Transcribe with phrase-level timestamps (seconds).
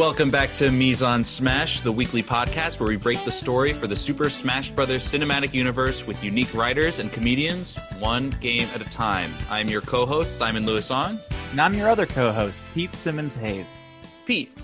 [0.00, 3.86] welcome back to Mise en Smash, the weekly podcast where we break the story for
[3.86, 4.88] the Super Smash Bros.
[4.88, 9.30] cinematic universe with unique writers and comedians, one game at a time.
[9.50, 13.70] I'm your co-host Simon Lewis on, and I'm your other co-host Pete Simmons Hayes.
[14.24, 14.62] Pete, do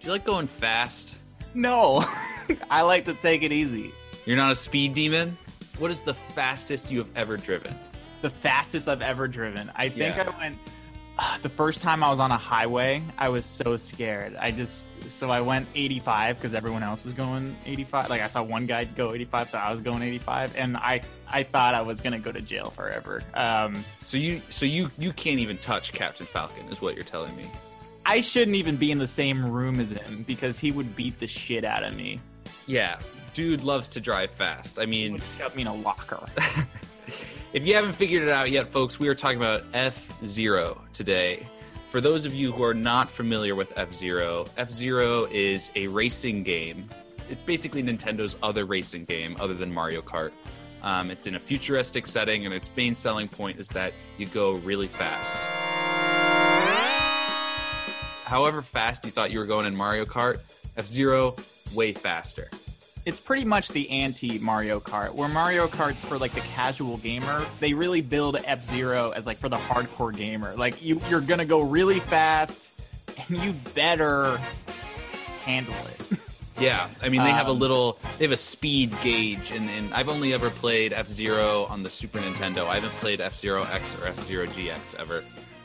[0.00, 1.14] you like going fast?
[1.52, 2.02] No,
[2.70, 3.90] I like to take it easy.
[4.24, 5.36] You're not a speed demon.
[5.76, 7.74] What is the fastest you have ever driven?
[8.22, 9.70] The fastest I've ever driven.
[9.76, 10.32] I think yeah.
[10.34, 10.56] I went
[11.42, 14.34] the first time I was on a highway, I was so scared.
[14.36, 18.10] I just so I went 85 because everyone else was going 85.
[18.10, 21.42] Like I saw one guy go 85, so I was going 85, and I I
[21.42, 23.22] thought I was gonna go to jail forever.
[23.34, 27.36] Um, so you so you you can't even touch Captain Falcon, is what you're telling
[27.36, 27.46] me.
[28.06, 31.26] I shouldn't even be in the same room as him because he would beat the
[31.26, 32.20] shit out of me.
[32.66, 32.98] Yeah,
[33.32, 34.78] dude loves to drive fast.
[34.78, 36.20] I mean, he shut me in a locker.
[37.54, 41.46] If you haven't figured it out yet, folks, we are talking about F Zero today.
[41.88, 45.86] For those of you who are not familiar with F Zero, F Zero is a
[45.86, 46.88] racing game.
[47.30, 50.32] It's basically Nintendo's other racing game other than Mario Kart.
[50.82, 54.54] Um, it's in a futuristic setting, and its main selling point is that you go
[54.54, 55.36] really fast.
[58.24, 60.40] However fast you thought you were going in Mario Kart,
[60.76, 61.36] F Zero,
[61.72, 62.48] way faster
[63.06, 67.44] it's pretty much the anti Mario Kart, where Mario Kart's for like the casual gamer.
[67.60, 70.54] They really build F Zero as like for the hardcore gamer.
[70.56, 72.72] Like you, you're gonna go really fast,
[73.28, 74.38] and you better
[75.44, 76.18] handle it.
[76.56, 79.92] Yeah, I mean they have a um, little, they have a speed gauge, and, and
[79.92, 82.68] I've only ever played F Zero on the Super Nintendo.
[82.68, 85.24] I haven't played F Zero X or F Zero GX ever.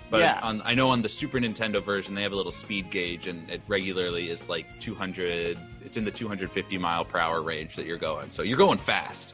[0.09, 0.39] But yeah.
[0.41, 3.47] on, I know on the Super Nintendo version they have a little speed gauge, and
[3.51, 5.59] it regularly is like 200.
[5.85, 9.33] It's in the 250 mile per hour range that you're going, so you're going fast.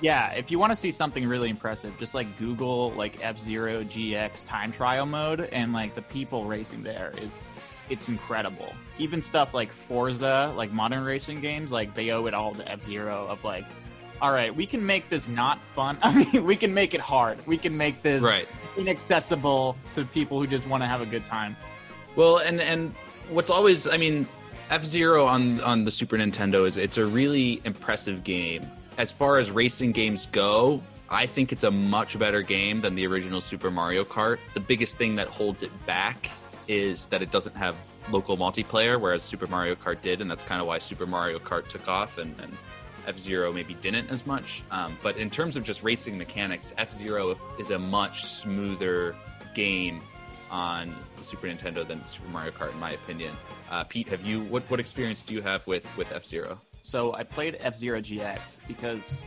[0.00, 3.82] Yeah, if you want to see something really impressive, just like Google like F Zero
[3.82, 7.44] GX time trial mode, and like the people racing there is
[7.90, 8.72] it's incredible.
[8.98, 12.82] Even stuff like Forza, like modern racing games, like they owe it all to F
[12.82, 13.64] Zero of like
[14.20, 15.98] all right, we can make this not fun.
[16.02, 17.38] I mean, we can make it hard.
[17.46, 18.48] We can make this right.
[18.76, 21.56] inaccessible to people who just want to have a good time.
[22.16, 22.94] Well, and and
[23.30, 24.26] what's always, I mean,
[24.70, 28.70] F Zero on on the Super Nintendo is it's a really impressive game.
[28.98, 33.06] As far as racing games go, I think it's a much better game than the
[33.06, 34.38] original Super Mario Kart.
[34.52, 36.30] The biggest thing that holds it back
[36.66, 37.76] is that it doesn't have
[38.10, 41.68] local multiplayer, whereas Super Mario Kart did, and that's kind of why Super Mario Kart
[41.68, 42.54] took off and, and
[43.06, 44.62] F Zero maybe didn't as much.
[44.70, 49.16] Um, but in terms of just racing mechanics, F Zero is a much smoother
[49.54, 50.02] game
[50.50, 50.94] on
[51.28, 53.32] Super Nintendo than Super Mario Kart, in my opinion.
[53.70, 56.58] Uh, Pete, have you what what experience do you have with with F Zero?
[56.82, 59.22] So I played F Zero GX because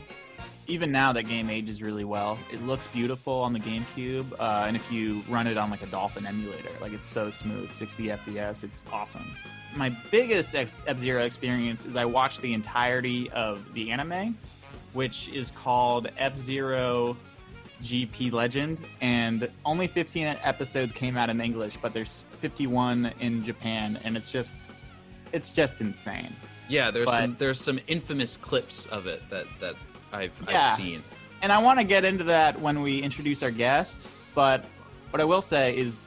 [0.68, 2.38] even now that game ages really well.
[2.52, 5.88] It looks beautiful on the GameCube, uh, and if you run it on like a
[5.88, 9.26] Dolphin emulator, like it's so smooth, 60 FPS, it's awesome
[9.76, 14.38] my biggest F Zero experience is I watched the entirety of the anime,
[14.94, 17.18] which is called F Zero
[17.84, 24.00] GP Legend, and only 15 episodes came out in English, but there's 51 in Japan,
[24.04, 24.70] and it's just
[25.32, 26.36] it's just insane.
[26.68, 29.76] Yeah, there's but, some there's some infamous clips of it that that
[30.14, 30.72] I've, yeah.
[30.72, 31.04] I've seen.
[31.42, 34.64] And I want to get into that when we introduce our guest, but
[35.10, 36.00] what I will say is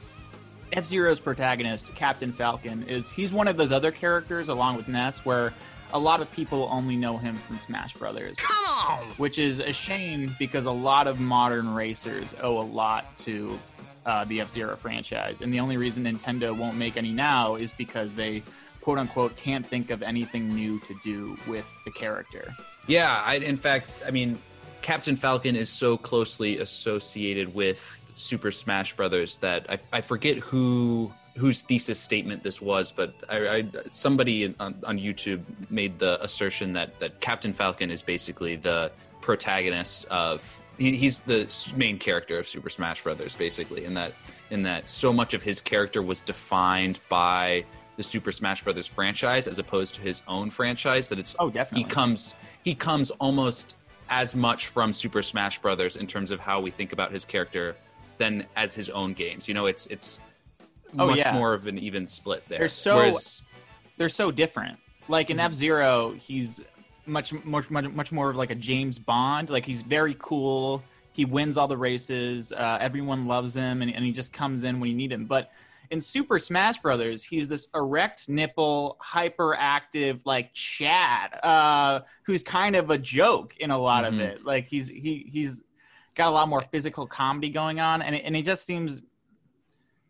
[0.71, 5.25] F Zero's protagonist, Captain Falcon, is he's one of those other characters along with Ness
[5.25, 5.53] where
[5.95, 8.35] a lot of people only know him from Smash Brothers.
[8.37, 9.05] Come on!
[9.15, 13.57] Which is a shame because a lot of modern racers owe a lot to
[14.05, 15.39] uh, the F Zero franchise.
[15.39, 18.43] And the only reason Nintendo won't make any now is because they,
[18.81, 22.53] quote unquote, can't think of anything new to do with the character.
[22.87, 24.37] Yeah, I, in fact, I mean,
[24.81, 27.79] Captain Falcon is so closely associated with
[28.15, 33.47] Super Smash Brothers that I, I forget who whose thesis statement this was, but I,
[33.47, 38.91] I, somebody on, on, YouTube made the assertion that that Captain Falcon is basically the
[39.21, 44.13] protagonist of he, he's the main character of Super Smash Brothers, basically, in that
[44.49, 47.65] in that so much of his character was defined by
[47.97, 51.09] the Super Smash Brothers franchise as opposed to his own franchise.
[51.09, 53.75] That it's oh definitely he comes he comes almost
[54.09, 57.75] as much from Super Smash Brothers in terms of how we think about his character
[58.17, 59.47] than as his own games.
[59.47, 60.19] You know, it's it's
[60.97, 61.33] oh, much yeah.
[61.33, 62.59] more of an even split there.
[62.59, 63.41] They're so Whereas,
[63.97, 64.77] they're so different.
[65.07, 65.45] Like in mm-hmm.
[65.45, 66.61] F Zero, he's
[67.05, 69.49] much much much much more of like a James Bond.
[69.49, 70.83] Like he's very cool.
[71.13, 72.51] He wins all the races.
[72.51, 75.25] Uh, everyone loves him, and, and he just comes in when you need him.
[75.25, 75.51] But
[75.91, 82.89] in Super Smash Brothers, he's this erect nipple, hyperactive like Chad, uh, who's kind of
[82.89, 84.15] a joke in a lot mm-hmm.
[84.15, 84.45] of it.
[84.45, 85.63] Like he's he he's
[86.15, 89.01] got a lot more physical comedy going on, and and he just seems,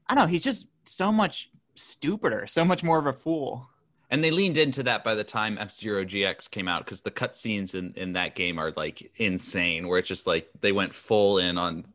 [0.07, 3.69] I don't know, he's just so much stupider, so much more of a fool.
[4.09, 7.11] And they leaned into that by the time F Zero GX came out because the
[7.11, 11.37] cutscenes in, in that game are like insane, where it's just like they went full
[11.37, 11.85] in on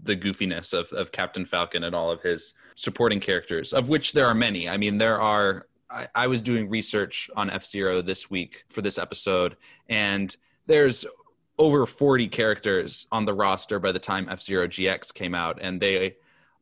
[0.00, 4.26] the goofiness of, of Captain Falcon and all of his supporting characters, of which there
[4.26, 4.68] are many.
[4.68, 5.66] I mean, there are.
[5.90, 9.56] I, I was doing research on F Zero this week for this episode,
[9.88, 10.34] and
[10.66, 11.04] there's
[11.58, 15.82] over 40 characters on the roster by the time F Zero GX came out, and
[15.82, 16.16] they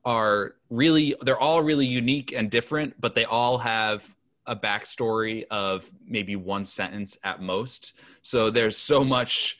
[0.06, 4.14] are really, they're all really unique and different, but they all have
[4.46, 7.92] a backstory of maybe one sentence at most.
[8.22, 9.58] So there's so much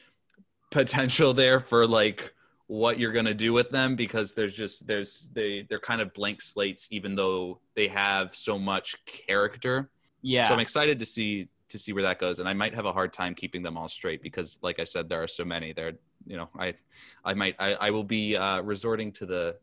[0.70, 2.32] potential there for like
[2.69, 6.12] what you're going to do with them because there's just there's they they're kind of
[6.14, 9.90] blank slates even though they have so much character.
[10.22, 10.49] Yeah.
[10.49, 12.92] So I'm excited to see to see where that goes and I might have a
[12.92, 15.92] hard time keeping them all straight because like I said there are so many there
[16.26, 16.75] you know I
[17.25, 19.56] I might I, I will be uh, resorting to the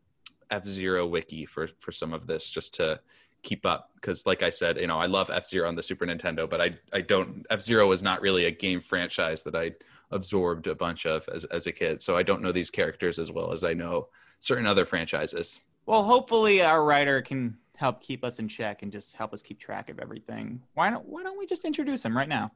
[0.50, 3.00] F-Zero wiki for for some of this just to
[3.42, 6.48] keep up because like i said you know i love f-zero on the super nintendo
[6.48, 9.70] but i i don't f-zero is not really a game franchise that i
[10.10, 13.30] absorbed a bunch of as, as a kid so i don't know these characters as
[13.30, 14.08] well as i know
[14.40, 19.14] certain other franchises Well, hopefully our writer can help keep us in check and just
[19.14, 20.62] help us keep track of everything.
[20.74, 22.52] Why don't Why don't we just introduce him right now?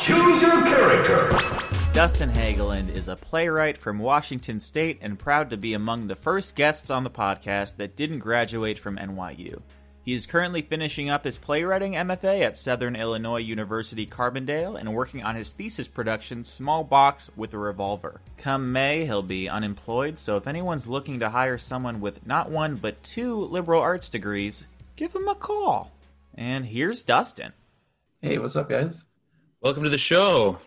[0.00, 1.30] Choose your character.
[1.92, 6.54] Dustin Hageland is a playwright from Washington State and proud to be among the first
[6.54, 9.62] guests on the podcast that didn't graduate from NYU.
[10.02, 15.24] He is currently finishing up his playwriting MFA at Southern Illinois University Carbondale and working
[15.24, 18.20] on his thesis production, Small Box with a Revolver.
[18.36, 22.76] Come May, he'll be unemployed, so if anyone's looking to hire someone with not one
[22.76, 24.64] but two liberal arts degrees,
[24.94, 25.90] give him a call.
[26.34, 27.54] And here's Dustin.
[28.20, 29.06] Hey, what's up, guys?
[29.60, 30.58] Welcome to the show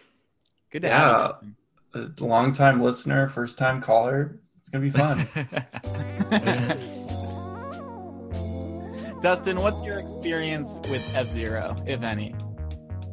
[0.72, 1.00] Good to Yeah.
[1.00, 1.56] have you.
[1.96, 4.38] A long time listener, first time caller.
[4.60, 5.28] It's gonna be fun.
[9.22, 12.36] Dustin, what's your experience with F Zero, if any?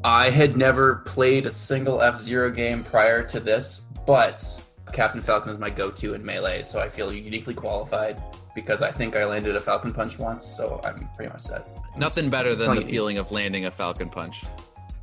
[0.05, 4.45] I had never played a single F Zero game prior to this, but
[4.93, 8.23] Captain Falcon is my go-to in melee, so I feel uniquely qualified
[8.55, 11.67] because I think I landed a Falcon Punch once, so I'm pretty much set.
[11.97, 14.45] nothing better than the feeling of landing a falcon punch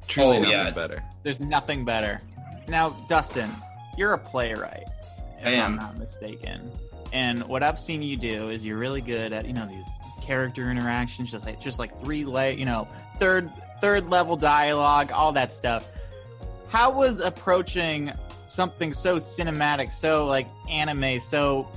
[0.07, 0.71] truly Oh, nothing yeah.
[0.71, 2.21] better There's nothing better.
[2.67, 3.49] Now, Dustin,
[3.97, 4.87] you're a playwright,
[5.39, 5.71] if I am.
[5.71, 6.71] I'm not mistaken.
[7.11, 9.87] And what I've seen you do is you're really good at you know these
[10.21, 12.87] character interactions, just like just like three la you know
[13.19, 13.51] third
[13.81, 15.89] third level dialogue, all that stuff.
[16.69, 18.11] How was approaching
[18.47, 21.67] something so cinematic, so like anime, so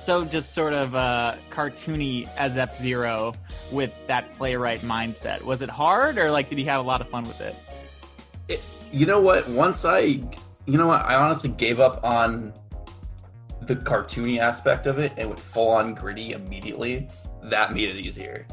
[0.00, 3.32] so just sort of uh, cartoony as F Zero
[3.70, 5.42] with that playwright mindset?
[5.42, 7.54] Was it hard, or like did you have a lot of fun with it?
[8.92, 9.48] You know what?
[9.48, 11.04] Once I, you know what?
[11.04, 12.52] I honestly gave up on
[13.62, 17.08] the cartoony aspect of it and went full on gritty immediately.
[17.44, 18.46] That made it easier.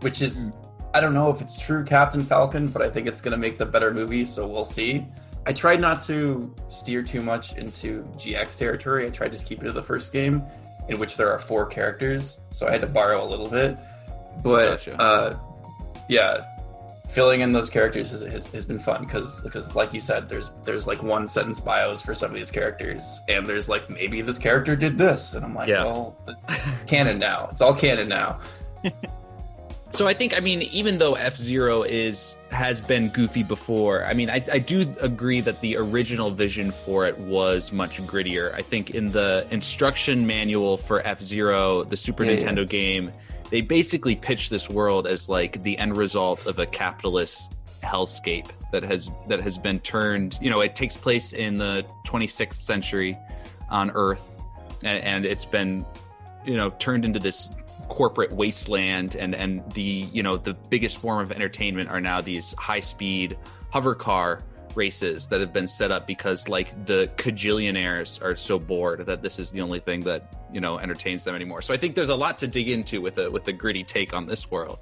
[0.00, 0.52] Which is,
[0.92, 3.56] I don't know if it's true Captain Falcon, but I think it's going to make
[3.56, 5.06] the better movie, so we'll see.
[5.48, 9.06] I tried not to steer too much into GX territory.
[9.06, 10.42] I tried to just keep it to the first game,
[10.88, 13.78] in which there are four characters, so I had to borrow a little bit.
[14.44, 15.00] But Gotcha.
[15.00, 15.38] uh,
[16.10, 16.44] yeah,
[17.08, 20.50] filling in those characters has, has, has been fun because because like you said there's
[20.64, 24.36] there's like one sentence bios for some of these characters and there's like maybe this
[24.36, 25.84] character did this and i'm like Yeah.
[25.84, 26.14] well
[26.86, 28.40] canon now it's all canon now
[29.90, 34.14] So I think I mean even though F Zero is has been goofy before, I
[34.14, 38.54] mean I, I do agree that the original vision for it was much grittier.
[38.54, 42.40] I think in the instruction manual for F Zero, the Super Yeah, yeah.
[42.40, 43.12] Nintendo game,
[43.50, 48.82] they basically pitched this world as like the end result of a capitalist hellscape that
[48.82, 50.38] has that has been turned.
[50.40, 53.16] You know, it takes place in the 26th century
[53.70, 54.42] on Earth,
[54.82, 55.86] and, and it's been
[56.44, 57.52] you know turned into this
[57.88, 62.54] corporate wasteland and and the you know the biggest form of entertainment are now these
[62.58, 63.36] high speed
[63.70, 64.42] hover car
[64.74, 69.38] races that have been set up because like the cajillionaires are so bored that this
[69.38, 71.62] is the only thing that you know entertains them anymore.
[71.62, 74.14] So i think there's a lot to dig into with a with a gritty take
[74.14, 74.78] on this world.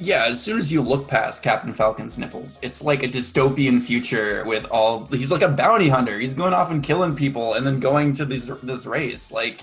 [0.00, 4.42] Yeah as soon as you look past captain falcon's nipples it's like a dystopian future
[4.46, 6.18] with all he's like a bounty hunter.
[6.18, 9.30] He's going off and killing people and then going to this this race.
[9.30, 9.60] Like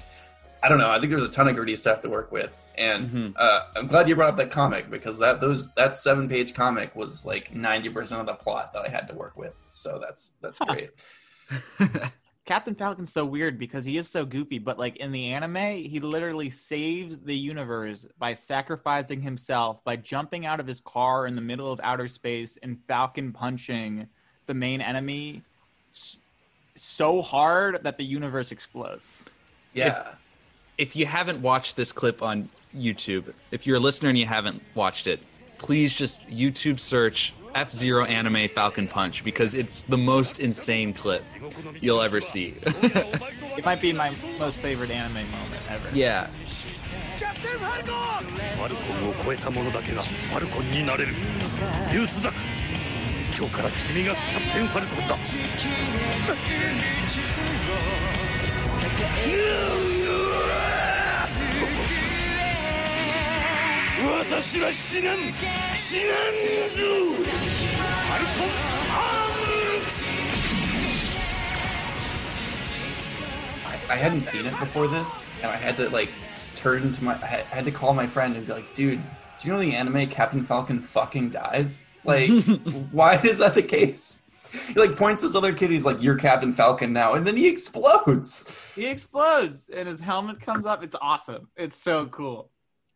[0.64, 3.10] i don't know i think there's a ton of gritty stuff to work with and
[3.10, 3.34] Mhm.
[3.36, 6.96] uh, i'm glad you brought up that comic because that those that seven page comic
[6.96, 10.58] was like 90% of the plot that i had to work with so that's that's
[10.60, 10.66] Huh.
[10.74, 10.90] great
[12.46, 16.02] Captain Falcon's so weird because he is so goofy, but like in the anime, he
[16.02, 21.42] literally saves the universe by sacrificing himself by jumping out of his car in the
[21.42, 24.08] middle of outer space and Falcon punching
[24.48, 25.42] the main enemy
[26.76, 29.24] so hard that the universe explodes.
[29.74, 30.18] yeah if
[30.95, 35.07] you haven't watched this clip on YouTube, if you're a listener and you haven't watched
[35.07, 35.21] it,
[35.59, 41.25] please just YouTube search F Zero anime Falcon Punch because it's the most insane clip
[41.81, 42.55] you'll ever see.
[42.67, 45.89] It might be my most favorite anime moment ever.
[45.97, 46.29] yeah.
[47.19, 51.13] ファルコンを超えた者だけがファルコンになれる
[51.93, 52.37] ユースザク
[53.37, 55.17] 今日から君がキャプテンファルコンだ
[64.31, 65.17] 私は死なん
[65.77, 66.33] 死なん
[66.71, 68.47] ぞファルコン
[68.91, 69.49] アーム
[73.91, 76.11] I hadn't seen it before this, and I had to like
[76.57, 77.15] turn to my.
[77.15, 79.01] I had- I had to call my friend and be like, "Dude,
[79.41, 81.85] do you know the anime Captain Falcon fucking dies?
[82.05, 82.29] Like,
[82.93, 84.21] why is that the case?"
[84.68, 85.72] He like points this other kid.
[85.72, 88.52] He's like, "You're Captain Falcon now," and then he explodes.
[88.76, 90.84] He explodes and his helmet comes up.
[90.84, 91.50] It's awesome.
[91.56, 92.52] It's so cool.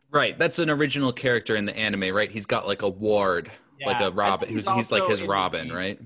[0.10, 0.38] Right.
[0.38, 2.32] That's an original character in the anime, right?
[2.32, 3.52] He's got like a ward,
[3.86, 4.50] like a Robin.
[4.50, 6.00] Who's he's he's like his Robin, right?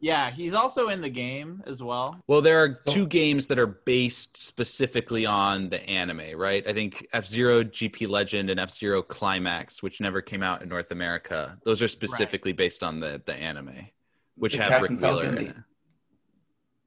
[0.00, 2.20] Yeah, he's also in the game as well.
[2.26, 6.62] Well, there are two games that are based specifically on the anime, right?
[6.66, 10.68] I think F Zero GP Legend and F Zero Climax, which never came out in
[10.68, 13.88] North America, those are specifically based on the the anime,
[14.36, 15.56] which The have Captain Rick Wheeler Falcon, in the- it.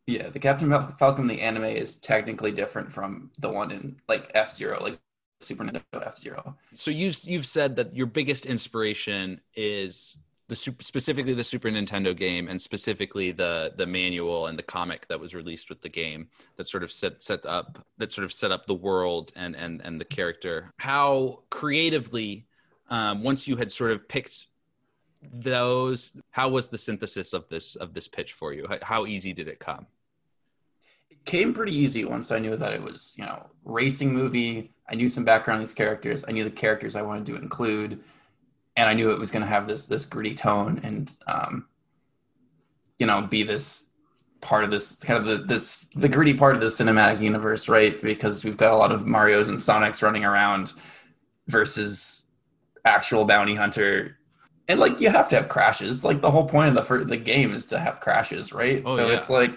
[0.05, 4.53] Yeah, the Captain Falcon the anime is technically different from the one in like F
[4.53, 4.97] Zero, like
[5.41, 6.57] Super Nintendo F Zero.
[6.75, 10.15] So you've you've said that your biggest inspiration is
[10.47, 15.05] the super, specifically the Super Nintendo game and specifically the the manual and the comic
[15.09, 18.31] that was released with the game that sort of set set up that sort of
[18.31, 20.71] set up the world and and and the character.
[20.77, 22.47] How creatively,
[22.89, 24.47] um, once you had sort of picked
[25.21, 28.67] those, how was the synthesis of this of this pitch for you?
[28.81, 29.87] How, easy did it come?
[31.09, 34.71] It came pretty easy once I knew that it was, you know, racing movie.
[34.89, 36.23] I knew some background on these characters.
[36.27, 38.03] I knew the characters I wanted to include,
[38.75, 41.67] and I knew it was going to have this this gritty tone and, um,
[42.99, 43.87] you know, be this
[44.41, 48.01] part of this kind of the this the gritty part of the cinematic universe, right?
[48.01, 50.73] Because we've got a lot of Mario's and Sonics running around
[51.47, 52.27] versus
[52.85, 54.17] actual bounty hunter.
[54.67, 56.03] And like you have to have crashes.
[56.03, 58.83] Like the whole point of the fir- the game is to have crashes, right?
[58.85, 59.15] Oh, so yeah.
[59.15, 59.51] it's like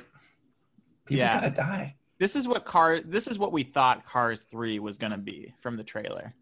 [1.06, 1.40] people Yeah.
[1.40, 1.96] gotta die.
[2.18, 3.00] This is what car.
[3.04, 6.34] This is what we thought Cars Three was gonna be from the trailer.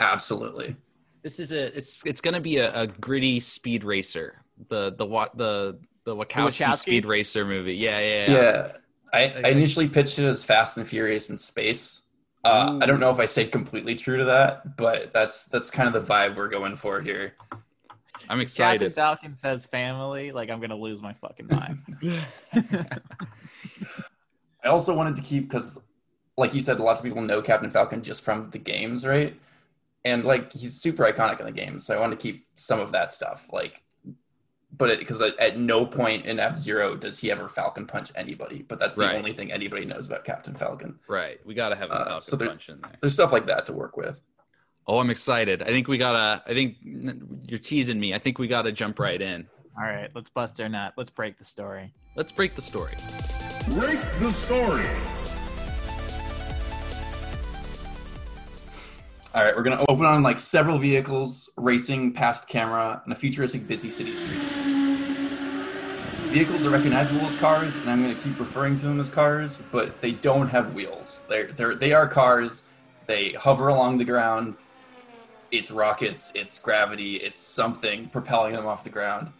[0.00, 0.76] Absolutely.
[1.22, 4.42] This is a it's it's going to be a, a gritty speed racer.
[4.68, 6.76] The the what the the Wachowski, Wachowski?
[6.78, 7.74] speed racer movie.
[7.74, 8.40] Yeah, yeah, Yeah.
[8.40, 8.72] yeah.
[9.12, 9.50] I, I Okay.
[9.52, 12.02] initially pitched it as Fast and Furious in space.
[12.44, 15.92] Uh, I don't know if I stayed completely true to that, but that's that's kind
[15.94, 17.34] of the vibe we're going for here.
[18.28, 18.94] I'm excited.
[18.94, 18.94] Captain.
[18.94, 20.32] Falcon says family.
[20.32, 21.78] Like I'm gonna lose my fucking mind.
[24.64, 25.80] I also wanted to keep because,
[26.36, 29.38] like you said, lots of people know Captain Falcon just from the games, right?
[30.04, 32.92] And like he's super iconic in the games, so I wanted to keep some of
[32.92, 33.46] that stuff.
[33.52, 33.82] Like,
[34.76, 38.62] but because at, at no point in F Zero does he ever Falcon punch anybody.
[38.62, 39.16] But that's the Right.
[39.16, 40.98] only thing anybody knows about Captain Falcon.
[41.08, 41.40] right.
[41.46, 42.92] We got to have a Uh, Falcon so there- punch in there.
[43.00, 44.20] There's stuff like that to work with.
[44.88, 45.62] Oh, I'm excited.
[45.62, 48.14] I think we got to I think you're teasing me.
[48.14, 49.46] I think we got to jump right in.
[49.76, 50.94] All right, let's bust their nut.
[50.96, 51.92] Let's break the story.
[52.16, 52.94] Let's break the story.
[53.68, 54.86] Break the story.
[59.34, 63.68] All right, we're gonna open on like several vehicles racing past camera in a futuristic
[63.68, 64.40] busy city street.
[66.32, 70.00] Vehicles are recognizable as cars, and I'm gonna keep referring to them as cars, but
[70.00, 71.24] they don't have wheels.
[71.28, 72.64] They're they're they are cars.
[73.06, 74.56] They hover along the ground.
[75.50, 79.32] It's rockets, it's gravity, it's something propelling them off the ground.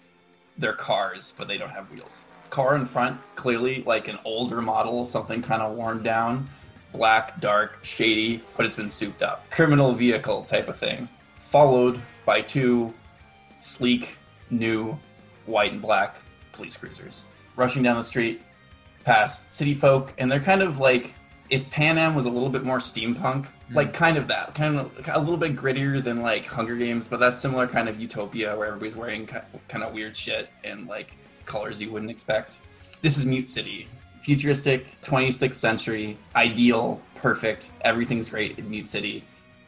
[0.56, 2.24] They're cars, but they don't have wheels.
[2.50, 6.48] Car in front, clearly like an older model, something kind of worn down
[6.92, 9.48] black, dark, shady, but it's been souped up.
[9.50, 11.08] Criminal vehicle type of thing.
[11.40, 12.92] Followed by two
[13.60, 14.16] sleek,
[14.50, 14.98] new,
[15.46, 16.16] white and black
[16.52, 17.26] police cruisers.
[17.56, 18.42] Rushing down the street
[19.04, 21.14] past city folk, and they're kind of like
[21.50, 25.08] if Pan Am was a little bit more steampunk, like kind of that, kind of
[25.12, 28.68] a little bit grittier than like Hunger Games, but that's similar kind of utopia where
[28.68, 32.58] everybody's wearing kind of weird shit and like colors you wouldn't expect.
[33.02, 33.88] This is Mute City,
[34.22, 37.70] futuristic, 26th century, ideal, perfect.
[37.82, 39.24] Everything's great in Mute City.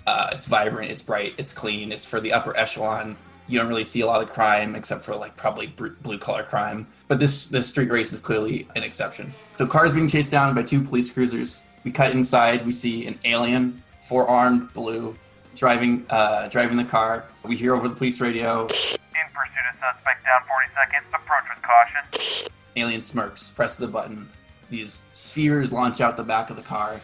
[0.07, 1.93] Uh, it's vibrant, it's bright, it's clean.
[1.93, 3.17] It's for the upper echelon.
[3.47, 6.87] You don't really see a lot of crime except for like probably blue collar crime.
[7.09, 9.33] But this this street race is clearly an exception.
[9.57, 11.63] So cars being chased down by two police cruisers.
[11.85, 12.65] We cut inside.
[12.65, 15.17] We see an alien, four armed, blue,
[15.55, 17.25] driving uh, driving the car.
[17.45, 18.67] We hear over the police radio.
[18.67, 21.07] In pursuit of suspect down 40 seconds.
[21.15, 22.51] Approach with caution.
[22.75, 24.29] Alien smirks, presses a button.
[24.69, 27.01] These spheres launch out the back of the car.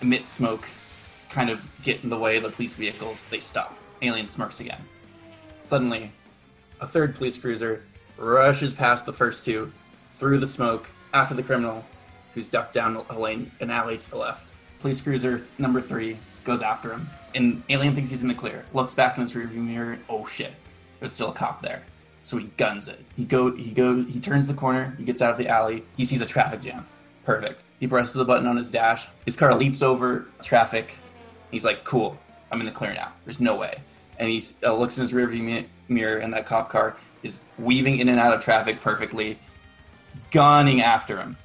[0.00, 0.64] emit smoke,
[1.28, 3.24] kind of get in the way of the police vehicles.
[3.30, 3.76] They stop.
[4.00, 4.82] Alien smirks again.
[5.64, 6.12] Suddenly,
[6.80, 7.82] a third police cruiser
[8.16, 9.72] rushes past the first two,
[10.18, 11.84] through the smoke, after the criminal,
[12.32, 14.46] who's ducked down a lane, an alley to the left.
[14.78, 18.64] Police cruiser number three goes after him, and Alien thinks he's in the clear.
[18.72, 19.98] Looks back in his rearview mirror.
[20.08, 20.52] Oh shit!
[21.00, 21.82] There's still a cop there.
[22.22, 23.04] So he guns it.
[23.16, 23.54] He go.
[23.54, 24.02] He go.
[24.02, 24.94] He turns the corner.
[24.98, 25.84] He gets out of the alley.
[25.96, 26.86] He sees a traffic jam.
[27.24, 27.60] Perfect.
[27.80, 29.06] He presses a button on his dash.
[29.24, 30.94] His car leaps over traffic.
[31.50, 32.18] He's like, "Cool,
[32.50, 33.12] I'm in the clear now.
[33.24, 33.74] There's no way."
[34.18, 37.98] And he uh, looks in his rearview mi- mirror, and that cop car is weaving
[37.98, 39.38] in and out of traffic perfectly,
[40.30, 41.36] gunning after him.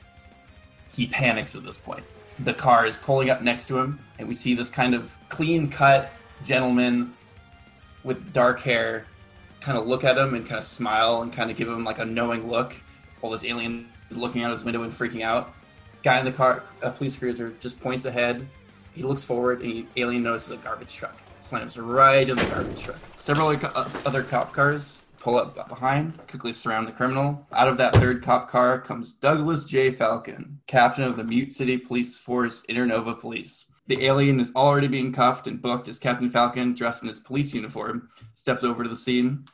[0.93, 2.03] He panics at this point.
[2.43, 6.11] The car is pulling up next to him, and we see this kind of clean-cut
[6.43, 7.13] gentleman
[8.03, 9.05] with dark hair
[9.61, 11.99] kind of look at him and kind of smile and kind of give him like
[11.99, 12.73] a knowing look
[13.19, 15.53] while this alien is looking out his window and freaking out.
[16.01, 18.47] Guy in the car, a police cruiser, just points ahead.
[18.93, 21.17] He looks forward and the alien notices a garbage truck.
[21.41, 22.99] Slams right in the garbage truck.
[23.17, 23.49] Several
[24.05, 27.47] other cop cars pull up behind, quickly surround the criminal.
[27.51, 29.91] Out of that third cop car comes Douglas J.
[29.91, 33.65] Falcon, captain of the Mute City Police Force Internova Police.
[33.87, 37.53] The alien is already being cuffed and booked as Captain Falcon, dressed in his police
[37.53, 39.45] uniform, steps over to the scene.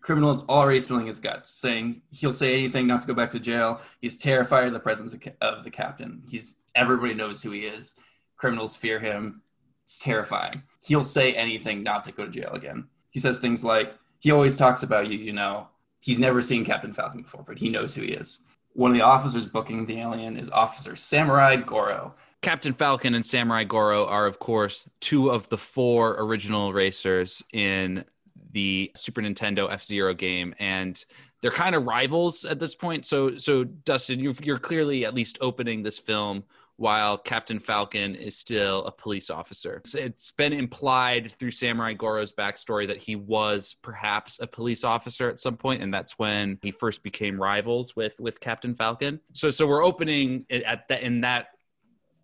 [0.00, 3.40] Criminal is already spilling his guts, saying he'll say anything not to go back to
[3.40, 3.80] jail.
[4.00, 6.22] He's terrified of the presence of, of the captain.
[6.28, 7.96] He's everybody knows who he is.
[8.36, 9.42] Criminals fear him.
[9.84, 10.62] It's terrifying.
[10.86, 12.88] He'll say anything not to go to jail again.
[13.10, 15.68] He says things like, "He always talks about you, you know.
[15.98, 18.38] He's never seen Captain Falcon before, but he knows who he is."
[18.74, 22.14] One of the officers booking the alien is Officer Samurai Goro.
[22.40, 28.04] Captain Falcon and Samurai Goro are, of course, two of the four original racers in
[28.52, 31.04] the Super Nintendo F Zero game, and
[31.42, 33.06] they're kind of rivals at this point.
[33.06, 36.44] So, so Dustin, you're, you're clearly at least opening this film
[36.80, 39.82] while Captain Falcon is still a police officer.
[39.94, 45.38] It's- been implied through Samurai Goro's backstory that he was perhaps a police officer at
[45.38, 49.20] some point, and that's when he first became rivals with with Captain Falcon.
[49.34, 51.48] So, so we're opening it at that in that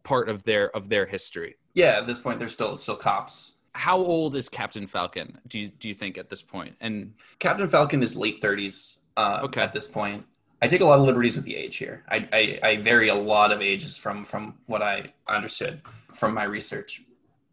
[0.04, 1.56] part of their of their history.
[1.74, 3.52] Yeah, at this point, they're still still cops.
[3.74, 5.38] How old is Captain Falcon?
[5.46, 6.76] Do you do you think at this point?
[6.80, 9.60] And Captain Falcon is late 30s uh, Okay.
[9.60, 10.24] at this point.
[10.62, 12.02] I take a lot of liberties with the age here.
[12.08, 15.82] I, I, I vary a lot of ages from from what I understood
[16.14, 17.02] from my research,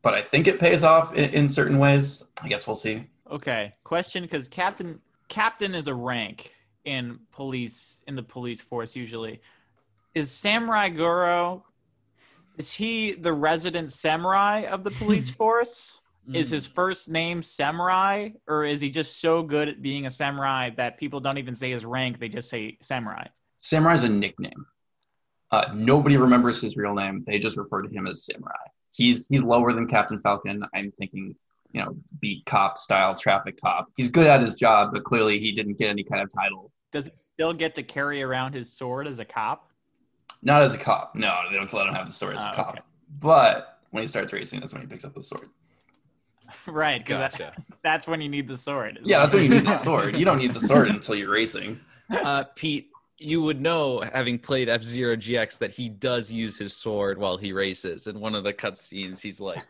[0.01, 2.23] but I think it pays off in, in certain ways.
[2.41, 3.07] I guess we'll see.
[3.29, 6.53] Okay, question because captain captain is a rank
[6.85, 9.41] in police in the police force usually.
[10.15, 11.65] Is Samurai Goro?
[12.57, 15.99] Is he the resident samurai of the police force?
[16.31, 20.69] Is his first name Samurai, or is he just so good at being a samurai
[20.77, 23.27] that people don't even say his rank; they just say Samurai?
[23.59, 24.65] Samurai's a nickname.
[25.51, 27.23] Uh, nobody remembers his real name.
[27.27, 28.55] They just refer to him as Samurai.
[28.91, 30.63] He's he's lower than Captain Falcon.
[30.73, 31.35] I'm thinking,
[31.73, 33.87] you know, beat cop style traffic cop.
[33.97, 36.71] He's good at his job, but clearly he didn't get any kind of title.
[36.93, 39.71] Does he still get to carry around his sword as a cop?
[40.41, 41.15] Not as a cop.
[41.15, 42.69] No, they don't let him have the sword as a Oh, cop.
[42.69, 42.79] okay.
[43.19, 45.49] But when he starts racing, that's when he picks up the sword.
[46.67, 47.53] right, because Gotcha.
[47.83, 48.99] that's when you need the sword.
[49.03, 50.15] Yeah, that's when you need the sword.
[50.15, 51.79] You don't need the sword until you're racing.
[52.09, 56.75] uh, Pete, you would know, having played F Zero GX, that he does use his
[56.75, 58.07] sword while he races.
[58.07, 59.65] In one of the cutscenes, he's like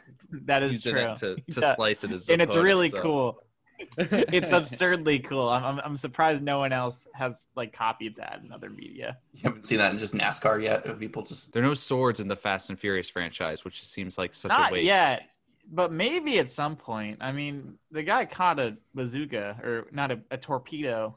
[0.46, 1.12] that is using true.
[1.12, 1.76] it to, to Yeah.
[1.76, 3.40] slice it his and it's really so- cool.
[3.80, 5.50] It's, it's absurdly cool.
[5.50, 9.18] I'm, I'm I'm surprised no one else has like copied that in other media.
[9.34, 10.86] You haven't seen that in just NASCAR yet.
[10.86, 14.18] Of people just There are no swords in the Fast and Furious franchise, which seems
[14.18, 14.86] like such a waste.
[14.86, 15.24] yet,
[15.72, 17.18] but maybe at some point.
[17.22, 21.16] I mean, the guy caught a bazooka or not a, a torpedo.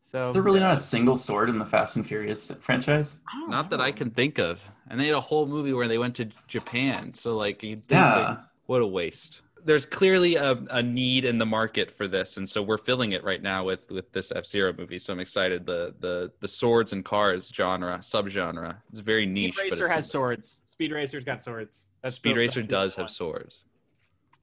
[0.00, 3.20] So is there really not a single sword in the Fast and Furious franchise?
[3.40, 4.60] Don't Not that I can think of.
[4.90, 7.14] And they had a whole movie where they went to Japan.
[7.14, 8.16] So like, you'd think, Yeah.
[8.28, 9.40] like, what a waste.
[9.66, 13.24] There's clearly a, a need in the market for this, and so we're filling it
[13.24, 14.98] right now with with this F Zero movie.
[14.98, 15.64] So I'm excited.
[15.64, 18.76] The the the swords and cars genre subgenre.
[18.90, 19.54] It's very niche.
[19.56, 20.60] Speed Racer it's- has swords.
[20.66, 21.86] Speed Racer's got swords.
[22.02, 23.64] That's Speed the- Racer that's does have swords.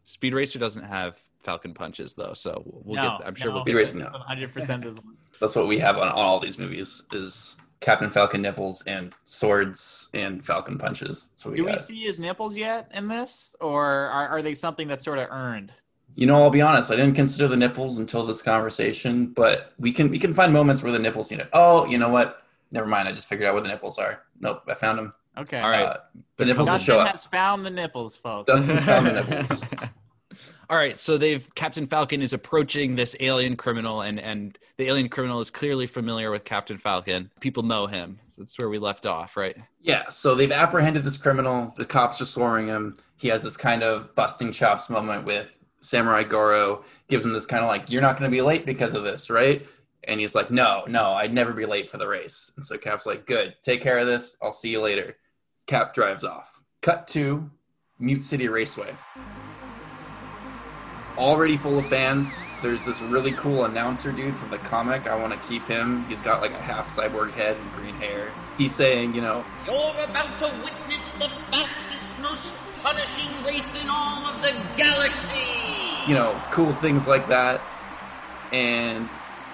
[0.03, 3.27] Speed Racer doesn't have Falcon punches though, so we'll no, get.
[3.27, 3.75] I'm sure no, we'll Speed.
[3.75, 4.11] Racer, no.
[4.29, 5.17] 100% is one.
[5.39, 10.45] That's what we have on all these movies: is Captain Falcon nipples and swords and
[10.45, 11.29] Falcon punches.
[11.31, 14.53] That's what we Do we see his nipples yet in this, or are, are they
[14.53, 15.73] something that's sort of earned?
[16.15, 16.91] You know, I'll be honest.
[16.91, 20.83] I didn't consider the nipples until this conversation, but we can we can find moments
[20.83, 21.31] where the nipples.
[21.31, 22.43] You know, oh, you know what?
[22.71, 23.07] Never mind.
[23.07, 24.23] I just figured out where the nipples are.
[24.39, 25.13] Nope, I found them.
[25.37, 25.59] Okay.
[25.59, 25.85] All right.
[25.85, 25.97] Uh,
[26.37, 27.07] the nipples will Dustin show up.
[27.07, 28.47] has found the nipples, folks.
[28.47, 29.69] Dustin's found the nipples.
[30.69, 35.09] All right, so they've Captain Falcon is approaching this alien criminal, and and the alien
[35.09, 37.29] criminal is clearly familiar with Captain Falcon.
[37.41, 38.19] People know him.
[38.37, 39.57] That's where we left off, right?
[39.81, 41.73] Yeah, so they've apprehended this criminal.
[41.75, 42.97] The cops are swarming him.
[43.17, 45.47] He has this kind of busting chops moment with
[45.81, 48.93] Samurai Goro, gives him this kind of like, You're not going to be late because
[48.93, 49.65] of this, right?
[50.07, 52.51] And he's like, No, no, I'd never be late for the race.
[52.55, 54.37] And so Cap's like, Good, take care of this.
[54.41, 55.15] I'll see you later.
[55.67, 56.61] Cap drives off.
[56.81, 57.49] Cut to
[57.99, 58.95] Mute City Raceway.
[61.17, 62.39] Already full of fans.
[62.63, 65.07] There's this really cool announcer dude from the comic.
[65.07, 66.05] I want to keep him.
[66.05, 68.31] He's got like a half cyborg head and green hair.
[68.57, 74.25] He's saying, you know, You're about to witness the fastest, most punishing race in all
[74.25, 75.61] of the galaxy!
[76.07, 77.61] you know, cool things like that.
[78.51, 79.07] And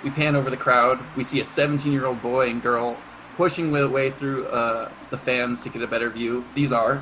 [0.03, 0.99] we pan over the crowd.
[1.15, 2.97] We see a 17 year old boy and girl
[3.35, 6.43] pushing their way through uh, the fans to get a better view.
[6.55, 7.01] These are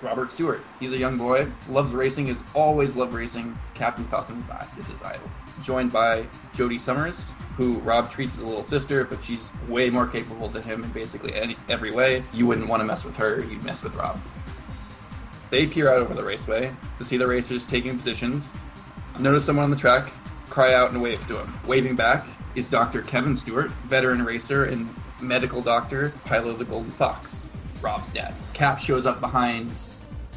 [0.00, 0.60] Robert Stewart.
[0.78, 3.58] He's a young boy, loves racing, has always loved racing.
[3.74, 5.28] Captain Falcon is, is his idol.
[5.62, 10.06] Joined by Jody Summers, who Rob treats as a little sister, but she's way more
[10.06, 12.24] capable than him in basically any, every way.
[12.32, 14.20] You wouldn't want to mess with her, you'd mess with Rob.
[15.50, 18.52] They peer out over the raceway to see the racers taking positions.
[19.18, 20.12] Notice someone on the track,
[20.58, 21.54] cry out and wave to him.
[21.68, 23.02] Waving back is Dr.
[23.02, 27.46] Kevin Stewart, veteran racer and medical doctor, pilot of the Golden Fox,
[27.80, 28.34] Rob's dad.
[28.54, 29.72] Cap shows up behind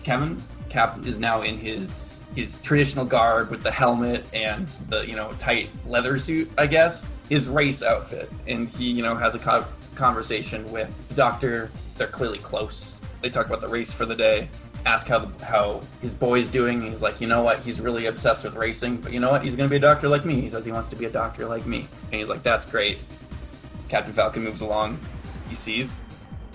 [0.04, 0.38] Kevin.
[0.70, 5.32] Cap is now in his his traditional garb with the helmet and the you know
[5.40, 7.08] tight leather suit, I guess.
[7.28, 11.72] His race outfit, and he you know has a co- conversation with the doctor.
[11.98, 13.02] They're clearly close.
[13.24, 14.50] They talk about the race for the day.
[14.86, 16.82] Ask how the, how his boy's doing.
[16.82, 17.60] He's like, you know what?
[17.60, 19.44] He's really obsessed with racing, but you know what?
[19.44, 20.42] He's going to be a doctor like me.
[20.42, 22.98] He says he wants to be a doctor like me, and he's like, that's great.
[23.90, 24.98] Captain Falcon moves along.
[25.50, 26.02] He sees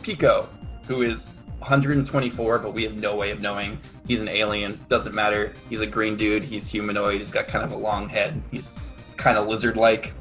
[0.02, 0.48] Pico,
[0.88, 3.78] who is 124, but we have no way of knowing.
[4.06, 4.78] He's an alien.
[4.88, 5.52] Doesn't matter.
[5.68, 6.42] He's a green dude.
[6.42, 7.18] He's humanoid.
[7.18, 8.40] He's got kind of a long head.
[8.50, 8.78] He's
[9.16, 10.14] kind of lizard-like.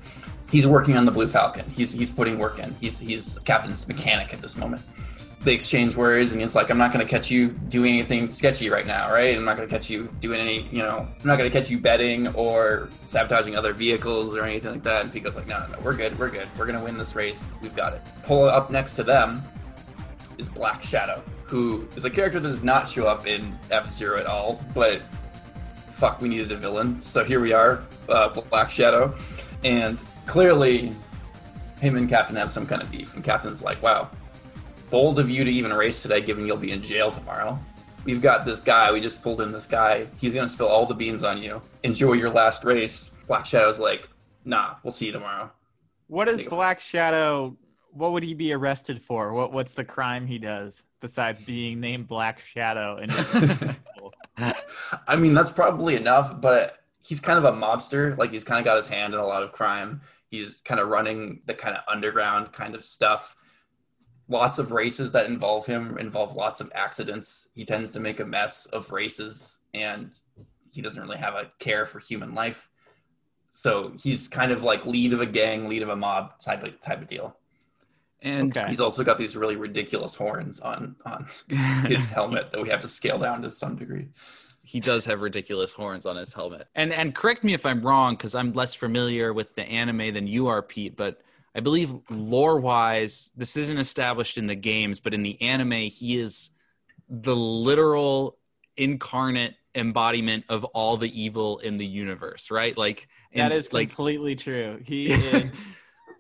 [0.50, 1.66] He's working on the Blue Falcon.
[1.72, 2.76] He's he's putting work in.
[2.80, 4.82] He's he's Captain's mechanic at this moment.
[5.46, 8.70] They exchange words, and he's like, "I'm not going to catch you doing anything sketchy
[8.70, 9.38] right now, right?
[9.38, 11.70] I'm not going to catch you doing any, you know, I'm not going to catch
[11.70, 15.68] you betting or sabotaging other vehicles or anything like that." And Pico's like, "No, no,
[15.68, 16.18] no, we're good.
[16.18, 16.48] We're good.
[16.58, 17.48] We're going to win this race.
[17.62, 19.44] We've got it." Pull up next to them
[20.38, 24.20] is Black Shadow, who is a character that does not show up in F Zero
[24.20, 25.02] at all, but
[25.94, 27.02] fuck, we needed a villain.
[27.02, 29.16] So here we are, uh, Black Shadow.
[29.64, 30.94] And clearly,
[31.80, 33.16] him and Captain have some kind of beef.
[33.16, 34.10] And Captain's like, wow,
[34.90, 37.60] bold of you to even race today, given you'll be in jail tomorrow.
[38.04, 40.08] We've got this guy, we just pulled in this guy.
[40.18, 41.62] He's going to spill all the beans on you.
[41.84, 43.12] Enjoy your last race.
[43.28, 44.08] Black Shadow's like,
[44.46, 45.52] nah, we'll see you tomorrow.
[46.08, 47.58] What is Black Shadow?
[47.92, 49.34] What would he be arrested for?
[49.34, 52.98] What What's the crime he does besides being named Black Shadow?
[53.02, 53.76] And
[55.08, 58.16] I mean, that's probably enough, but he's kind of a mobster.
[58.18, 60.02] Like, he's kind of got his hand in a lot of crime.
[60.30, 63.35] He's kind of running the kind of underground kind of stuff.
[64.28, 67.50] Lots of races that involve him involve lots of accidents.
[67.54, 70.18] He tends to make a mess of races, and
[70.72, 72.70] he doesn't really have a care for human life.
[73.52, 76.82] So he's kind of like lead of a gang, lead of a mob type of
[76.82, 77.38] type of deal.
[78.22, 78.68] And Okay.
[78.68, 81.28] He's also got these really ridiculous horns on on
[81.88, 84.08] his helmet that we have to scale down to some degree.
[84.64, 86.68] he does have ridiculous horns on his helmet.
[86.74, 90.26] And and correct me if I'm wrong because I'm less familiar with the anime than
[90.28, 90.98] you are, Pete.
[90.98, 91.22] But
[91.56, 96.18] I believe lore wise, this isn't established in the games, but in the anime, he
[96.18, 96.50] is
[97.08, 98.38] the literal
[98.76, 102.78] incarnate embodiment of all the evil in the universe, right?
[102.78, 104.82] Like that is like completely true.
[104.84, 105.66] He is.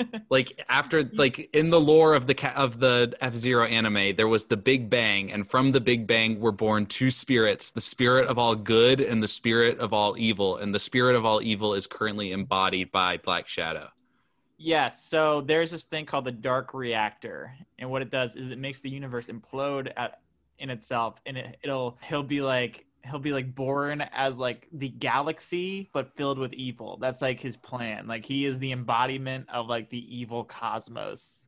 [0.29, 4.57] like after like in the lore of the of the F-Zero anime there was the
[4.57, 8.55] big bang and from the big bang were born two spirits the spirit of all
[8.55, 12.33] good and the spirit of all evil and the spirit of all evil is currently
[12.33, 13.87] embodied by Black Shadow
[14.57, 15.03] Yes.
[15.03, 18.79] So there's this thing called the dark reactor, and what it does is it makes
[18.79, 20.21] the universe implode at,
[20.59, 24.89] in itself, and it, it'll he'll be like he'll be like born as like the
[24.89, 26.97] galaxy, but filled with evil.
[26.99, 28.07] That's like his plan.
[28.07, 31.47] Like he is the embodiment of like the evil cosmos.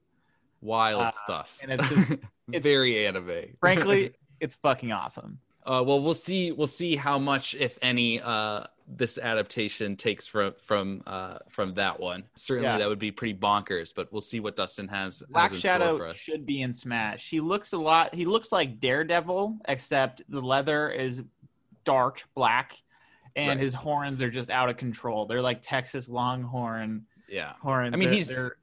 [0.62, 5.39] wild Uh, stuff and it's just- it's- very anime Frankly, it's fucking awesome.
[5.67, 6.51] Uh, well, we'll see.
[6.53, 11.99] We'll see how much, if any, uh, this adaptation takes from from uh, from that
[11.99, 12.23] one.
[12.36, 12.77] Certainly, Yeah.
[12.77, 13.93] that would be pretty bonkers.
[13.93, 16.15] But we'll see what Dustin has, Black has in store for Shadow us.
[16.15, 17.30] should be in Smash.
[17.30, 18.15] He looks a lot.
[18.15, 21.21] He looks like Daredevil, except the leather is
[21.84, 22.77] dark black,
[23.36, 23.60] and Right.
[23.60, 25.25] his horns are just out of control.
[25.25, 27.93] They're like Texas Longhorn Yeah, horns.
[27.93, 28.58] I mean, They're- he's- they're-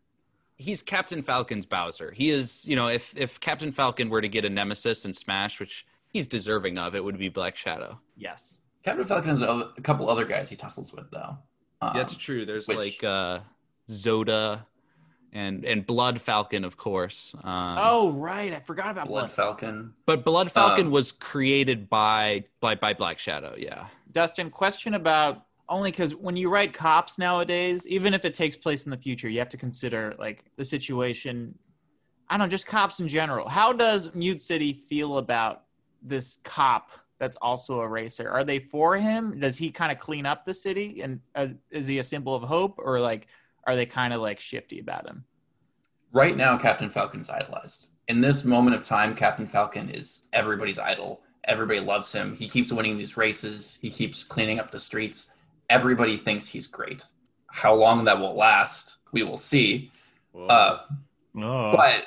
[0.56, 2.12] he's Captain Falcon's Bowser.
[2.12, 5.60] He is, you know, if if Captain Falcon were to get a nemesis in Smash,
[5.60, 5.84] which
[6.14, 7.98] he's deserving of, it would be Black Shadow.
[8.16, 8.60] yes.
[8.84, 11.38] Captain Falcon has a a couple other guys he tussles with, though.
[11.80, 12.44] Um, That's true.
[12.46, 13.40] There's which- like uh,
[13.90, 14.60] Zoda
[15.32, 17.34] and and Blood Falcon, of course.
[17.42, 19.30] Um, Oh right, I forgot about Blood Blood.
[19.30, 19.94] Falcon.
[20.06, 23.54] but Blood Falcon Um, was created by by by Black Shadow.
[23.58, 23.86] Yeah.
[24.12, 28.84] Dustin, question about only because when you write cops nowadays, even if it takes place
[28.84, 31.58] in the future, you have to consider like the situation.
[32.28, 33.48] I don't know, just cops in general.
[33.48, 35.63] How does Mute City feel about
[36.04, 38.28] this cop that's also a racer?
[38.28, 39.40] Are they for him?
[39.40, 42.42] Does he kind of clean up the city, and uh, is he a symbol of
[42.42, 43.26] hope, or like
[43.66, 45.24] are they kind of like shifty about him?
[46.12, 47.88] Right now, Captain Falcon's idolized.
[48.08, 51.22] In this moment of time, Captain Falcon is everybody's idol.
[51.44, 52.36] Everybody loves him.
[52.36, 53.78] He keeps winning these races.
[53.80, 55.30] He keeps cleaning up the streets.
[55.70, 57.04] Everybody thinks he's great.
[57.46, 59.90] How long that will last, we will see.
[60.48, 60.78] Uh,
[61.34, 62.06] but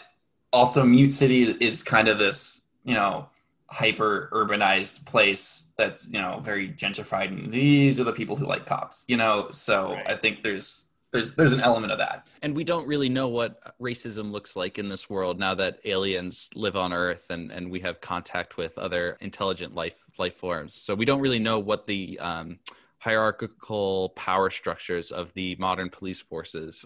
[0.53, 3.29] also, Mute City is kind of this, you know,
[3.69, 7.27] hyper urbanized place that's, you know, very gentrified.
[7.27, 9.49] And these are the people who like cops, you know.
[9.51, 10.09] So Right.
[10.11, 12.27] I think there's there's there's an element of that.
[12.41, 16.49] and we don't really know what racism looks like in this world now that aliens
[16.53, 20.93] live on earth and, and we have contact with other intelligent life life forms so
[20.93, 22.59] we don't really know what the um,
[22.99, 26.85] hierarchical power structures of the modern police forces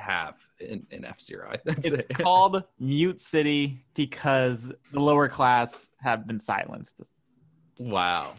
[0.00, 6.26] have in, in f-zero i think It's called Mute City because the lower class have
[6.26, 7.02] been silenced.
[7.78, 8.32] wow.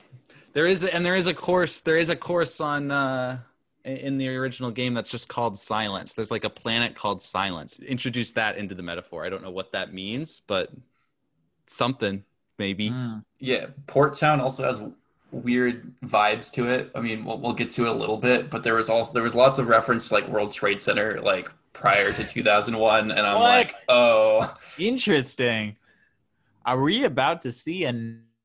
[0.54, 3.40] There is and there is a course there is a course on uh
[3.86, 6.14] in the original game that's just called silence.
[6.14, 7.80] There's like a planet called silence.
[7.80, 9.26] Introduce that into the metaphor.
[9.26, 10.70] I don't know what that means but
[11.68, 12.24] something
[12.60, 12.90] maybe.
[12.90, 13.24] Mm.
[13.40, 14.82] Yeah, Port Town also has
[15.32, 16.92] weird vibes to it.
[16.96, 19.24] I mean, we'll, we'll get to it a little bit, but there was also there
[19.24, 23.36] was lots of reference to like World Trade Center like prior to 2001, and I'm
[23.36, 23.42] What?
[23.44, 25.76] like, oh, Interesting.
[26.66, 27.92] Are we about to see a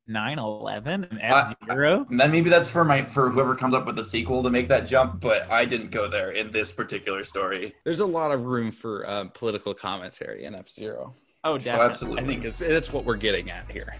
[0.09, 3.97] 911 and F Zero?" and then maybe that's for my for whoever comes up with
[3.97, 7.75] the sequel to make that jump, but I didn't go there in this particular story.
[7.85, 11.15] There's a lot of room for um, political commentary in F Zero.
[11.45, 11.87] Oh, Oh, definitely.
[11.91, 12.23] absolutely.
[12.23, 13.95] I think it's, that's what we're getting at here.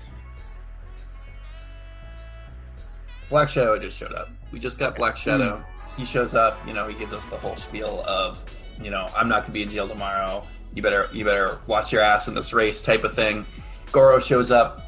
[3.29, 4.29] Black Shadow just showed up.
[4.53, 5.63] We just got Black Shadow.
[5.97, 6.59] He shows up.
[6.67, 8.45] You know, he gives us the whole spiel of,
[8.83, 10.45] you know, I'm not gonna be in jail tomorrow.
[10.75, 13.45] You better, you better watch your ass in this race, type of thing.
[13.93, 14.83] Goro shows up.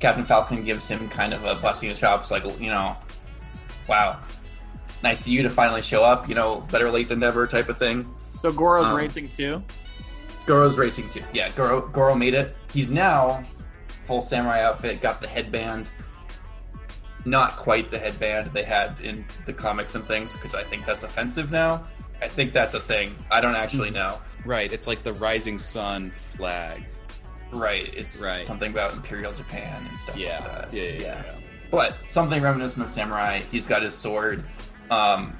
[0.00, 2.96] Captain Falcon gives him kind of a busting the chops, like, you know,
[3.88, 4.20] wow,
[5.02, 6.28] nice to you to finally show up.
[6.28, 8.08] You know, better late than never, type of thing.
[8.40, 9.62] So Goro's Um, racing too.
[10.46, 11.24] Goro's racing too.
[11.32, 12.56] Yeah, Goro Goro made it.
[12.72, 13.42] He's now
[14.04, 15.90] full samurai outfit, got the headband.
[17.24, 21.02] Not quite the headband they had in the comics and things, because I think that's
[21.02, 21.86] offensive now.
[22.22, 23.14] I think that's a thing.
[23.30, 24.18] I don't actually know.
[24.44, 24.72] Right.
[24.72, 26.84] It's like the rising sun flag.
[27.52, 27.92] Right.
[27.94, 28.44] It's Right.
[28.44, 30.38] something about Imperial Japan and stuff Yeah.
[30.40, 30.72] like that.
[30.72, 30.82] Yeah.
[30.84, 31.00] Yeah.
[31.00, 31.22] yeah.
[31.70, 33.40] But something reminiscent of samurai.
[33.52, 34.44] He's got his sword.
[34.90, 35.36] Um,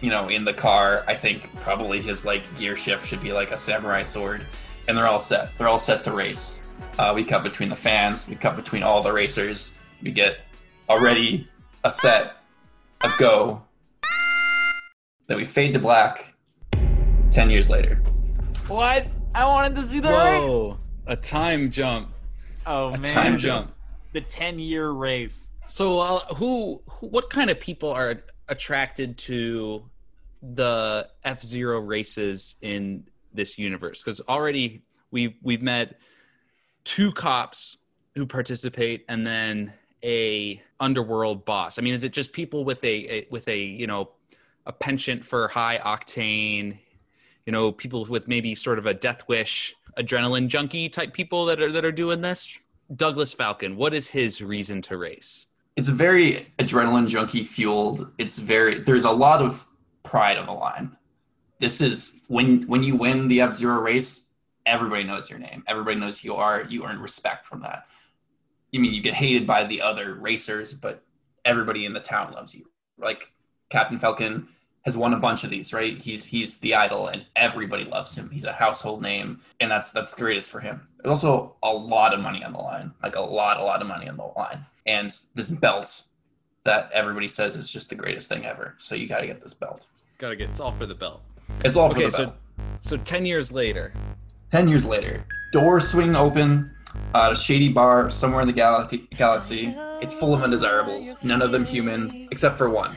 [0.00, 1.04] you know, in the car.
[1.06, 4.44] I think probably his like gear shift should be like a samurai sword,
[4.88, 5.56] and they're all set.
[5.56, 6.60] They're all set to race.
[6.98, 8.26] Uh, we cut between the fans.
[8.28, 9.74] We cut between all the racers.
[10.02, 10.38] We get
[10.88, 11.48] already
[11.84, 12.36] a set
[13.02, 13.62] of go.
[15.26, 16.34] Then we fade to black.
[17.30, 17.96] Ten years later.
[18.68, 19.06] What?
[19.34, 20.40] I wanted to see the race.
[20.40, 20.78] Whoa!
[21.06, 22.10] A time jump.
[22.66, 23.72] Oh A man, time jump.
[24.12, 25.50] The 10 year race.
[25.66, 29.88] So, uh, who, who, what kind of people are attracted to
[30.42, 34.02] the F Zero races in this universe?
[34.02, 35.98] Because already we've we've met
[36.84, 37.78] two cops
[38.14, 39.72] who participate, and then
[40.04, 41.78] a underworld boss.
[41.78, 44.10] I mean, is it just people with a, a with a you know
[44.66, 46.78] a penchant for high octane?
[47.46, 51.62] You know, people with maybe sort of a death wish, adrenaline junkie type people that
[51.62, 52.58] are that are doing this.
[52.94, 55.46] Douglas Falcon, what is his reason to race?
[55.76, 58.12] it's a very adrenaline junkie fueled.
[58.18, 59.66] It's very there's a lot of
[60.02, 60.96] pride on the line.
[61.60, 64.24] This is when when you win the F Zero race,
[64.66, 65.64] everybody knows your name.
[65.66, 66.64] Everybody knows who you are.
[66.64, 67.86] You earn respect from that.
[68.72, 71.02] You mean you get hated by the other racers, but
[71.44, 72.68] everybody in the town loves you.
[72.98, 73.32] Like
[73.68, 74.48] Captain Falcon
[74.84, 76.00] has won a bunch of these, right?
[76.00, 78.30] He's he's the idol and everybody loves him.
[78.30, 80.82] He's a household name, and that's that's the greatest for him.
[80.98, 83.88] There's also a lot of money on the line, like a lot, a lot of
[83.88, 86.04] money on the line, and this belt
[86.64, 88.76] that everybody says is just the greatest thing ever.
[88.78, 89.86] So you got to get this belt.
[90.18, 91.20] Gotta get it's all for the belt.
[91.64, 92.36] It's all for the so belt.
[92.80, 93.92] so ten years later,
[94.52, 96.70] Ten years later, doors swing open
[97.14, 99.08] a shady bar somewhere in the galaxy.
[99.16, 99.74] Galaxy.
[100.00, 101.16] It's full of undesirables.
[101.22, 102.96] None of them human, except for one.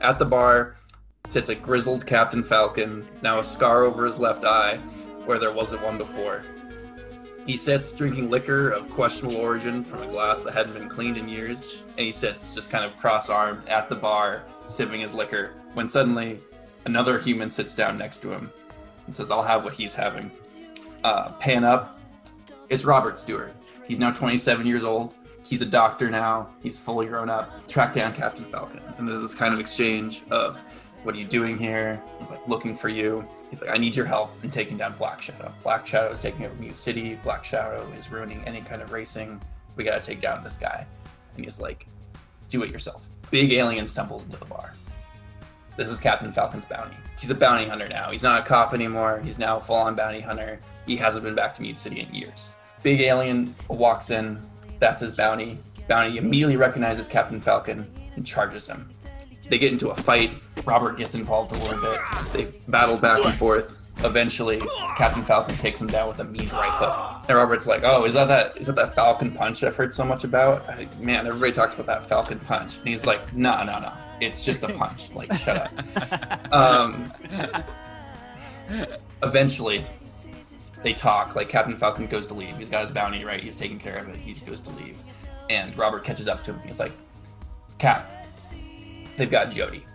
[0.00, 0.76] At the bar
[1.26, 4.76] sits a grizzled Captain Falcon, now a scar over his left eye,
[5.24, 6.42] where there wasn't one before.
[7.46, 11.28] He sits drinking liquor of questionable origin from a glass that hadn't been cleaned in
[11.28, 15.52] years, and he sits just kind of cross armed at the bar, sipping his liquor,
[15.74, 16.40] when suddenly
[16.84, 18.50] Another human sits down next to him
[19.06, 20.30] and says, I'll have what he's having.
[21.04, 21.98] Uh, pan up.
[22.68, 23.54] It's Robert Stewart.
[23.86, 25.14] He's now 27 years old.
[25.44, 26.48] He's a doctor now.
[26.62, 27.68] He's fully grown up.
[27.68, 28.80] Track down Captain Falcon.
[28.96, 30.62] And there's this kind of exchange of,
[31.02, 32.00] what are you doing here?
[32.20, 33.26] He's like, looking for you.
[33.50, 35.52] He's like, I need your help in taking down Black Shadow.
[35.62, 37.18] Black Shadow is taking over Mute City.
[37.22, 39.42] Black Shadow is ruining any kind of racing.
[39.76, 40.86] We gotta take down this guy.
[41.36, 41.86] And he's like,
[42.48, 43.06] do it yourself.
[43.30, 44.72] Big alien stumbles into the bar.
[45.76, 46.96] This is Captain Falcon's bounty.
[47.18, 48.10] He's a bounty hunter now.
[48.10, 49.20] He's not a cop anymore.
[49.24, 50.60] He's now a full on bounty hunter.
[50.86, 52.52] He hasn't been back to Mute City in years.
[52.82, 54.40] Big alien walks in.
[54.80, 55.58] That's his bounty.
[55.88, 58.90] Bounty immediately recognizes Captain Falcon and charges him.
[59.48, 60.32] They get into a fight.
[60.64, 62.00] Robert gets involved a little bit.
[62.32, 63.81] They battle back and forth.
[64.04, 64.60] Eventually,
[64.96, 67.24] Captain Falcon takes him down with a mean right hook.
[67.28, 70.04] And Robert's like, "Oh, is that that is that that Falcon punch I've heard so
[70.04, 70.68] much about?
[70.68, 73.92] I, man, everybody talks about that Falcon punch." And he's like, "No, no, no.
[74.20, 75.10] It's just a punch.
[75.14, 77.10] Like, shut up." Um,
[79.22, 79.86] eventually,
[80.82, 81.34] they talk.
[81.34, 82.56] Like Captain Falcon goes to leave.
[82.58, 83.42] He's got his bounty right.
[83.42, 84.16] He's taking care of it.
[84.16, 84.98] He goes to leave,
[85.48, 86.60] and Robert catches up to him.
[86.66, 86.92] He's like,
[87.78, 88.10] "Cap,
[89.16, 89.86] they've got Jody."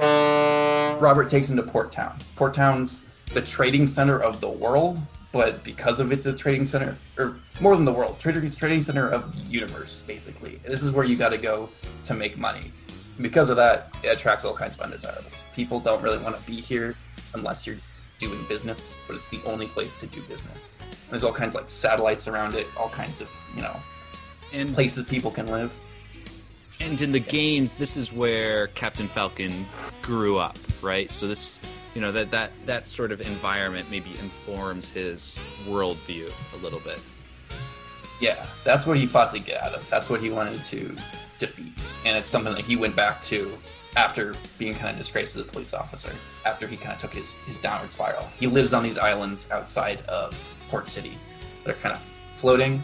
[0.00, 2.16] Robert takes him to Port Town.
[2.36, 4.98] Port Town's the trading center of the world,
[5.32, 9.08] but because of it's a trading center, or more than the world, trading trading center
[9.08, 10.60] of the universe, basically.
[10.64, 11.68] This is where you got to go
[12.04, 12.72] to make money.
[13.16, 15.44] And because of that, it attracts all kinds of undesirables.
[15.54, 16.96] People don't really want to be here
[17.34, 17.76] unless you're
[18.18, 20.78] doing business, but it's the only place to do business.
[20.80, 23.76] And there's all kinds of like satellites around it, all kinds of you know
[24.52, 25.72] And places people can live.
[26.80, 29.52] And in the games, this is where Captain Falcon
[30.02, 31.10] grew up, right?
[31.10, 31.58] So this,
[31.94, 35.34] you know, that that that sort of environment maybe informs his
[35.68, 37.00] worldview a little bit.
[38.20, 39.88] Yeah, that's what he fought to get out of.
[39.88, 40.94] That's what he wanted to
[41.38, 41.72] defeat.
[42.06, 43.50] And it's something that he went back to
[43.96, 46.12] after being kind of disgraced as a police officer,
[46.48, 48.28] after he kind of took his, his downward spiral.
[48.38, 50.32] He lives on these islands outside of
[50.70, 51.16] Port City
[51.64, 52.80] that are kind of floating,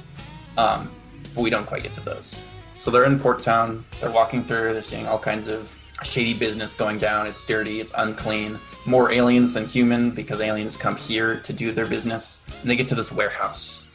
[0.59, 0.90] um,
[1.35, 2.42] but we don't quite get to those.
[2.74, 6.72] So they're in Port Town, they're walking through, they're seeing all kinds of shady business
[6.72, 7.26] going down.
[7.26, 8.59] It's dirty, it's unclean.
[8.87, 12.40] More aliens than human because aliens come here to do their business.
[12.61, 13.87] And they get to this warehouse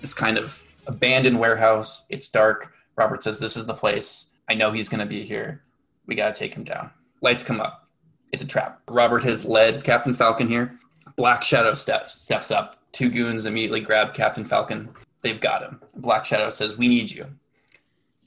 [0.00, 2.04] this kind of abandoned warehouse.
[2.08, 2.72] It's dark.
[2.96, 4.28] Robert says, This is the place.
[4.48, 5.62] I know he's going to be here.
[6.06, 6.90] We got to take him down.
[7.20, 7.88] Lights come up.
[8.32, 8.80] It's a trap.
[8.88, 10.78] Robert has led Captain Falcon here.
[11.16, 12.76] Black Shadow steps steps up.
[12.92, 14.88] Two goons immediately grab Captain Falcon.
[15.22, 15.80] They've got him.
[15.96, 17.26] Black Shadow says, We need you.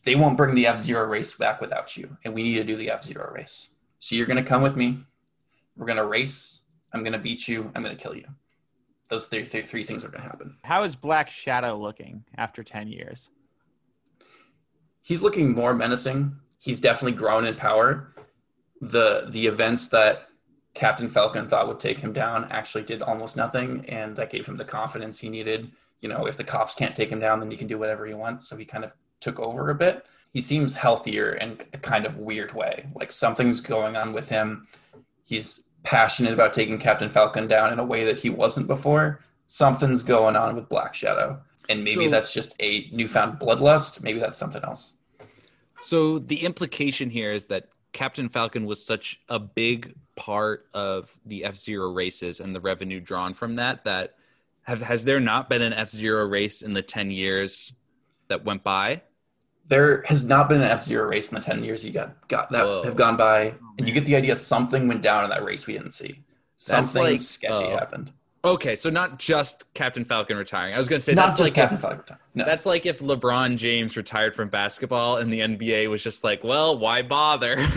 [0.03, 2.75] They won't bring the F Zero race back without you, and we need to do
[2.75, 3.69] the F Zero race.
[3.99, 5.03] So you're going to come with me.
[5.77, 6.61] We're going to race.
[6.91, 7.71] I'm going to beat you.
[7.73, 8.25] I'm going to kill you.
[9.09, 10.57] Those three, three, three things are going to happen.
[10.63, 13.29] How is Black Shadow looking after 10 years?
[15.03, 16.35] he's looking more menacing.
[16.57, 18.15] He's definitely grown in power.
[18.81, 20.29] The the events that
[20.73, 24.57] Captain Falcon thought would take him down actually did almost nothing, and that gave him
[24.57, 25.71] the confidence he needed.
[26.01, 28.13] You know, if the cops can't take him down, then he can do whatever he
[28.13, 28.49] wants.
[28.49, 30.05] So he kind of took over a bit.
[30.33, 32.87] He seems healthier in a kind of weird way.
[32.95, 34.63] Like something's going on with him.
[35.25, 39.21] He's passionate about taking Captain Falcon down in a way that he wasn't before.
[39.47, 41.41] Something's going on with Black Shadow.
[41.69, 44.01] And maybe So- that's just a newfound bloodlust.
[44.01, 44.93] Maybe that's something else.
[45.81, 51.43] So the implication here is that Captain Falcon was such a big part of the
[51.45, 54.15] F Zero races and the revenue drawn from that that
[54.63, 57.73] have has there not been an F Zero race in the ten years
[58.29, 59.03] that went by?
[59.73, 62.51] There has not been an F Zero race in the ten years you got got
[62.51, 62.83] that Whoa.
[62.83, 65.73] have gone by, and you get the idea something went down in that race we
[65.73, 66.21] didn't see.
[66.57, 68.11] Something like, sketchy uh, happened.
[68.45, 70.75] Okay, so not just Captain Falcon retiring.
[70.75, 72.17] I was going to say Not that's just like Captain if, Falcon.
[72.35, 76.43] No, that's like if LeBron James retired from basketball and the NBA was just like,
[76.43, 77.55] well, why bother?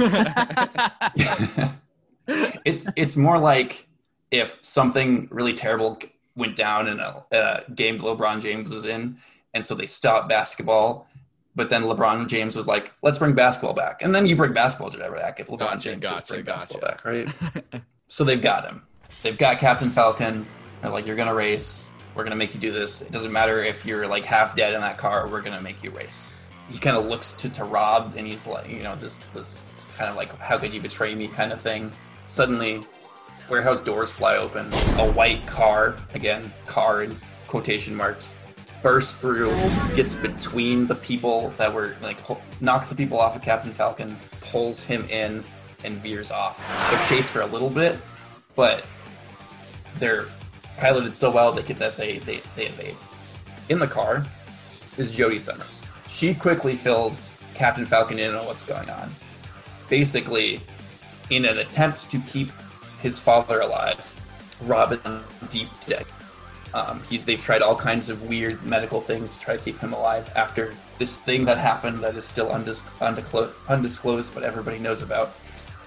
[2.26, 3.87] it's it's more like
[4.30, 5.98] if something really terrible
[6.35, 9.16] went down in a, a game LeBron James was in,
[9.54, 11.09] and so they stopped basketball.
[11.57, 14.90] But then LeBron James was like, "Let's bring basketball back," and then you bring basketball
[14.90, 16.68] back if LeBron Gotcha, James just gotcha, bring gotcha.
[16.68, 17.82] basketball back, right?
[18.09, 18.82] so they've got him.
[19.22, 20.46] They've got Captain Falcon.
[20.82, 21.88] They're like, "You're gonna race.
[22.14, 23.00] We're gonna make you do this.
[23.00, 25.28] It doesn't matter if you're like half dead in that car.
[25.28, 26.34] We're gonna make you race."
[26.70, 29.62] He kind of looks to to Rob, and he's like, you know, this this
[29.96, 31.90] kind of like, "How could you betray me?" kind of thing.
[32.26, 32.84] Suddenly,
[33.48, 34.66] warehouse doors fly open.
[34.98, 37.16] A white car, again, car in
[37.48, 38.34] quotation marks,
[38.83, 39.53] bursts through,
[39.95, 42.18] gets between the people that were like,
[42.61, 45.43] knocks the people off of Captain Falcon, pulls him in,
[45.85, 46.59] and veers off.
[46.91, 47.99] They're chased for a little bit,
[48.55, 48.87] but
[49.99, 50.27] they're
[50.79, 52.97] piloted so well they get that they, they, they evade.
[53.68, 54.24] In the car
[54.97, 55.83] is Jody Summers.
[56.09, 59.11] She quickly fills Captain Falcon in on what's going on.
[59.89, 60.61] basically,
[61.31, 62.51] in an attempt to keep
[63.01, 64.12] his father alive,
[64.62, 65.01] Robin
[65.49, 66.07] deep debt.
[66.77, 69.95] Um, he's they've tried all kinds of weird medical things to try to keep him
[69.95, 75.01] alive after this thing that happened that is still undis- undisclosed, undisclosed, but everybody knows
[75.01, 75.35] about.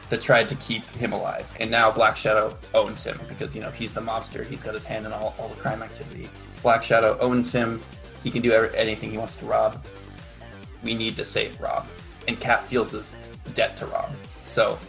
[0.10, 3.70] That tried to keep him alive, and now Black Shadow owns him because you know
[3.70, 4.44] he's the mobster.
[4.44, 6.28] He's got his hand in all, all the crime activity.
[6.64, 7.80] Black Shadow owns him.
[8.24, 9.86] He can do anything he wants to Rob.
[10.82, 11.86] We need to save Rob,
[12.28, 13.16] and Cap feels this
[13.54, 14.10] debt to Rob,
[14.46, 14.80] so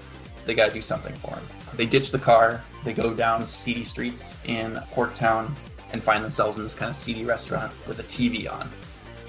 [0.46, 1.44] they got to do something for him.
[1.74, 2.62] They ditch the car.
[2.82, 5.54] They go down seedy streets in Port Town
[5.92, 8.70] and find themselves in this kind of seedy restaurant with a TV on.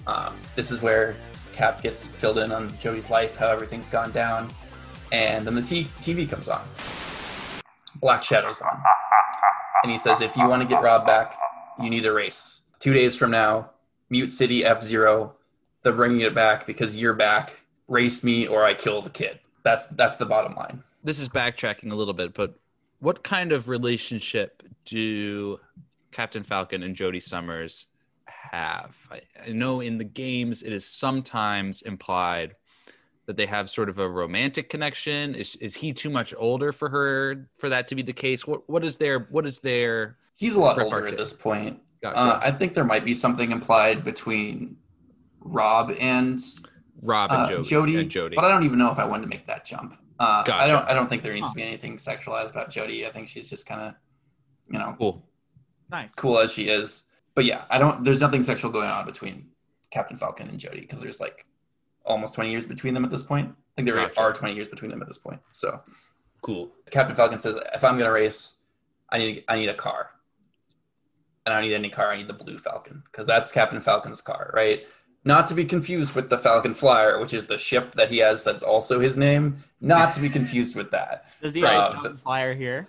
[0.08, 1.16] Um, this is where
[1.54, 4.52] Cap gets filled in on Jody's life, how everything's gone down,
[5.12, 6.62] and then the t- TV comes on.
[8.00, 8.82] Black Shadow's on,
[9.84, 11.38] and he says, "If you want to get Rob back,
[11.82, 12.62] you need a race.
[12.80, 13.72] Two days from now,
[14.10, 15.36] Mute City F Zero.
[15.84, 17.62] They're bringing it back because you're back.
[17.88, 19.40] Race me or I kill the kid.
[19.64, 22.56] That's that's the bottom line." This is backtracking a little bit, but
[23.00, 25.60] what kind of relationship do
[26.12, 27.88] Captain Falcon and Jody Summers
[28.26, 28.98] have?
[29.12, 32.56] I, I know in the games it is sometimes implied
[33.28, 35.36] that they have sort of a romantic connection.
[35.36, 38.46] Is is he too much older for her for that to be the case?
[38.46, 41.80] What what is their what is their He's a lot older at this point.
[42.02, 42.18] Gotcha.
[42.18, 44.76] Uh, I think there might be something implied between
[45.40, 46.42] Rob and
[47.04, 48.36] Rob and uh, Jody, Jody, and Jody.
[48.36, 49.98] but I don't even know if I wanted to make that jump.
[50.20, 50.88] Uh, I don't.
[50.90, 53.08] I don't think there needs to be anything sexualized about Jody.
[53.08, 53.94] I think she's just kind of,
[54.70, 55.26] you know, cool.
[55.92, 56.14] Nice.
[56.16, 57.04] cool as she is.
[57.36, 58.04] But yeah, I don't.
[58.04, 59.48] There's nothing sexual going on between
[59.92, 61.46] Captain Falcon and Jody because there's like
[62.06, 63.50] almost 20 years between them at this point.
[63.50, 64.20] I think there Gotcha.
[64.20, 65.40] are 20 years between them at this point.
[65.52, 65.82] So
[66.42, 66.72] Cool.
[66.90, 68.56] Captain Falcon says, "If I'm gonna race,
[69.10, 70.10] I need I need a car,
[71.46, 72.12] and I don't need any car.
[72.12, 74.86] I need the Blue Falcon because that's Captain Falcon's car, right?
[75.24, 78.44] Not to be confused with the Falcon Flyer, which is the ship that he has.
[78.44, 79.64] That's also his name.
[79.80, 81.26] Not to be confused with that.
[81.44, 82.88] Does he have a Falcon flyer here?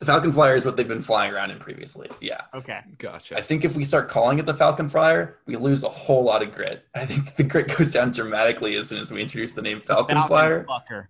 [0.00, 2.08] The Falcon Flyer is what they've been flying around in previously.
[2.20, 2.80] Yeah, Okay.
[2.98, 3.36] Gotcha.
[3.36, 6.40] I think if we start calling it the Falcon Flyer, we lose a whole lot
[6.42, 6.84] of grit.
[6.94, 10.14] I think the grit goes down dramatically as soon as we introduce the name Falcon,
[10.14, 10.64] Falcon Flyer.
[10.68, 11.06] Fucker.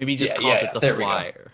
[0.00, 1.46] Maybe just Yeah, calls yeah, it the there flyer.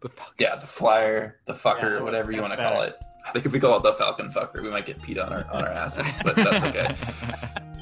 [0.00, 0.34] The Falcon.
[0.38, 2.96] Yeah, the flyer, the fucker, Yeah, whatever you want to call it.
[3.26, 5.44] I think if we call it the Falcon fucker, we might get peed on our
[5.50, 6.94] on our asses, but that's okay.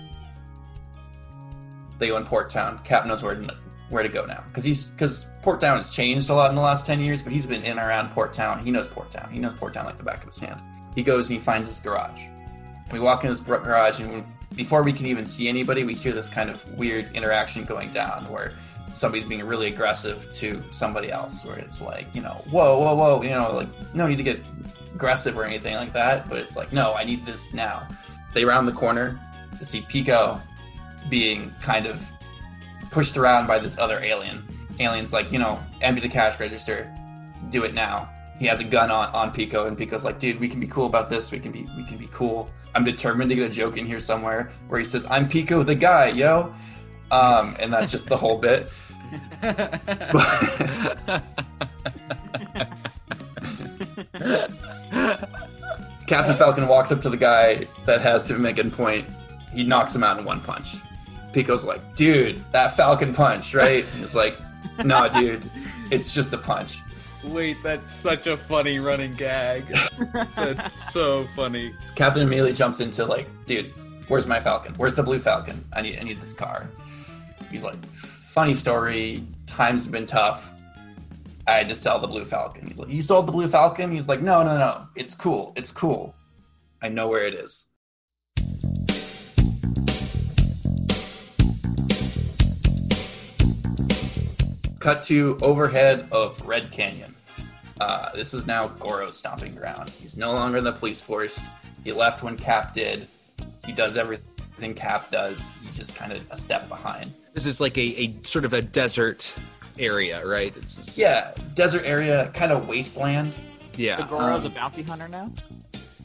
[1.99, 2.79] they go in Port Town.
[2.85, 3.57] Cap knows where to,
[3.93, 6.63] where to go now because he's because Port Town has changed a lot in the
[6.63, 8.65] last ten years, but he's been in and around Port Town.
[8.65, 9.31] He knows Port Town.
[9.31, 10.61] He knows Port Town like the back of his hand.
[10.95, 12.23] He goes and he finds his garage.
[12.91, 14.25] We walk in his garage, and
[14.55, 18.31] before we can even see anybody, we hear this kind of weird interaction going down
[18.31, 18.53] where
[18.93, 23.23] somebody's being really aggressive to somebody else, where it's like, you know, whoa, whoa, whoa,
[23.23, 24.45] you know, like, no need to get
[24.95, 27.89] aggressive or anything like that, but it's like, no, I need this now.
[28.35, 29.19] They round the corner
[29.59, 30.41] to see Pico
[31.09, 32.07] being kind of
[32.93, 34.47] pushed around by this other alien.
[34.79, 36.93] Alien's like, you know, empty the cash register,
[37.51, 38.09] do it now.
[38.39, 40.87] He has a gun on, on Pico, and Pico's like, dude, we can be cool
[40.87, 41.31] about this.
[41.31, 42.51] We can be we can be cool.
[42.75, 45.75] I'm determined to get a joke in here somewhere where he says, I'm Pico the
[45.75, 46.55] guy, yo.
[47.11, 48.71] Um, and that's just the whole bit.
[56.07, 59.07] Captain Falcon walks up to the guy that has him making point.
[59.53, 60.77] He knocks him out in one punch.
[61.33, 63.85] Pico's like, dude, that Falcon punch, right?
[63.85, 64.39] And he's like,
[64.85, 65.51] no, dude,
[65.91, 66.79] it's just a punch.
[67.25, 69.65] Wait, that's such a funny running gag.
[70.35, 71.73] that's so funny.
[71.95, 73.73] Captain immediately jumps into like, dude,
[74.09, 74.75] where's my Falcon?
[74.75, 75.65] Where's the blue Falcon?
[75.73, 76.69] I need I need this car.
[77.51, 79.25] He's like, funny story.
[79.47, 80.53] Times have been tough.
[81.47, 82.67] I had to sell the blue Falcon.
[82.67, 83.91] He's like, you sold the blue Falcon?
[83.91, 84.87] He's like, no, no, no.
[84.97, 85.53] It's cool.
[85.57, 86.15] It's cool.
[86.81, 87.67] I know where it is.
[94.83, 97.15] Cut to overhead of Red Canyon.
[97.81, 99.91] Uh, this is now Goro's stomping ground.
[99.91, 101.49] He's no longer in the police force.
[101.85, 103.07] He left when Cap did.
[103.65, 105.55] He does everything Cap does.
[105.65, 107.13] He's just kind of a step behind.
[107.33, 109.33] This is like a, a sort of a desert
[109.79, 110.53] area, right?
[110.57, 113.33] It's just- Yeah, desert area, kind of wasteland.
[113.75, 114.07] The yeah.
[114.09, 115.31] Goro's Um, a bounty hunter now.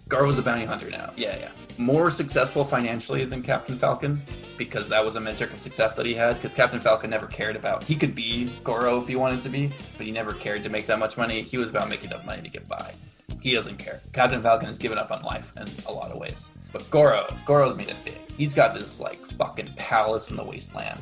[0.07, 1.11] Goro's a bounty hunter now.
[1.17, 1.49] Yeah, yeah.
[1.77, 4.21] More successful financially than Captain Falcon
[4.57, 6.35] because that was a metric of success that he had.
[6.35, 7.83] Because Captain Falcon never cared about.
[7.83, 10.87] He could be Goro if he wanted to be, but he never cared to make
[10.87, 11.41] that much money.
[11.41, 12.93] He was about making enough money to get by.
[13.41, 14.01] He doesn't care.
[14.13, 16.49] Captain Falcon has given up on life in a lot of ways.
[16.71, 18.17] But Goro, Goro's made it big.
[18.37, 20.99] He's got this like fucking palace in the wasteland.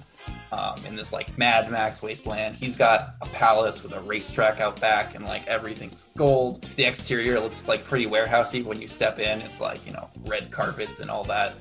[0.51, 4.79] Um, in this like Mad Max wasteland, he's got a palace with a racetrack out
[4.79, 6.63] back, and like everything's gold.
[6.75, 8.63] The exterior looks like pretty warehousey.
[8.63, 11.55] When you step in, it's like you know red carpets and all that.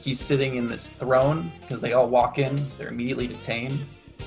[0.00, 2.58] He's sitting in this throne because they all walk in.
[2.78, 3.78] They're immediately detained.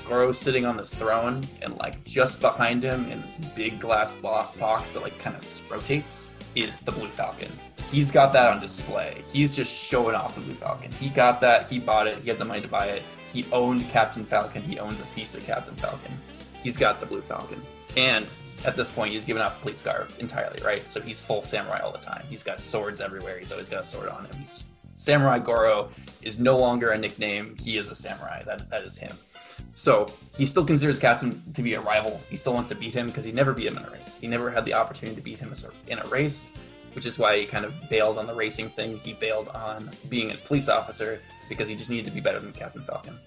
[0.07, 4.47] Goro's sitting on this throne, and like just behind him in this big glass bo-
[4.59, 7.51] box that like kind of rotates is the Blue Falcon.
[7.91, 9.23] He's got that on display.
[9.31, 10.91] He's just showing off the Blue Falcon.
[10.93, 11.69] He got that.
[11.69, 12.19] He bought it.
[12.19, 13.03] He had the money to buy it.
[13.33, 14.61] He owned Captain Falcon.
[14.61, 16.13] He owns a piece of Captain Falcon.
[16.61, 17.59] He's got the Blue Falcon.
[17.97, 18.27] And
[18.65, 20.87] at this point, he's given up police garb entirely, right?
[20.87, 22.23] So he's full samurai all the time.
[22.29, 23.39] He's got swords everywhere.
[23.39, 24.35] He's always got a sword on him.
[24.37, 24.63] He's
[24.95, 25.89] Samurai Goro
[26.21, 27.57] is no longer a nickname.
[27.59, 28.43] He is a samurai.
[28.43, 29.11] That that is him.
[29.73, 30.07] So
[30.37, 32.21] he still considers Captain to be a rival.
[32.29, 34.17] He still wants to beat him because he never beat him in a race.
[34.21, 35.53] He never had the opportunity to beat him
[35.87, 36.51] in a race,
[36.93, 38.99] which is why he kind of bailed on the racing thing.
[38.99, 41.19] He bailed on being a police officer
[41.49, 43.17] because he just needed to be better than Captain Falcon.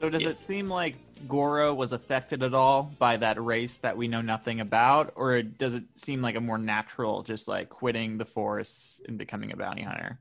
[0.00, 0.28] So does Yeah.
[0.30, 0.96] it seem like
[1.26, 5.74] Goro was affected at all by that race that we know nothing about, or does
[5.74, 9.82] it seem like a more natural, just like quitting the force and becoming a bounty
[9.82, 10.18] hunter?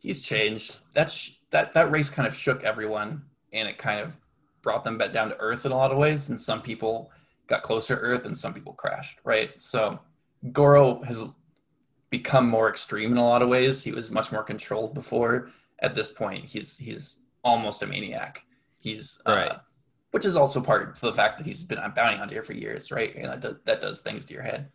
[0.00, 0.80] He's changed.
[0.94, 3.22] That's that that race kind of shook everyone,
[3.52, 4.16] and it kind of
[4.62, 6.28] brought them back down to earth in a lot of ways.
[6.28, 7.12] And some people
[7.46, 9.20] got closer to earth, and some people crashed.
[9.22, 9.50] Right.
[9.62, 10.00] So
[10.50, 11.24] Goro has
[12.10, 13.84] become more extreme in a lot of ways.
[13.84, 15.50] He was much more controlled before.
[15.82, 18.46] At this point, he's he's almost a maniac.
[18.78, 19.50] He's Right.
[19.50, 19.58] uh,
[20.12, 22.90] which is also part to the fact that he's been a bounty hunter for years,
[22.90, 23.14] right?
[23.14, 24.70] And that does, that does things to your head.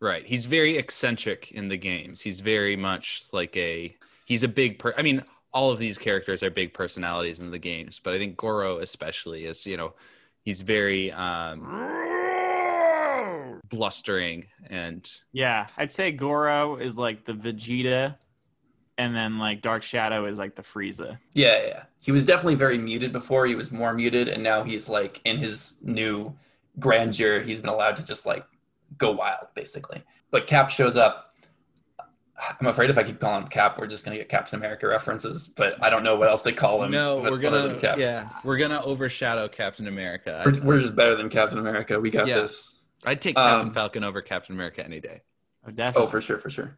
[0.00, 0.24] Right.
[0.26, 2.20] He's very eccentric in the games.
[2.22, 3.96] He's very much like a
[4.26, 7.58] he's a big per I mean, all of these characters are big personalities in the
[7.58, 9.94] games, but I think Goro especially is, you know,
[10.42, 11.60] he's very um
[13.68, 18.16] blustering and Yeah, I'd say Goro is like the Vegeta,
[18.98, 21.18] and then like Dark Shadow is like the Frieza.
[21.32, 21.82] Yeah, yeah.
[22.00, 23.46] He was definitely very muted before.
[23.46, 26.36] He was more muted, and now he's like in his new
[26.78, 27.40] grandeur.
[27.40, 28.44] He's been allowed to just like
[28.98, 30.02] go wild, basically.
[30.30, 31.24] But Cap shows up.
[32.60, 35.48] I'm afraid if I keep calling him Cap, we're just gonna get Captain America references.
[35.48, 36.90] But I don't know what else to call him.
[36.90, 37.98] No, we're gonna Cap.
[37.98, 40.42] yeah, we're gonna overshadow Captain America.
[40.44, 41.98] We're, we're just better than Captain America.
[41.98, 42.40] We got Yeah.
[42.40, 42.74] this.
[43.04, 45.22] I'd take Captain um, Falcon over Captain America any day.
[45.66, 46.02] Oh, definitely.
[46.02, 46.76] Oh, for sure, for sure.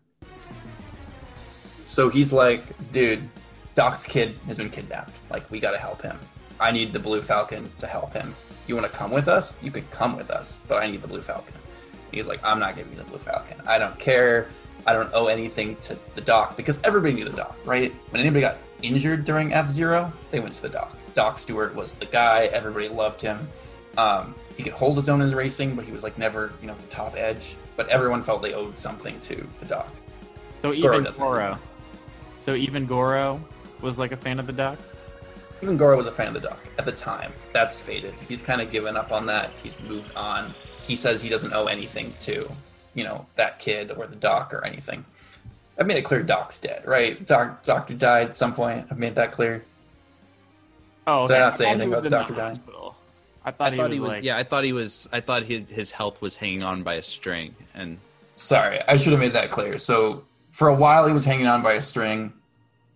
[1.91, 2.63] So he's like,
[2.93, 3.29] dude,
[3.75, 5.13] Doc's kid has been kidnapped.
[5.29, 6.17] Like, we gotta help him.
[6.61, 8.33] I need the Blue Falcon to help him.
[8.69, 9.55] You wanna come with us?
[9.61, 11.53] You can come with us, but I need the Blue Falcon.
[12.13, 13.61] He's like, I'm not giving you the Blue Falcon.
[13.67, 14.47] I don't care.
[14.87, 17.93] I don't owe anything to the Doc because everybody knew the Doc, right?
[18.11, 20.97] When anybody got injured during F Zero, they went to the Doc.
[21.15, 22.45] Doc Stewart was the guy.
[22.53, 23.49] Everybody loved him.
[23.99, 26.77] Um, he could hold his own in racing, but he was like never, you know,
[26.77, 27.57] the top edge.
[27.75, 29.89] But everyone felt they owed something to the Doc.
[30.63, 31.21] So Goro even doesn't.
[31.21, 31.59] Goro.
[32.41, 33.43] So even Goro
[33.81, 34.79] was like a fan of the Duck.
[35.63, 37.33] Even Goro was a fan of the Doc at the time.
[37.53, 38.15] That's faded.
[38.29, 39.51] He's kind of given up on that.
[39.63, 40.53] He's moved on.
[40.87, 42.51] He says he doesn't owe anything to,
[42.95, 45.05] you know, that kid or the Doc or anything.
[45.79, 47.25] I've made it clear Doc's dead, right?
[47.27, 48.87] Doc, Doctor died at some point.
[48.91, 49.63] I've made that clear.
[51.07, 51.45] Oh, Did I okay.
[51.45, 52.35] not say thought anything about in the Dr.
[52.35, 52.49] Dyne?
[52.49, 52.97] hospital.
[53.45, 55.69] I thought, I thought he was, like, yeah, I thought he was I thought his
[55.71, 57.99] his health was hanging on by a string and
[58.35, 59.79] Sorry, I should have made that clear.
[59.79, 62.33] So for a while he was hanging on by a string,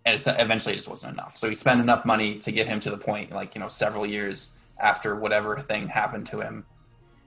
[0.05, 1.37] and it's, eventually it just wasn't enough.
[1.37, 4.05] So he spent enough money to get him to the point, like you know, several
[4.05, 6.65] years after whatever thing happened to him.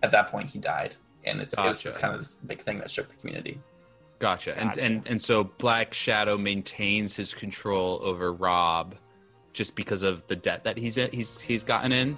[0.02, 2.78] At that point, he died, and it's it was just kind of this big thing
[2.78, 3.58] that shook the community.
[4.20, 4.56] Gotcha.
[4.58, 4.82] And Gotcha.
[4.82, 8.94] and and so Black Shadow maintains his control over Rob
[9.52, 12.16] just because of the debt that he's in, he's he's gotten in.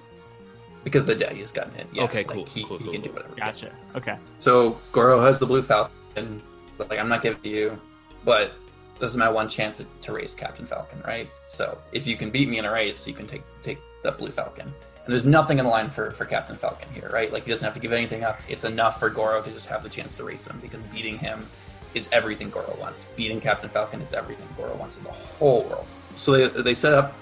[0.85, 1.87] because the debt he's gotten in.
[1.93, 3.35] Yeah, Okay, like, cool, He, cool, he cool, can do whatever.
[3.37, 3.71] Gotcha.
[3.97, 4.17] Okay.
[4.41, 6.43] So Goro has the blue falcon.
[6.79, 7.81] Like I'm not giving to you,
[8.25, 8.53] but
[8.99, 11.29] this is my one chance to, to race Captain Falcon, right?
[11.49, 14.31] So if you can beat me in a race, you can take take the blue
[14.31, 14.67] falcon.
[14.67, 17.33] And there's nothing in the line for for Captain Falcon here, right?
[17.33, 18.41] Like he doesn't have to give anything up.
[18.49, 21.47] It's enough for Goro to just have the chance to race him because beating him
[21.95, 23.07] is everything Goro wants.
[23.17, 25.87] Beating Captain Falcon is everything Goro wants in the whole world.
[26.17, 27.15] So they, they set up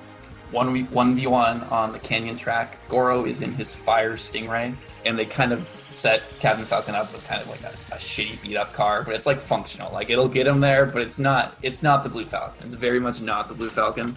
[0.51, 2.79] one v one v one on the canyon track.
[2.89, 4.75] Goro is in his fire stingray,
[5.05, 8.41] and they kind of set Captain Falcon up with kind of like a, a shitty
[8.43, 9.93] beat up car, but it's like functional.
[9.93, 11.57] Like it'll get him there, but it's not.
[11.63, 12.67] It's not the Blue Falcon.
[12.67, 14.17] It's very much not the Blue Falcon.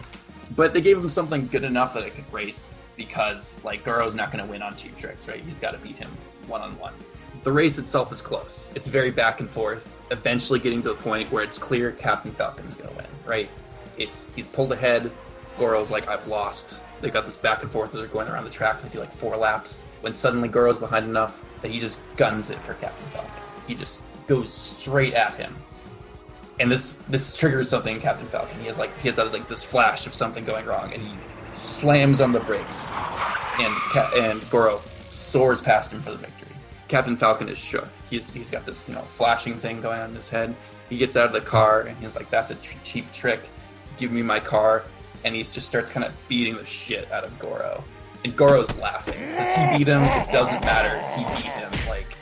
[0.55, 4.31] But they gave him something good enough that it could race because like Goro's not
[4.31, 5.41] going to win on cheap tricks, right?
[5.43, 6.11] He's got to beat him
[6.47, 6.93] one on one.
[7.43, 8.71] The race itself is close.
[8.75, 9.97] It's very back and forth.
[10.11, 13.49] Eventually, getting to the point where it's clear Captain Falcon is going to win, right?
[13.97, 15.09] It's he's pulled ahead.
[15.61, 16.79] Goro's like, I've lost.
[17.01, 17.91] They've got this back and forth.
[17.91, 18.81] They're going around the track.
[18.81, 19.83] They do like four laps.
[20.01, 23.31] When suddenly Goro's behind enough that he just guns it for Captain Falcon.
[23.67, 25.55] He just goes straight at him.
[26.59, 28.59] And this this triggers something in Captain Falcon.
[28.59, 31.13] He has like he has uh, like this flash of something going wrong, and he
[31.53, 32.89] slams on the brakes,
[33.59, 34.81] and Ca- and Goro
[35.11, 36.55] soars past him for the victory.
[36.87, 37.87] Captain Falcon is shook.
[38.09, 40.55] He's he's got this you know flashing thing going on in his head.
[40.89, 43.41] He gets out of the car and he's like, "That's a tr- cheap trick.
[43.97, 44.83] Give me my car."
[45.23, 47.83] And he just starts kind of beating the shit out of Goro.
[48.23, 50.03] And Goro's laughing because he beat him.
[50.03, 50.99] It doesn't matter.
[51.17, 51.71] He beat him.
[51.89, 52.17] Like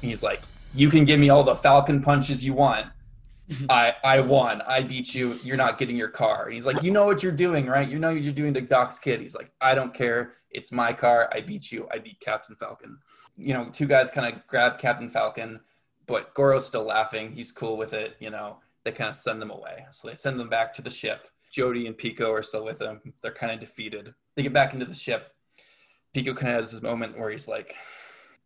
[0.00, 0.42] he's like,
[0.74, 2.86] you can give me all the Falcon punches you want.
[3.70, 4.60] I I won.
[4.62, 5.38] I beat you.
[5.42, 6.44] You're not getting your car.
[6.44, 7.88] And he's like, you know what you're doing, right?
[7.88, 9.20] You know what you're doing to Doc's kid.
[9.20, 10.34] He's like, I don't care.
[10.50, 11.30] It's my car.
[11.32, 11.88] I beat you.
[11.92, 12.98] I beat Captain Falcon.
[13.36, 15.60] You know, two guys kind of grab Captain Falcon,
[16.06, 17.32] but Goro's still laughing.
[17.32, 18.16] He's cool with it.
[18.18, 19.86] You know, they kind of send them away.
[19.92, 21.28] So they send them back to the ship.
[21.50, 23.14] Jody and Pico are still with him.
[23.22, 24.14] They're kind of defeated.
[24.34, 25.34] They get back into the ship.
[26.14, 27.74] Pico kind of has this moment where he's like,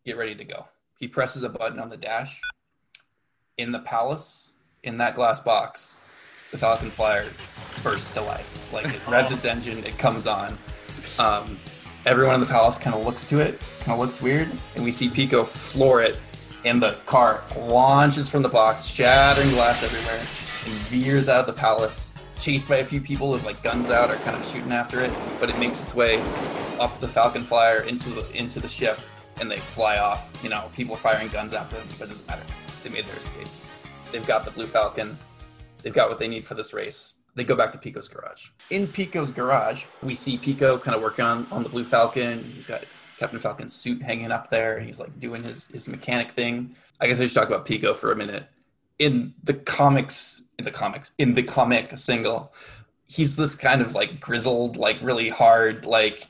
[0.05, 0.67] get ready to go.
[0.99, 2.39] He presses a button on the dash.
[3.57, 4.51] In the palace,
[4.83, 5.95] in that glass box,
[6.51, 7.25] the Falcon Flyer
[7.83, 8.71] bursts to life.
[8.73, 10.57] Like it revs its engine, it comes on.
[11.19, 11.59] Um,
[12.05, 14.91] everyone in the palace kind of looks to it, kind of looks weird, and we
[14.91, 16.17] see Pico floor it,
[16.65, 21.53] and the car launches from the box, shattering glass everywhere, and veers out of the
[21.53, 22.12] palace,
[22.43, 25.11] chased by a few people with like guns out or kind of shooting after it,
[25.39, 26.21] but it makes its way
[26.77, 28.99] up the Falcon Flyer into the into the ship,
[29.39, 30.29] and they fly off.
[30.43, 32.43] You know, people firing guns after them, but it doesn't matter.
[32.83, 33.47] They made their escape.
[34.11, 35.17] They've got the Blue Falcon.
[35.81, 37.13] They've got what they need for this race.
[37.35, 38.49] They go back to Pico's garage.
[38.69, 42.43] In Pico's garage, we see Pico kind of working on, on the Blue Falcon.
[42.53, 42.83] He's got
[43.17, 44.79] Captain Falcon's suit hanging up there.
[44.81, 46.75] He's like doing his, his mechanic thing.
[46.99, 48.47] I guess I should talk about Pico for a minute.
[48.99, 52.53] In the comics, in the comics, in the comic single,
[53.07, 56.27] he's this kind of like grizzled, like really hard, like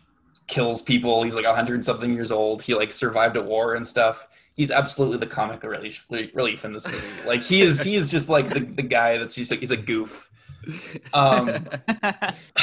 [0.47, 1.23] kills people.
[1.23, 2.61] He's like a hundred something years old.
[2.63, 4.27] He like survived a war and stuff.
[4.55, 7.27] He's absolutely the comic relief, relief in this movie.
[7.27, 9.77] Like he is, he is just like the, the guy that's just like he's a
[9.77, 10.29] goof.
[11.13, 11.49] Um,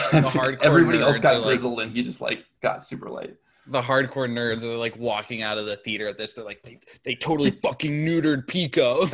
[0.13, 3.35] everybody else got are like- grizzled, and he just like got super light.
[3.67, 6.35] the hardcore nerds are like walking out of the theater at this.
[6.35, 9.07] They're like, they, they totally fucking neutered Pico.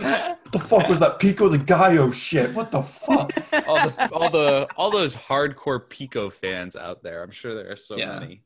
[0.00, 2.52] What the fuck was that Pico de Gallo shit?
[2.54, 3.32] What the fuck?
[3.66, 7.22] all the all the all those hardcore Pico fans out there.
[7.22, 8.18] I'm sure there are so Yeah.
[8.18, 8.42] many.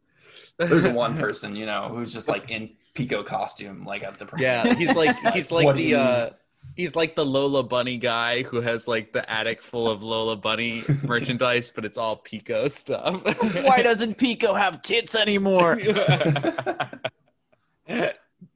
[0.58, 4.74] There's one person, you know, who's just like in Pico costume, like at the Yeah,
[4.74, 6.30] he's like he's like What the uh
[6.76, 10.82] he's like the Lola Bunny guy who has like the attic full of Lola Bunny
[11.02, 13.22] merchandise, but it's all Pico stuff.
[13.64, 15.78] Why doesn't Pico have tits anymore?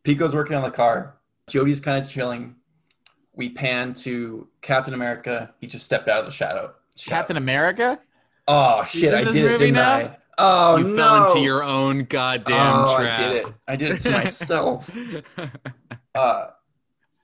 [0.03, 1.16] Pico's working on the car.
[1.49, 2.57] Jody's kind of chilling.
[3.35, 5.55] We pan to Captain America.
[5.61, 6.74] He just stepped out of the shadow.
[6.97, 7.16] shadow.
[7.16, 8.01] Captain America?
[8.49, 9.14] Oh shit!
[9.14, 9.93] I did it, didn't now?
[9.93, 10.16] I?
[10.39, 10.97] Oh you no!
[10.97, 13.18] fell into your own goddamn oh, trap.
[13.18, 13.55] I did it.
[13.68, 14.91] I did it to myself.
[16.14, 16.47] uh,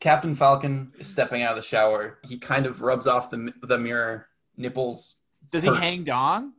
[0.00, 2.18] Captain Falcon is stepping out of the shower.
[2.22, 5.16] He kind of rubs off the the mirror nipples.
[5.50, 6.52] Does he hang dong?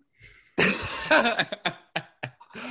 [0.58, 0.66] Do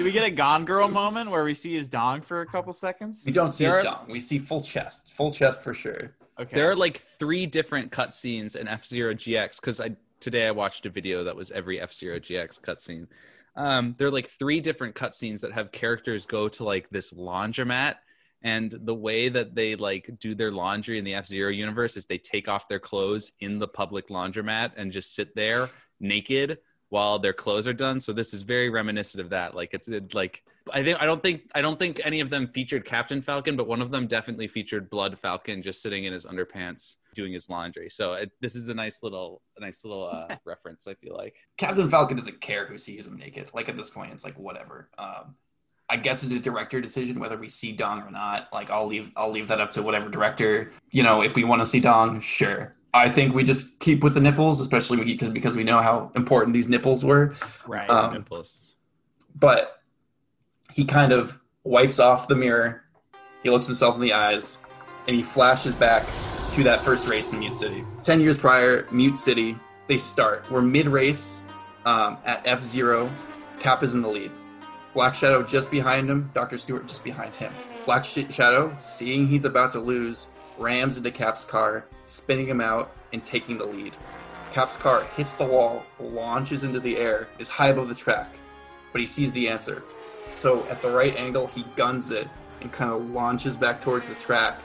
[0.05, 3.23] we get a Gone Girl moment where we see his dong for a couple seconds?
[3.25, 4.07] We don't see There his are- dong.
[4.09, 6.16] We see full chest, full chest for sure.
[6.39, 6.55] Okay.
[6.55, 10.85] There are like three different cutscenes in F Zero GX because I today I watched
[10.87, 13.07] a video that was every F Zero GX cutscene.
[13.57, 17.97] Um, there are like three different cutscenes that have characters go to like this laundromat,
[18.43, 22.05] and the way that they like do their laundry in the F Zero universe is
[22.05, 25.71] they take off their clothes in the public laundromat and just sit there
[26.01, 26.59] naked
[26.91, 27.99] while their clothes are done.
[27.99, 29.55] So this is very reminiscent of that.
[29.55, 32.49] Like it's it, like I think I don't think I don't think any of them
[32.49, 36.27] featured Captain Falcon, but one of them definitely featured Blood Falcon just sitting in his
[36.27, 37.89] underpants doing his laundry.
[37.89, 40.87] So it, this is a nice little a nice little uh, reference.
[40.87, 41.35] I feel like.
[41.57, 43.51] Captain Falcon doesn't care who sees him naked.
[43.55, 44.91] Like at this point, it's like whatever.
[44.99, 45.37] Um,
[45.89, 48.49] I guess it's a director decision whether we see Dong or not.
[48.53, 50.73] Like I'll leave I'll leave that up to whatever director.
[50.91, 52.77] You know, if we want to see Dong, sure.
[52.93, 56.55] I think we just keep with the nipples, especially because because we know how important
[56.55, 57.35] these nipples were.
[57.67, 57.89] right.
[57.91, 58.61] um, Nipples.
[59.35, 59.76] But
[60.77, 62.85] he kind of wipes off the mirror.
[63.43, 64.59] He looks himself in the eyes,
[65.07, 66.07] and he flashes back
[66.51, 67.83] to that first race in Mute City.
[68.03, 69.57] Ten years prior, Mute City,
[69.89, 70.45] they start.
[70.51, 71.41] We're mid race
[71.87, 73.11] um, at F Zero.
[73.59, 74.31] Cap is in the lead.
[74.93, 76.31] Black Shadow just behind him.
[76.35, 77.53] Doctor Stewart just behind him.
[77.87, 80.27] Black Sh- Shadow, seeing he's about to lose,
[80.59, 83.97] rams into Cap's car, spinning him out and taking the lead.
[84.53, 88.37] Cap's car hits the wall, launches into the air, is high above the track,
[88.93, 89.83] but he sees the answer.
[90.33, 92.29] So at the right angle, he guns it
[92.61, 94.61] and kind of launches back towards the track,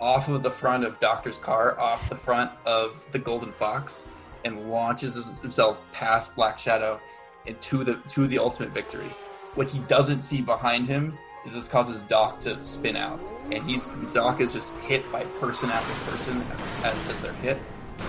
[0.00, 4.06] off of the front of Doctor's car, off the front of the Golden Fox,
[4.44, 7.00] and launches himself past Black Shadow
[7.46, 9.08] and to the to the ultimate victory.
[9.54, 13.20] What he doesn't see behind him is this causes Doc to spin out,
[13.50, 16.42] and he's Doc is just hit by person after person
[16.84, 17.58] as, as they're hit.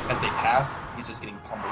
[0.10, 1.72] As they pass, he's just getting pummeled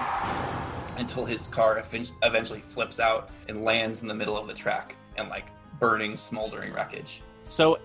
[0.98, 1.84] until his car
[2.24, 5.46] eventually flips out and lands in the middle of the track and like
[5.80, 7.22] burning, smoldering wreckage.
[7.46, 7.80] so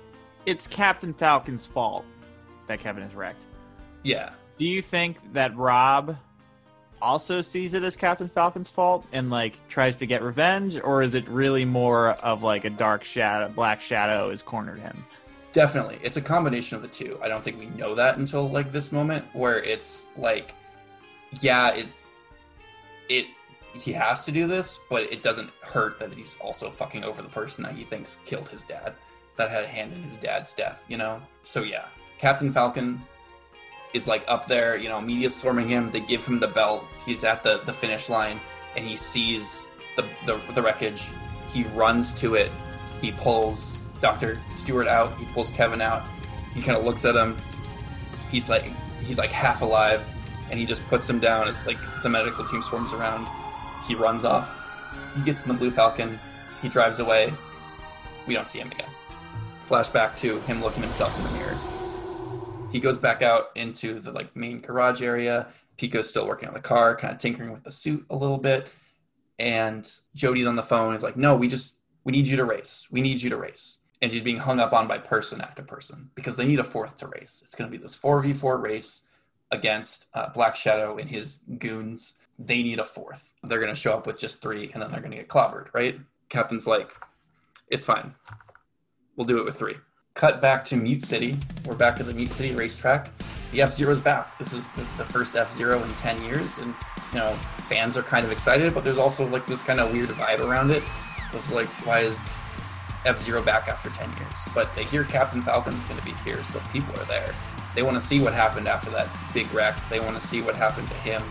[0.45, 2.05] it's Captain Falcon's fault
[2.69, 3.43] that Kevin is wrecked.
[4.05, 6.17] Yeah, Do you think that Rob
[7.03, 11.15] also sees it as Captain Falcon's fault and like tries to get revenge, or is
[11.17, 15.05] it really more of like a dark shadow, black shadow has cornered him?
[15.53, 15.99] Definitely.
[16.03, 17.19] It's a combination of the two.
[17.23, 20.55] I don't think we know that until like this moment where it's like
[21.41, 21.87] yeah, it
[23.09, 23.27] it
[23.81, 27.29] he has to do this, but it doesn't hurt that he's also fucking over the
[27.29, 28.95] person that he thinks killed his dad,
[29.37, 31.21] that had a hand in his dad's death, you know?
[31.45, 31.87] So yeah,
[32.19, 33.01] Captain Falcon
[33.95, 37.25] is like up there, you know, media swarming him, they give him the belt, he's
[37.25, 38.41] at the, the finish line,
[38.77, 39.67] and he sees
[39.97, 41.07] the, the, the wreckage.
[41.53, 42.51] He runs to it,
[43.01, 44.41] he pulls Dr.
[44.55, 46.03] Stewart out, he pulls Kevin out,
[46.55, 47.37] he kind of looks at him,
[48.31, 48.71] he's like
[49.05, 50.05] he's like half alive,
[50.51, 53.29] and he just puts him down It's like the medical team swarms around.
[53.87, 54.55] He runs off.
[55.15, 56.19] He gets in the Blue Falcon.
[56.63, 57.33] He drives away.
[58.27, 58.89] We don't see him again.
[59.69, 61.57] Flashback to him looking himself in the mirror.
[62.71, 65.49] He goes back out into the like main garage area.
[65.79, 68.69] Pico's still working on the car, kind of tinkering with the suit a little bit.
[69.39, 70.93] And Jody's on the phone.
[70.93, 72.87] He's like, "No, we just we need you to race.
[72.91, 76.11] We need you to race." And she's being hung up on by person after person
[76.15, 77.43] because they need a fourth to race.
[77.45, 79.05] It's going to be this four v four race
[79.51, 82.15] against uh, Black Shadow and his goons.
[82.39, 83.31] They need a fourth.
[83.43, 85.73] They're going to show up with just three, and then they're going to get clobbered,
[85.73, 85.99] right?
[86.29, 86.91] Captain's like,
[87.69, 88.15] it's fine.
[89.17, 89.77] We'll do it with three.
[90.15, 91.37] Cut back to Mute City.
[91.65, 93.11] We're back to the Mute City racetrack.
[93.53, 94.39] The F Zero's back.
[94.39, 96.75] This is the, the first F Zero in 10 years, and,
[97.13, 97.37] you know,
[97.69, 100.71] fans are kind of excited, but there's also like this kind of weird vibe around
[100.71, 100.83] it.
[101.33, 102.37] This is like, why is
[103.05, 104.39] F Zero back after 10 years?
[104.55, 107.35] But they hear Captain Falcon's going to be here, so people are there.
[107.75, 109.77] They want to see what happened after that big wreck.
[109.91, 111.23] They want to see what happened to him.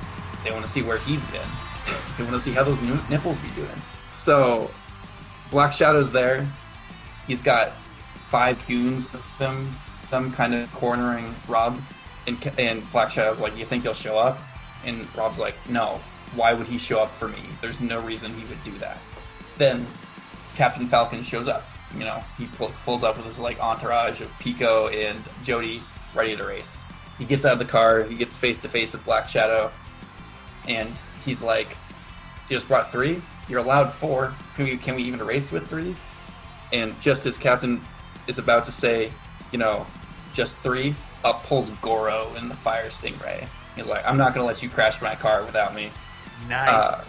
[0.46, 1.42] They want to see where he's been.
[2.18, 2.80] they want to see how those
[3.10, 3.82] nipples be doing.
[4.12, 4.70] So,
[5.50, 6.48] Black Shadow's there.
[7.28, 7.74] He's got
[8.30, 9.76] five goons with them,
[10.12, 11.82] them kind of cornering Rob.
[12.28, 14.40] And, and Black Shadow's like, You think he'll show up?
[14.86, 16.00] And Rob's like, No.
[16.36, 17.40] Why would he show up for me?
[17.62, 19.00] There's no reason he would do that.
[19.58, 19.88] Then
[20.56, 21.64] Captain Falcon shows up.
[21.98, 25.82] You know, he pull, pulls up with his like entourage of Pico and Jody
[26.14, 26.84] ready to race.
[27.18, 29.72] He gets out of the car, he gets face to face with Black Shadow,
[30.68, 30.92] and
[31.24, 31.78] he's like,
[32.50, 33.22] "You just brought three?
[33.48, 34.34] You're allowed four.
[34.56, 35.96] Can we can we even race with three?
[36.74, 37.82] And just as Captain
[38.28, 39.12] is about to say,
[39.52, 39.86] you know,
[40.34, 43.48] just three, up pulls Goro in the Fire Stingray.
[43.76, 45.92] He's like, "I'm not gonna let you crash my car without me."
[46.50, 46.70] Nice.
[46.70, 47.04] Uh,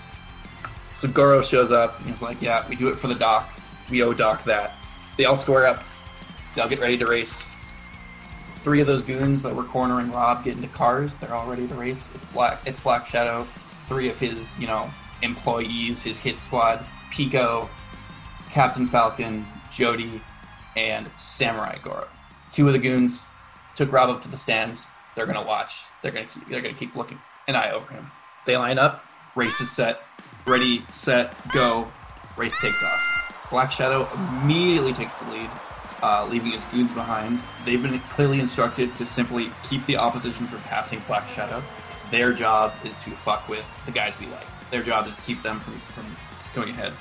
[0.97, 1.99] so Goro shows up.
[1.99, 3.49] And he's like, "Yeah, we do it for the Doc.
[3.91, 4.75] We owe Doc that."
[5.17, 5.83] They all square up.
[6.55, 7.51] They all get ready to race.
[8.67, 11.19] Three of those goons that were cornering Rob get into cars.
[11.19, 12.11] They're all ready to race.
[12.17, 12.59] It's Black.
[12.67, 13.47] It's Black Shadow.
[13.87, 14.91] Three of his, you know,
[15.23, 17.71] employees, his hit squad: Pico,
[18.51, 20.21] Captain Falcon, Jody,
[20.77, 22.09] and Samurai Goro.
[22.51, 23.29] Two of the goons
[23.77, 24.89] took Rob up to the stands.
[25.15, 25.85] They're gonna watch.
[26.03, 26.49] They're gonna keep.
[26.49, 28.11] They're gonna keep looking an eye over him.
[28.47, 29.05] They line up.
[29.37, 30.01] Race is set.
[30.45, 31.87] Ready, set, go.
[32.37, 33.47] Race takes off.
[33.49, 34.09] Black Shadow
[34.43, 35.51] immediately takes the lead,
[36.07, 37.41] uh, leaving his goons behind.
[37.65, 41.61] They've been clearly instructed to simply keep the opposition from passing Black Shadow.
[42.13, 44.47] Their job is to fuck with the guys we like.
[44.71, 46.07] Their job is to keep them from, from
[46.55, 46.93] going ahead.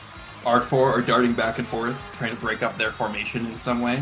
[0.44, 4.02] R4 are darting back and forth, trying to break up their formation in some way.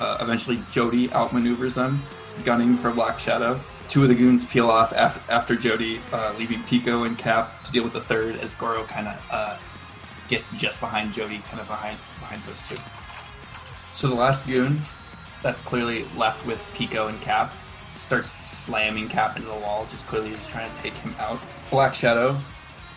[0.00, 2.02] Uh, eventually, Jody outmaneuvers them,
[2.44, 3.60] gunning for Black Shadow.
[3.88, 7.72] Two of the goons peel off af- after Jody, uh, leaving Pico and Cap to
[7.72, 9.56] deal with the third as Goro kind of uh,
[10.26, 12.76] gets just behind Jody, kind of behind behind those two.
[14.00, 14.80] So the last goon,
[15.42, 17.52] that's clearly left with Pico and Cap,
[17.96, 21.38] starts slamming Cap into the wall, just clearly just trying to take him out.
[21.70, 22.38] Black Shadow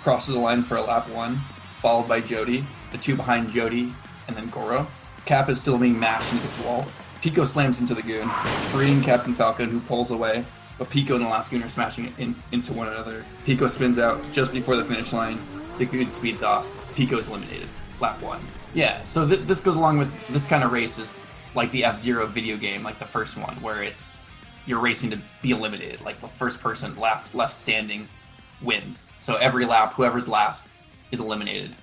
[0.01, 1.36] crosses the line for a lap one,
[1.82, 3.93] followed by Jody, the two behind Jody,
[4.30, 4.88] and then Goro.
[5.26, 6.86] Cap is still being mashed into the wall.
[7.22, 8.30] Pico slams into the goon,
[8.72, 10.45] freeing Captain Falcon, who pulls away.
[10.78, 13.26] But Pico and the last goon are smashing in, into one another.
[13.43, 15.38] Pico spins out just before the finish line.
[15.80, 16.66] The goon speeds off.
[16.95, 17.68] Pico is eliminated.
[17.99, 18.39] Lap one.
[18.74, 21.98] Yeah, so th- this goes along with this kind of race is like the F
[21.98, 24.18] Zero video game, like the first one, where it's
[24.66, 26.02] you're racing to be eliminated.
[26.02, 28.08] Like the first person left left standing
[28.62, 29.12] wins.
[29.18, 30.68] So every lap, whoever's last
[31.12, 31.76] is eliminated.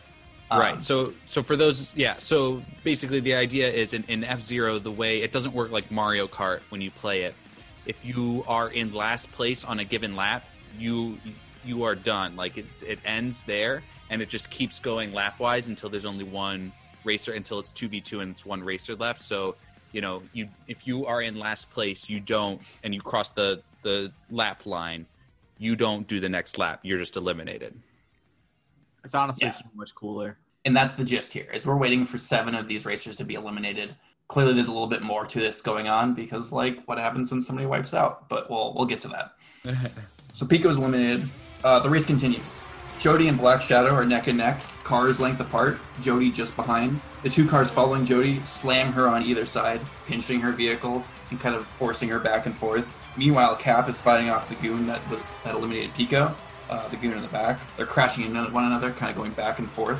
[0.51, 0.83] Um, right.
[0.83, 4.91] So so for those yeah, so basically the idea is in, in F Zero the
[4.91, 7.35] way it doesn't work like Mario Kart when you play it.
[7.87, 10.45] If you are in last place on a given lap,
[10.79, 11.19] you
[11.65, 12.35] you are done.
[12.35, 16.25] Like it, it ends there and it just keeps going lap wise until there's only
[16.25, 16.73] one
[17.05, 19.23] racer until it's two v two and it's one racer left.
[19.23, 19.57] So,
[19.93, 23.63] you know, you if you are in last place, you don't and you cross the
[23.83, 25.07] the lap line,
[25.59, 26.81] you don't do the next lap.
[26.83, 27.75] You're just eliminated.
[29.05, 29.53] It's honestly Yeah.
[29.53, 30.37] so much cooler.
[30.67, 33.33] and that's the gist here is we're waiting for seven of these racers to be
[33.35, 33.97] eliminated
[34.29, 37.41] clearly there's a little bit more to this going on because like what happens when
[37.41, 39.33] somebody wipes out but we'll we'll get to that
[40.35, 41.27] so pico's eliminated
[41.65, 42.61] Uh, the race continues.
[43.01, 47.01] Jody and Black Shadow are neck and neck, cars length apart, Jody just behind.
[47.23, 51.55] The two cars following Jody slam her on either side, pinching her vehicle and kind
[51.55, 52.87] of forcing her back and forth.
[53.17, 56.35] Meanwhile, Cap is fighting off the goon that was that eliminated Pico,
[56.69, 57.59] uh, the goon in the back.
[57.79, 59.99] They're crashing into one another, kind of going back and forth.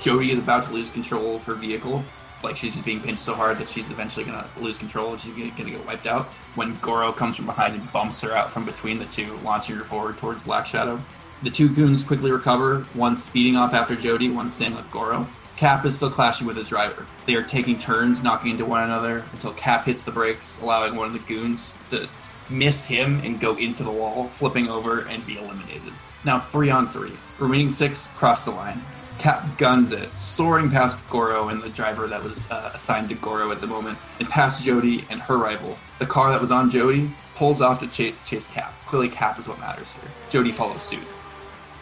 [0.00, 2.02] Jody is about to lose control of her vehicle.
[2.42, 5.34] Like she's just being pinched so hard that she's eventually gonna lose control and she's
[5.34, 6.26] gonna, gonna get wiped out.
[6.56, 9.84] When Goro comes from behind and bumps her out from between the two, launching her
[9.84, 11.00] forward towards Black Shadow.
[11.42, 15.26] The two goons quickly recover, one speeding off after Jody, one staying with Goro.
[15.56, 17.06] Cap is still clashing with his driver.
[17.24, 21.06] They are taking turns knocking into one another until Cap hits the brakes, allowing one
[21.06, 22.08] of the goons to
[22.50, 25.92] miss him and go into the wall, flipping over and be eliminated.
[26.14, 27.12] It's now three on three.
[27.38, 28.82] Remaining six cross the line.
[29.18, 33.50] Cap guns it, soaring past Goro and the driver that was uh, assigned to Goro
[33.50, 35.76] at the moment, and past Jody and her rival.
[35.98, 38.74] The car that was on Jody pulls off to cha- chase Cap.
[38.86, 40.10] Clearly, Cap is what matters here.
[40.30, 41.00] Jody follows suit.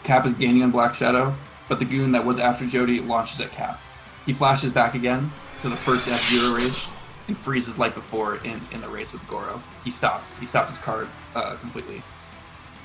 [0.09, 1.35] Cap is gaining on Black Shadow,
[1.69, 3.79] but the goon that was after Jody launches at Cap.
[4.25, 5.31] He flashes back again
[5.61, 6.89] to the first F Zero race
[7.27, 9.63] and freezes like before in, in the race with Goro.
[9.85, 10.35] He stops.
[10.39, 12.03] He stops his car uh, completely.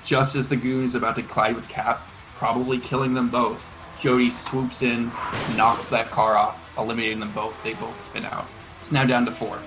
[0.03, 2.05] Just as the goon is about to collide with Cap,
[2.35, 5.09] probably killing them both, Jody swoops in,
[5.55, 7.55] knocks that car off, eliminating them both.
[7.63, 8.47] They both spin out.
[8.81, 9.59] It's now down to four.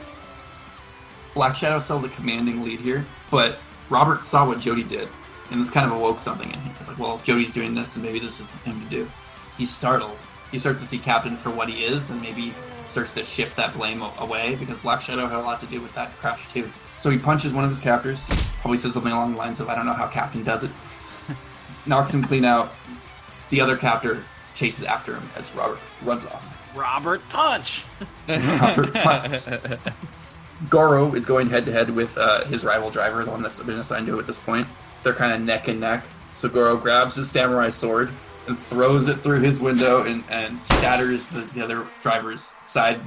[1.32, 5.08] Black Shadow sells a commanding lead here, but Robert saw what Jody did,
[5.50, 6.74] and this kind of awoke something in him.
[6.78, 9.10] He's like, well, if Jody's doing this, then maybe this is the thing to do.
[9.56, 10.18] He's startled.
[10.50, 12.52] He starts to see Captain for what he is, and maybe
[12.88, 15.94] starts to shift that blame away because Black Shadow had a lot to do with
[15.94, 16.70] that crash too.
[16.96, 18.24] So he punches one of his captors.
[18.60, 20.70] Probably says something along the lines of, "I don't know how Captain does it."
[21.86, 22.72] Knocks him clean out.
[23.50, 24.24] The other captor
[24.54, 26.56] chases after him as Robert runs off.
[26.76, 27.84] Robert Punch.
[28.28, 29.42] Robert punch.
[30.70, 33.78] Goro is going head to head with uh, his rival driver, the one that's been
[33.78, 34.66] assigned to it at this point.
[35.06, 36.04] They're kind of neck and neck.
[36.34, 38.10] So Goro grabs his samurai sword
[38.48, 43.00] and throws it through his window and, and shatters the, the other driver's side.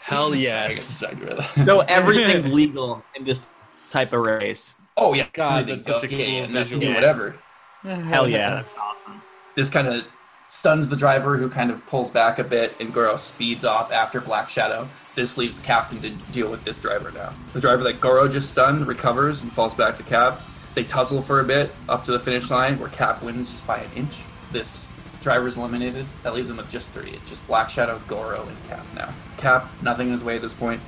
[0.00, 0.82] Hell I yes.
[0.82, 1.16] side.
[1.64, 3.40] So everything's legal in this
[3.88, 4.74] type of race.
[4.96, 6.80] oh yeah, God, everything that's such a goes- yeah, cool yeah, nothing, visual.
[6.80, 7.36] do whatever.
[7.84, 9.22] Hell yeah, that's awesome.
[9.54, 10.04] This kind of
[10.48, 14.20] stuns the driver, who kind of pulls back a bit, and Goro speeds off after
[14.20, 14.88] Black Shadow.
[15.14, 17.32] This leaves Captain to deal with this driver now.
[17.52, 20.40] The driver that Goro just stunned recovers and falls back to Cap.
[20.74, 23.78] They tussle for a bit up to the finish line, where Cap wins just by
[23.78, 24.18] an inch.
[24.50, 26.06] This driver's eliminated.
[26.22, 27.10] That leaves him with just three.
[27.10, 29.14] It's just Black Shadow, Goro, and Cap now.
[29.36, 30.80] Cap, nothing in his way at this point,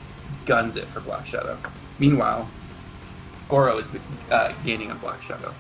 [0.45, 1.57] guns it for Black Shadow.
[1.99, 2.49] Meanwhile,
[3.49, 3.89] Goro is
[4.31, 5.55] uh, gaining on Black Shadow.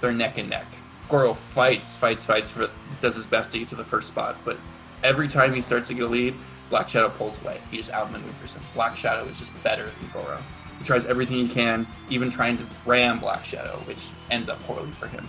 [0.00, 0.66] They're neck and neck.
[1.08, 4.56] Goro fights, fights, fights for does his best to get to the first spot, but
[5.02, 6.34] every time he starts to get a lead,
[6.70, 7.60] Black Shadow pulls away.
[7.70, 8.62] He just outmaneuvers him.
[8.74, 10.38] Black Shadow is just better than Goro.
[10.80, 14.90] He tries everything he can, even trying to ram Black Shadow, which ends up poorly
[14.90, 15.28] for him.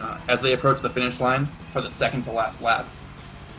[0.00, 2.86] Uh, as they approach the finish line for the second to last lap,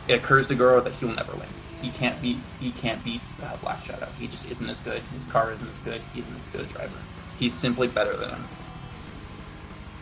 [0.08, 1.48] it occurs to Goro that he'll never win.
[1.80, 2.38] He can't beat.
[2.58, 4.06] He can't beat uh, Black Shadow.
[4.18, 5.00] He just isn't as good.
[5.14, 6.00] His car isn't as good.
[6.12, 6.98] He isn't as good a driver.
[7.38, 8.44] He's simply better than him.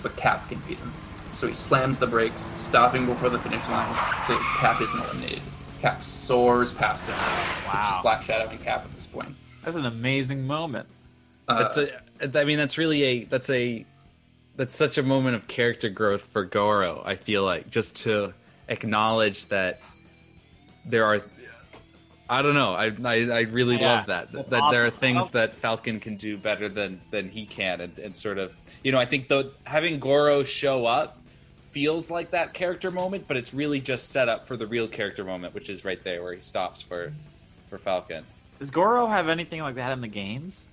[0.02, 0.92] But Cap can beat him.
[1.34, 3.94] So he slams the brakes, stopping before the finish line,
[4.26, 5.42] so Cap isn't eliminated.
[5.80, 7.14] Cap soars past him.
[7.14, 8.00] It's just Wow.
[8.02, 9.36] Black Shadow and Cap at this point.
[9.64, 10.88] That's an amazing moment.
[11.46, 12.38] Uh, That's a.
[12.38, 13.24] I mean, that's really a.
[13.24, 13.84] That's a.
[14.56, 17.02] That's such a moment of character growth for Goro.
[17.04, 18.34] I feel like just to
[18.68, 19.80] acknowledge that
[20.84, 21.20] there are.
[22.30, 22.74] I don't know.
[22.74, 24.32] I I, I really Yeah, love that.
[24.32, 28.14] that there are things that Falcon can do better than than he can, and, and
[28.14, 28.52] sort of
[28.82, 31.18] you know I think though having Goro show up
[31.70, 35.24] feels like that character moment, but it's really just set up for the real character
[35.24, 37.12] moment, which is right there where he stops for
[37.70, 38.24] for Falcon.
[38.58, 40.66] Does Goro have anything like that in the games?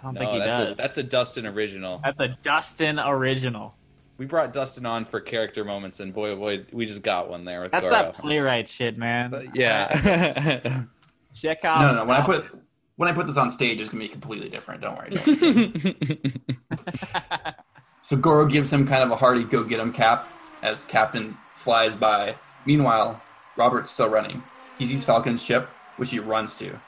[0.00, 0.72] I don't think he that's does.
[0.72, 2.00] a that's a Dustin original.
[2.04, 3.74] That's a Dustin original.
[4.18, 7.44] We brought Dustin on for character moments, and boy, oh boy, we just got one
[7.44, 7.92] there with That's Goro.
[7.94, 9.30] that playwright shit, man.
[9.30, 10.84] But yeah.
[11.34, 11.80] Check out.
[11.80, 12.04] no, no, no.
[12.04, 12.46] When I put
[12.96, 14.82] when I put this on stage, it's gonna be completely different.
[14.82, 15.10] Don't worry.
[15.10, 16.32] Don't worry.
[18.04, 20.28] So Goro gives him kind of a hearty go get him cap
[20.62, 22.36] as Captain flies by.
[22.66, 23.22] Meanwhile,
[23.56, 24.42] Robert's still running.
[24.78, 26.80] He sees Falcon's ship, which he runs to.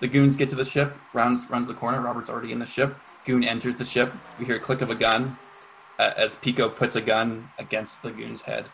[0.00, 2.00] The goons get to the ship, rounds runs the corner.
[2.00, 2.96] Robert's already in the ship.
[3.24, 4.12] Goon enters the ship.
[4.38, 5.38] We hear a click of a gun
[5.98, 8.66] uh, as Pico puts a gun against the goon's head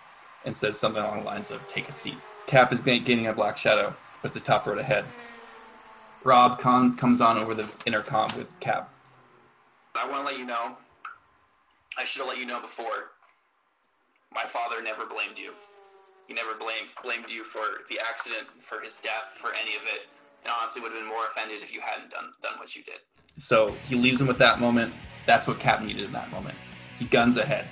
[0.44, 2.16] and says something along the lines of "Take a seat."
[2.46, 5.04] Cap is gaining a black shadow, but it's a tough road ahead.
[6.24, 8.92] Rob con- comes on over the intercom with Cap.
[9.94, 10.76] I want to let you know
[11.98, 13.10] I should have let you know before.
[14.32, 15.50] My father never blamed you.
[16.28, 20.06] He never blamed blamed you for the accident, for his death, for any of it.
[20.44, 23.00] And honestly, would have been more offended if you hadn't done done what you did.
[23.36, 24.92] So he leaves him with that moment.
[25.26, 26.54] That's what Cap needed in that moment.
[26.98, 27.66] He guns ahead.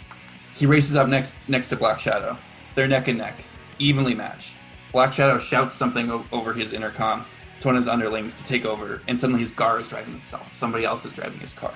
[0.57, 2.37] He races up next next to Black Shadow.
[2.75, 3.35] They're neck and neck,
[3.79, 4.55] evenly matched.
[4.91, 7.27] Black Shadow shouts something o- over his intercom
[7.61, 10.55] to one of his underlings to take over, and suddenly his car is driving itself.
[10.55, 11.75] Somebody else is driving his car.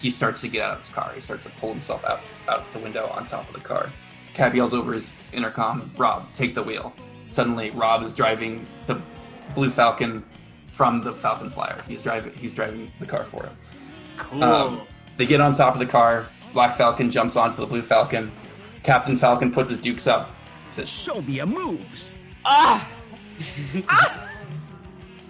[0.00, 1.10] He starts to get out of his car.
[1.12, 3.90] He starts to pull himself out out the window on top of the car.
[4.34, 6.92] Cab yells over his intercom, "Rob, take the wheel."
[7.28, 9.00] Suddenly, Rob is driving the
[9.54, 10.24] Blue Falcon
[10.72, 11.78] from the Falcon Flyer.
[11.86, 12.32] He's driving.
[12.32, 13.52] He's driving the car for him.
[14.18, 14.44] Cool.
[14.44, 14.80] Um,
[15.16, 16.26] they get on top of the car.
[16.52, 18.32] Black Falcon jumps onto the Blue Falcon.
[18.82, 20.30] Captain Falcon puts his dukes up.
[20.68, 22.90] He says, "Show me your moves." ah!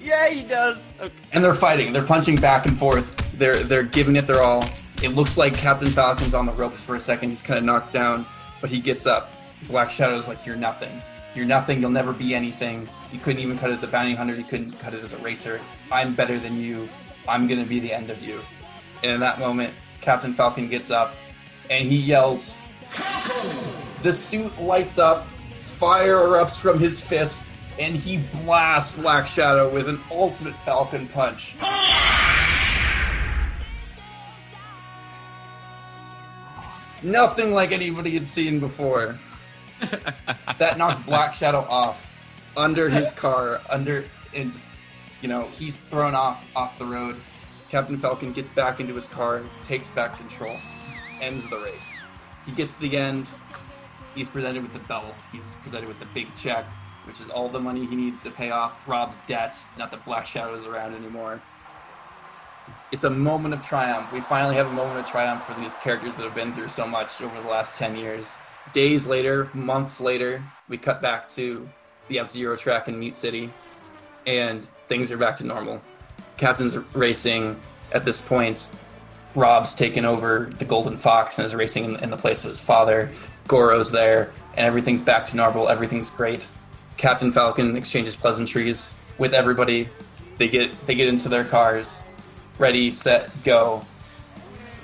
[0.01, 0.88] yeah, he does.
[1.01, 1.12] Okay.
[1.32, 1.92] And they're fighting.
[1.92, 3.14] They're punching back and forth.
[3.36, 4.64] They're they're giving it their all.
[5.03, 7.30] It looks like Captain Falcon's on the ropes for a second.
[7.30, 8.26] He's kind of knocked down,
[8.61, 9.32] but he gets up.
[9.68, 11.02] Black Shadow's like, "You're nothing.
[11.34, 11.80] You're nothing.
[11.80, 12.88] You'll never be anything.
[13.12, 14.34] You couldn't even cut it as a bounty hunter.
[14.34, 15.61] You couldn't cut it as a racer.
[15.92, 16.88] I'm better than you.
[17.28, 18.40] I'm gonna be the end of you."
[19.02, 21.14] And in that moment, Captain Falcon gets up
[21.70, 22.56] and he yells,
[24.02, 25.28] The suit lights up,
[25.61, 27.44] fire erupts from his fist,
[27.78, 31.54] and he blasts Black Shadow with an ultimate Falcon punch.
[37.03, 39.18] Nothing like anybody had seen before.
[40.59, 42.07] that knocks Black Shadow off
[42.57, 44.53] under his car, under and
[45.22, 47.16] you know, he's thrown off off the road.
[47.70, 50.57] Captain Falcon gets back into his car, takes back control,
[51.20, 52.01] ends the race.
[52.46, 53.28] He gets to the end.
[54.14, 55.14] He's presented with the belt.
[55.30, 56.64] He's presented with the big check,
[57.05, 59.66] which is all the money he needs to pay off Rob's debts.
[59.78, 61.40] Not that Black Shadow is around anymore.
[62.93, 64.12] It's a moment of triumph.
[64.12, 66.88] We finally have a moment of triumph for these characters that have been through so
[66.88, 68.38] much over the last 10 years.
[68.72, 71.68] Days later, months later, we cut back to
[72.09, 73.53] the F Zero track in Mute City,
[74.26, 75.80] and things are back to normal.
[76.36, 77.61] Captain's racing
[77.93, 78.68] at this point.
[79.36, 82.61] Rob's taken over the Golden Fox and is racing in, in the place of his
[82.61, 83.09] father.
[83.47, 85.68] Goro's there, and everything's back to normal.
[85.68, 86.45] Everything's great.
[86.97, 89.88] Captain Falcon exchanges pleasantries with everybody.
[90.38, 92.03] They get they get into their cars,
[92.61, 93.84] ready, set, go.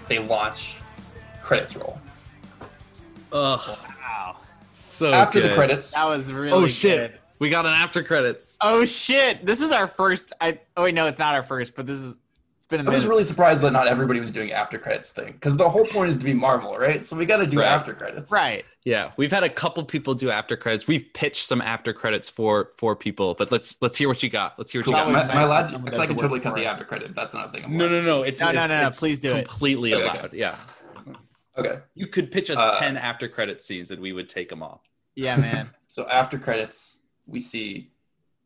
[0.09, 0.79] They launch.
[1.43, 2.01] Credits roll.
[3.33, 3.61] Ugh,
[4.01, 4.37] Wow.
[4.75, 7.21] so After the credits, That was really Oh shit, good.
[7.39, 8.57] we got an after credits.
[8.63, 9.45] Oh shit!
[9.45, 10.33] This is our first.
[10.41, 12.17] I oh wait, no, it's not our first, but this is.
[12.67, 15.35] It's been a I was really surprised that not everybody was doing after credits thing
[15.35, 17.05] because the whole point is to be Marvel, right?
[17.05, 17.67] So we got to do Right.
[17.69, 18.33] after credits.
[18.33, 18.65] right.
[18.85, 20.89] Yeah, we've had a couple people do after credits.
[20.89, 24.59] We've pitched some after credits for for people, but let's let's hear what you got.
[24.59, 24.95] Let's hear what Cool.
[24.95, 25.19] you That got.
[25.21, 27.11] was My, my lad, someone because does I can totally cut for the after credit.
[27.11, 27.65] if That's not a thing.
[27.67, 27.91] I'm No, allowed.
[27.93, 28.23] no, no.
[28.25, 29.47] It's No, no, it's, no, no, it's please do it.
[29.47, 30.19] completely Okay, okay.
[30.19, 30.33] allowed.
[30.33, 30.57] Yeah,
[31.57, 31.79] Okay.
[31.95, 34.83] you could pitch us Uh, ten after credit scenes and we would take them all.
[35.15, 35.71] Yeah, man.
[35.89, 37.93] So after credits, we see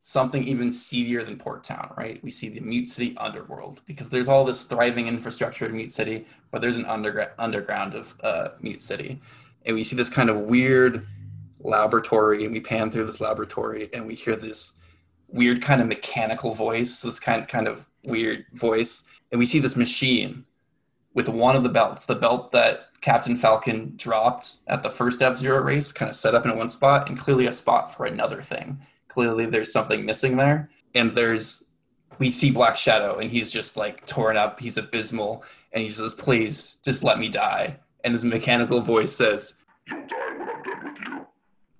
[0.02, 2.22] something even seedier than Port Town, right?
[2.22, 6.26] We see the Mute City underworld because there's all this thriving infrastructure in Mute City,
[6.50, 9.20] but there's an underground underground of uh, Mute City,
[9.66, 11.06] and we see this kind of weird
[11.60, 14.72] laboratory, and we pan through this laboratory, and we hear this
[15.28, 19.76] weird kind of mechanical voice, this kind kind of weird voice, and we see this
[19.76, 20.44] machine
[21.12, 25.36] with one of the belts, the belt that Captain Falcon dropped at the first F
[25.36, 28.42] Zero race, kind of set up in one spot, and clearly a spot for another
[28.42, 28.80] thing.
[29.12, 31.64] Clearly, there's something missing there, and there's
[32.18, 34.60] we see Black Shadow, and he's just like torn up.
[34.60, 39.56] He's abysmal, and he says, "Please, just let me die." And this mechanical voice says,
[39.86, 41.26] You'll die when I'm done with you.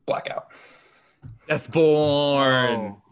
[0.07, 0.49] "Blackout."
[1.49, 2.97] Deathborn.
[2.97, 3.03] Oh.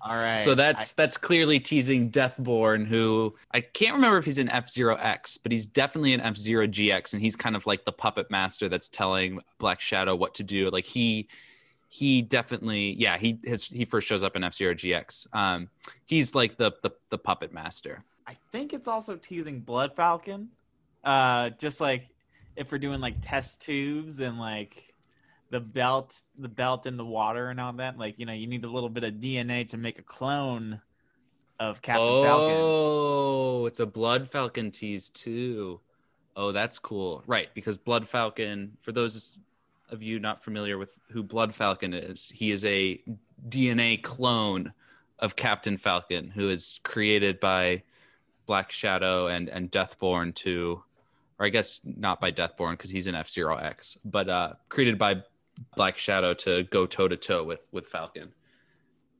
[0.00, 0.40] All right.
[0.44, 4.96] So that's that's clearly teasing Deathborn, who I can't remember if he's in F Zero
[4.96, 8.30] X, but he's definitely in F Zero GX, and he's kind of like the puppet
[8.30, 10.70] master that's telling Black Shadow what to do.
[10.70, 11.28] Like he
[11.94, 15.28] he definitely yeah he his he first shows up in F Zero GX.
[15.32, 15.68] Um,
[16.06, 18.02] he's like the, the the puppet master.
[18.26, 20.48] I think it's also teasing Blood Falcon.
[21.04, 22.08] Uh, just like
[22.56, 24.92] if we're doing like test tubes and like
[25.50, 27.96] the belt, the belt in the water and all that.
[27.96, 30.80] Like you know, you need a little bit of DNA to make a clone
[31.60, 32.56] of Captain Falcon.
[32.58, 35.80] oh, it's a Blood Falcon tease too.
[36.34, 37.22] Oh, that's cool.
[37.28, 39.38] Right, because Blood Falcon, for those
[39.94, 43.00] of you not familiar with who Blood Falcon is, he is a
[43.48, 44.74] DNA clone
[45.18, 47.82] of Captain Falcon, who is created by
[48.46, 50.82] Black Shadow and and Deathborn to,
[51.38, 54.98] or I guess not by Deathborn because he's an F Zero X, but uh, created
[54.98, 55.22] by
[55.76, 58.34] Black Shadow to go toe to toe with with Falcon.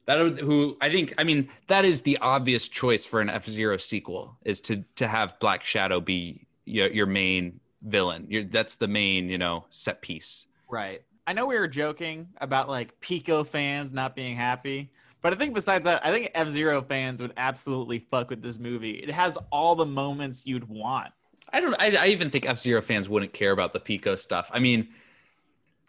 [0.07, 3.79] That who I think I mean that is the obvious choice for an F Zero
[3.79, 8.27] sequel is to to have Black Shadow be your, your main villain.
[8.29, 10.47] Your, that's the main you know set piece.
[10.69, 11.03] Right.
[11.27, 14.91] I know we were joking about like Pico fans not being happy,
[15.23, 18.59] but I think besides that, I think F Zero fans would absolutely fuck with this
[18.59, 18.97] movie.
[18.97, 21.13] It has all the moments you'd want.
[21.53, 21.75] I don't.
[21.81, 24.51] I, I even think F Zero fans wouldn't care about the Pico stuff.
[24.53, 24.89] I mean,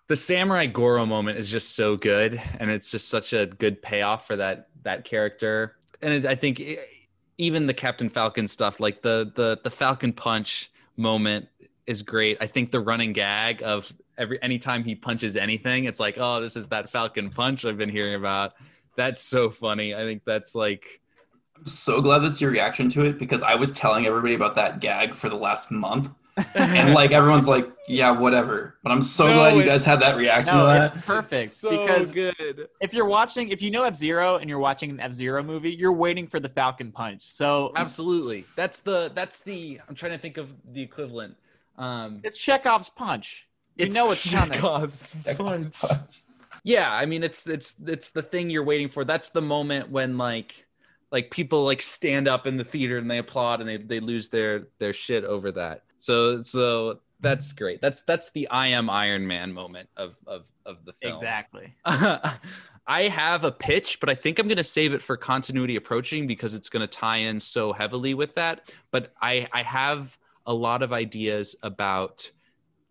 [0.07, 4.25] the Samurai Goro moment is just so good, and it's just such a good payoff
[4.27, 5.75] for that that character.
[6.01, 6.77] And it, I think e-
[7.37, 11.47] even the Captain Falcon stuff, like the the the Falcon Punch moment,
[11.87, 12.37] is great.
[12.39, 16.55] I think the running gag of every anytime he punches anything, it's like, oh, this
[16.55, 18.53] is that Falcon Punch I've been hearing about.
[18.95, 19.93] That's so funny.
[19.93, 21.01] I think that's like
[21.57, 24.79] I'm so glad that's your reaction to it because I was telling everybody about that
[24.79, 26.11] gag for the last month.
[26.55, 28.75] and like everyone's like, yeah, whatever.
[28.83, 30.95] But I'm so No, glad you guys had that reaction No, to that.
[30.97, 32.67] it's perfect so because good.
[32.81, 35.71] if you're watching, if you know F Zero and you're watching an F Zero movie,
[35.71, 37.31] you're waiting for the Falcon Punch.
[37.31, 38.43] So Absolutely.
[38.57, 41.37] That's the that's the I'm trying to think of the equivalent.
[41.77, 43.47] Um it's Chekhov's punch.
[43.75, 44.53] You know it's coming.
[44.53, 46.23] Chekhov's That punch.
[46.63, 49.05] Yeah, I mean it's it's it's the thing you're waiting for.
[49.05, 50.65] That's the moment when like
[51.11, 54.29] like people like stand up in the theater and they applaud and they they lose
[54.29, 55.83] their their shit over that.
[55.99, 57.81] So so that's great.
[57.81, 61.13] That's that's the I am Iron Man moment of of of the film.
[61.13, 61.75] Exactly.
[62.87, 66.27] I have a pitch, but I think I'm going to save it for continuity approaching
[66.27, 68.71] because it's going to tie in so heavily with that.
[68.91, 72.29] But I, I have a lot of ideas about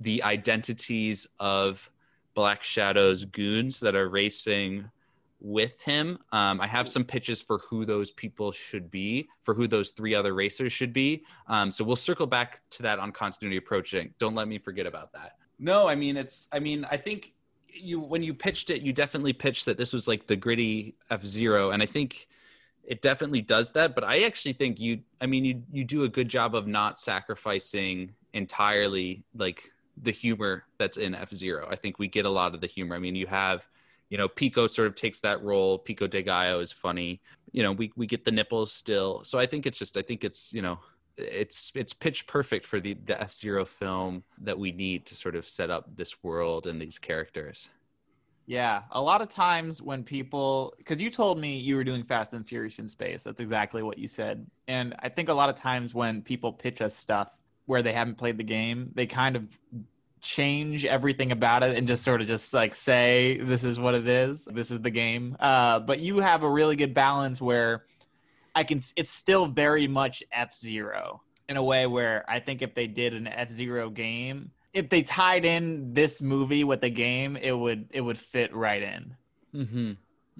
[0.01, 1.91] the identities of
[2.35, 4.91] Black Shadow's goons that are racing
[5.41, 6.19] with him.
[6.33, 10.15] Um, I have some pitches for who those people should be, for who those three
[10.15, 11.25] other racers should be.
[11.49, 14.15] Um, so we'll circle back to that on continuity approaching.
[14.19, 15.37] Don't let me forget about that.
[15.59, 16.49] No, I mean it's.
[16.51, 17.35] I mean I think
[17.69, 21.25] you when you pitched it, you definitely pitched that this was like the gritty F
[21.25, 22.27] Zero, and I think
[22.83, 23.95] it definitely does that.
[23.95, 25.01] But I actually think you.
[25.21, 30.65] I mean you you do a good job of not sacrificing entirely like the humor
[30.79, 31.69] that's in F Zero.
[31.71, 32.97] I think we get a lot of the humor.
[32.97, 33.69] I mean you have
[34.15, 35.79] you know, Pico sort of takes that role.
[35.79, 37.21] Pico de Gallo is funny.
[37.53, 39.25] You know, we we get the nipples still.
[39.25, 40.79] So I think it's just I think it's, you know,
[41.17, 45.49] it's it's pitch perfect for the the F-Zero film that we need to sort of
[45.49, 47.69] set up this world and these characters.
[48.47, 52.35] Yeah, a lot of times when people, because you told me you were doing Fast
[52.35, 54.47] and Furious in space, that's exactly what you said.
[54.69, 57.31] And I think a lot of times when people pitch us stuff
[57.67, 59.47] where they haven't played the game, they kind of
[60.21, 64.09] change everything about it and just sort of just like say this is what it
[64.09, 65.37] is, this is the game.
[65.41, 67.85] Uh, but you have a really good balance where
[68.55, 68.81] I can.
[68.97, 73.15] It's still very much F Zero in a way where I think if they did
[73.15, 77.89] an F Zero game if they tied in this movie with the game, it would
[77.91, 79.17] it would fit right in.
[79.55, 79.93] Mm-hmm.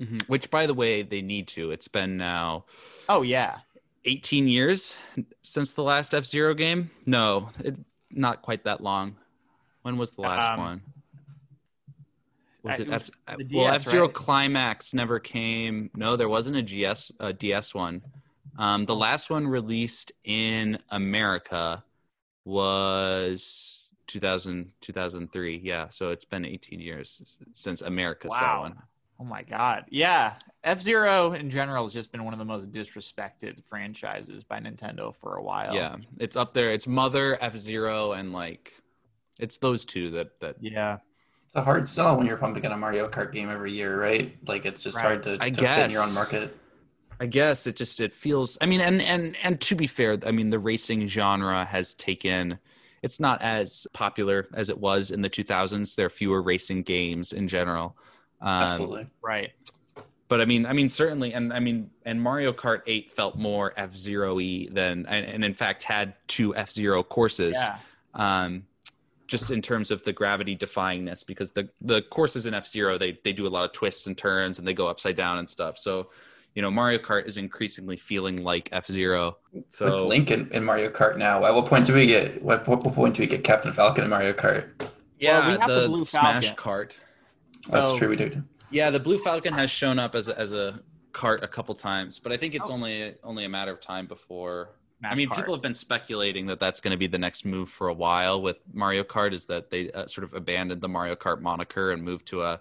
[0.03, 0.19] mm-hmm.
[0.27, 1.71] Which, by the way, they need to.
[1.71, 2.65] It's been now
[3.09, 3.59] Oh yeah,
[4.05, 4.97] 18 years
[5.43, 6.91] since the last F Zero game.
[7.07, 7.77] No, it,
[8.11, 9.17] not quite that long.
[9.83, 10.83] When was the last Um, one?
[12.63, 13.37] Was it was F?
[13.39, 14.15] the well, F Zero right?
[14.15, 15.91] Climax never came.
[15.95, 18.03] No, there wasn't a GS a DS one.
[18.57, 21.85] Um, the last one released in America
[22.45, 25.61] was 2000 2003.
[25.63, 28.77] Yeah, so it's been 18 years since America saw one.
[29.21, 29.85] Oh my god.
[29.91, 30.35] Yeah.
[30.65, 35.15] F Zero in general has just been one of the most disrespected franchises by Nintendo
[35.15, 35.75] for a while.
[35.75, 36.73] Yeah, it's up there.
[36.73, 38.73] It's Mother, F Zero, and like,
[39.39, 40.99] it's those two that that Yeah.
[41.47, 44.37] It's a hard sell when you're pumping out a Mario Kart game every year, right?
[44.49, 45.05] Like it's just Right.
[45.05, 46.09] hard to, I to fit in your guess.
[46.09, 46.57] own market.
[47.21, 48.59] I guess it just it feels.
[48.61, 52.59] I mean, and and and to be fair, I mean the racing genre has taken.
[53.03, 55.95] It's not as popular as it was in the 2000s.
[55.95, 57.97] There are fewer racing games in general.
[58.45, 59.07] Um, Absolutely.
[59.23, 59.53] Right.
[60.29, 63.73] but I mean, I mean, certainly, and I mean, and Mario Kart 8 felt more
[63.77, 67.57] F Zero y than, and, and in fact had two F Zero courses.
[67.59, 67.79] Yeah.
[68.15, 68.65] Um,
[69.27, 73.19] just in terms of the gravity defyingness, because the the courses in F Zero they
[73.25, 75.79] they do a lot of twists and turns and they go upside down and stuff.
[75.79, 76.11] So,
[76.55, 79.39] you know, Mario Kart is increasingly feeling like F Zero.
[79.53, 82.69] With So Link in, in Mario Kart now, at what point do we get what,
[82.69, 84.69] what point do we get Captain Falcon in Mario Kart?
[85.19, 86.91] yeah, Well, we have the the, Blue Smash Falcon.
[87.65, 87.73] Cart.
[87.85, 88.43] That's So- true, we do.
[88.71, 90.81] Yeah, the Blue Falcon has shown up as a, as a
[91.13, 92.75] cart a couple times, but I think it's Oh.
[92.75, 94.71] only only a matter of time before
[95.05, 95.37] I mean, Kart.
[95.37, 98.41] people have been speculating that that's going to be the next move for a while
[98.41, 99.33] with Mario Kart.
[99.35, 102.61] Is that they uh, sort of abandoned the Mario Kart moniker and moved to a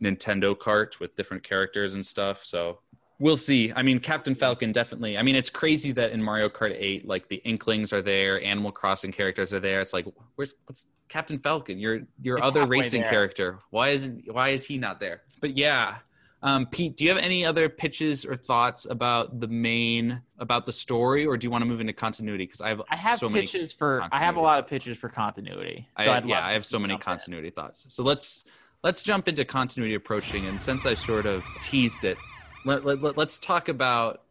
[0.00, 2.44] Nintendo Kart with different characters and stuff.
[2.44, 2.80] So
[3.20, 3.72] we'll see.
[3.72, 5.16] I mean, Captain Falcon definitely.
[5.16, 8.72] I mean, it's crazy that in Mario Kart Eight, like the Inklings are there, Animal
[8.72, 9.80] Crossing characters are there.
[9.80, 11.78] It's like, where's what's Captain Falcon?
[11.78, 13.10] Your your It's other racing there.
[13.10, 13.58] character.
[13.70, 15.22] Why isn't why is he not there?
[15.40, 15.98] But yeah.
[16.42, 20.72] Um, Pete, do you have any other pitches or thoughts about the main about the
[20.72, 22.44] story, or do you want to move into continuity?
[22.46, 25.10] Because I have I have so pitches for I have a lot of pitches for
[25.10, 25.86] continuity.
[25.96, 27.84] I, So I'd yeah, I have so many continuity thoughts.
[27.90, 28.46] So let's
[28.82, 30.46] let's jump into continuity approaching.
[30.46, 32.16] And since I sort of teased it,
[32.64, 34.22] let, let, let, us talk about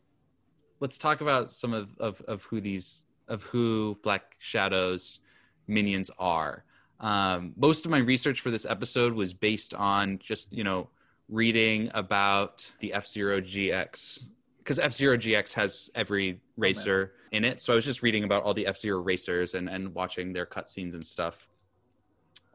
[0.80, 5.20] let's talk about some of, of, of who these of who Black Shadow's
[5.68, 6.64] minions are.
[7.00, 10.90] Um, most of my research for this episode was based on just you know
[11.30, 14.24] reading about the F Zero GX
[14.58, 17.62] because F Zero GX has every racer in it.
[17.62, 20.46] So I was just reading about all the F Zero racers and and watching their
[20.46, 21.50] cutscenes and stuff.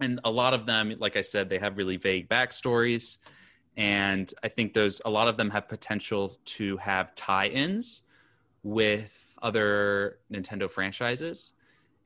[0.01, 3.19] And a lot of them, like I said, they have really vague backstories,
[3.77, 8.03] and I think there's a lot of them have potential to have tie-ins
[8.63, 11.53] with other Nintendo franchises.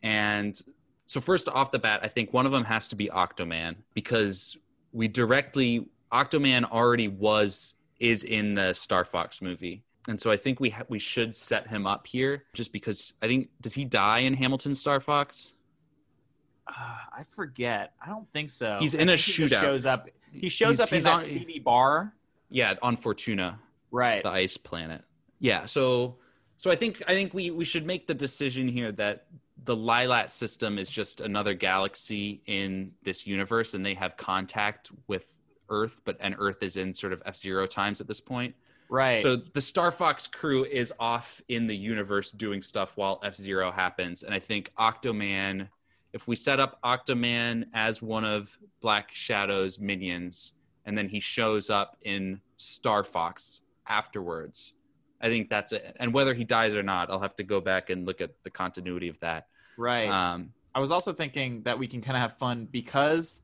[0.02, 0.60] And
[1.06, 4.56] so first off the bat, I think one of them has to be Octoman because
[4.92, 9.82] we directly Octoman already was is in the Star Fox movie.
[10.08, 13.26] And so I think we ha- we should set him up here just because I
[13.26, 15.52] think does he die in Hamilton Star Fox?
[16.66, 17.92] Uh, I forget.
[18.04, 18.78] I don't think so.
[18.80, 19.60] He's I in a think he shootout.
[19.60, 20.08] Shows up.
[20.32, 22.14] He shows He's- up in he's that on- CD bar.
[22.50, 23.60] Yeah, on Fortuna.
[23.90, 24.22] Right.
[24.22, 25.02] the ice planet.
[25.38, 26.16] Yeah, so
[26.56, 29.26] so I think I think we we should make the decision here that
[29.64, 35.32] the Lylat system is just another galaxy in this universe, and they have contact with
[35.68, 38.54] Earth, but and Earth is in sort of F Zero times at this point.
[38.90, 39.20] Right.
[39.20, 43.70] So the Star Fox crew is off in the universe doing stuff while F Zero
[43.70, 45.68] happens, and I think Octoman.
[46.18, 50.54] If we set up Octoman as one of Black Shadow's minions,
[50.84, 54.72] and then he shows up in Star Fox afterwards,
[55.20, 55.96] I think that's it.
[56.00, 58.50] And whether he dies or not, I'll have to go back and look at the
[58.50, 59.46] continuity of that.
[59.76, 60.08] right.
[60.08, 63.40] Um, I was also thinking that we can kind of have fun because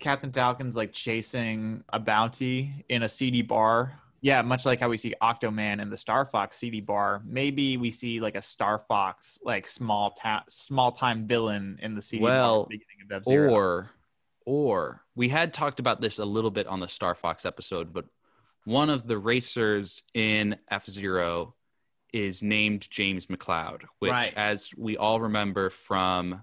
[0.00, 4.00] Captain Falcon's like chasing a bounty in a CD bar.
[4.22, 7.22] Yeah, much like how we see Octoman in the Star Fox CD bar.
[7.24, 12.02] Maybe we see like a Star Fox like small ta- small time villain in the
[12.02, 13.52] CD bar Well, at the beginning of F-Zero.
[13.52, 13.90] or
[14.46, 18.04] or we had talked about this a little bit on the Star Fox episode, but
[18.64, 21.54] one of the racers in F Zero
[22.12, 24.34] is named James McCloud, which, Right.
[24.36, 26.42] as we all remember from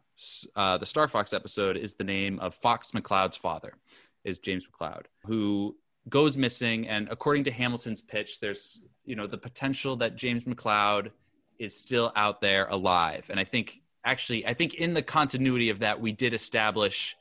[0.55, 3.73] uh, the Star Fox episode, is the name of Fox McCloud's father,
[4.23, 5.75] is James McCloud, who
[6.09, 6.87] goes missing.
[6.87, 11.11] And according to Hamilton's pitch, there's you know the potential that James McCloud
[11.59, 13.25] is still out there alive.
[13.29, 17.15] And I think actually, I think in the continuity of that, we did establish.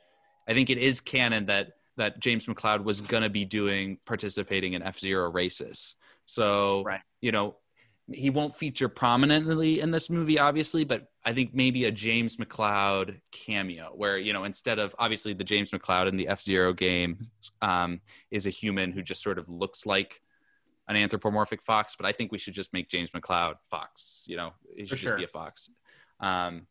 [0.47, 4.73] I think it is canon that that James McCloud was going to be doing participating
[4.73, 5.95] in F Zero races.
[6.25, 7.01] So Right.
[7.21, 7.55] you know
[8.11, 13.19] he won't feature prominently in this movie, obviously, but I think maybe a James McCloud
[13.31, 17.27] cameo where, you know, instead of obviously the James McCloud in the F Zero game
[17.61, 17.99] um,
[18.31, 20.21] is a human who just sort of looks like
[20.87, 24.53] an anthropomorphic fox, but I think we should just make James McCloud Fox, you know,
[24.73, 25.69] he should just be a fox.
[26.21, 26.67] Um,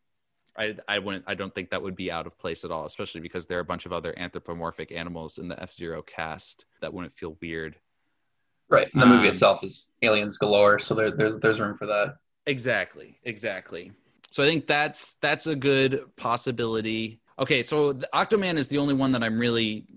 [0.57, 3.21] I, I wouldn't, I don't think that would be out of place at all, especially
[3.21, 6.91] because there are a bunch of other anthropomorphic animals in the F Zero cast that
[6.95, 7.75] wouldn't feel weird.
[8.69, 8.89] Right.
[8.93, 12.15] And the movie Um, itself is aliens galore, so there, there's there's room for that.
[12.45, 13.91] Exactly, exactly.
[14.29, 17.21] So I think that's that's a good possibility.
[17.39, 19.87] Okay, so the Octoman is the only one that I'm really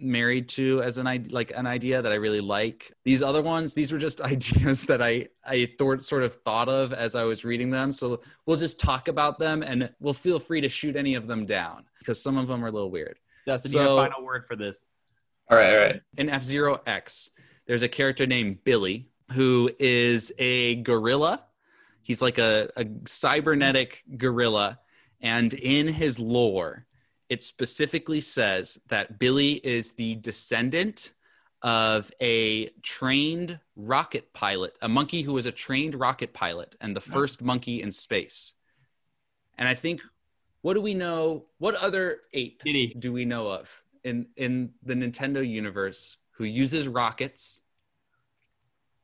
[0.00, 2.92] married to as an i- like an idea that I really like.
[3.04, 6.92] These other ones, these were just ideas that I I thought sort of thought of
[6.92, 7.92] as I was reading them.
[7.92, 11.46] So we'll just talk about them and we'll feel free to shoot any of them
[11.46, 13.18] down because some of them are a little weird.
[13.46, 14.86] Dustin, So- you have final word for this.
[15.50, 16.00] All right, all right.
[16.18, 17.30] in F Zero X,
[17.68, 21.44] there's a character named Billy who is a gorilla.
[22.02, 24.80] He's like a, a cybernetic gorilla.
[25.20, 26.86] And in his lore,
[27.28, 31.12] it specifically says that Billy is the descendant
[31.60, 37.00] of a trained rocket pilot, a monkey who was a trained rocket pilot and the
[37.00, 38.54] first monkey in space.
[39.58, 40.00] And I think,
[40.62, 41.46] what do we know?
[41.58, 42.94] What other ape Diddy.
[42.98, 47.60] do we know of in in the Nintendo universe who uses rockets?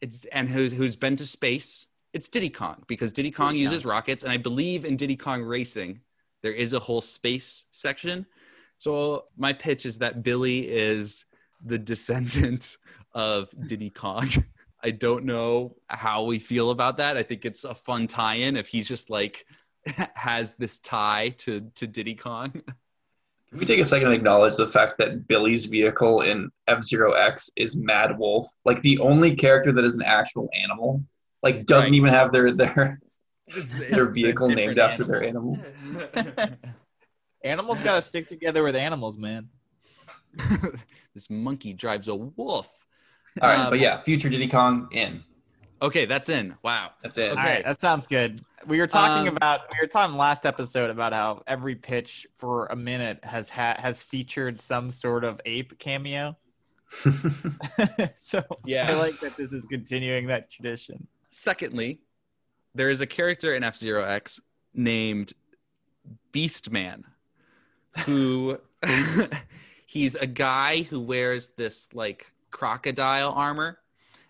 [0.01, 1.86] It's and who's who's been to space.
[2.12, 6.01] It's Diddy Kong because Diddy Kong uses rockets, and I believe in Diddy Kong Racing
[6.44, 8.27] there is a whole space section.
[8.77, 11.24] So my pitch is that Billy is
[11.65, 12.77] the descendant
[13.15, 14.31] of Diddy Kong.
[14.82, 17.16] I don't know how we feel about that.
[17.16, 19.47] I think it's a fun tie-in if he's just like
[20.15, 22.62] has this tie to to Diddy Kong.
[23.55, 27.12] Can we take a second and acknowledge the fact that Billy's vehicle in F Zero
[27.12, 28.48] X is Mad Wolf?
[28.64, 31.05] Like the only character that is an actual animal.
[31.40, 31.97] Like doesn't Right.
[31.97, 32.98] even have their their
[33.47, 35.56] It's- their it's a vehicle different named after their animal.
[37.44, 39.48] Animals gotta stick together with animals, man.
[41.14, 42.68] this monkey drives a wolf.
[43.40, 45.22] All right, Um, but yeah, future Diddy Kong in.
[45.82, 46.55] Okay, that's in.
[46.62, 46.90] Wow.
[47.02, 47.32] That's it.
[47.32, 47.40] Okay.
[47.40, 48.40] All right, that sounds good.
[48.66, 52.66] We were talking Um, about we were talking last episode about how every pitch for
[52.66, 56.36] a minute has ha- has featured some sort of ape cameo.
[58.16, 58.86] so Yeah.
[58.88, 61.06] I like that this is continuing that tradition.
[61.30, 62.01] Secondly,
[62.74, 64.40] there is a character in F Zero X
[64.72, 65.32] named
[66.32, 67.02] Beastman,
[68.06, 68.59] who
[69.86, 73.78] he's a guy who wears this like crocodile armor,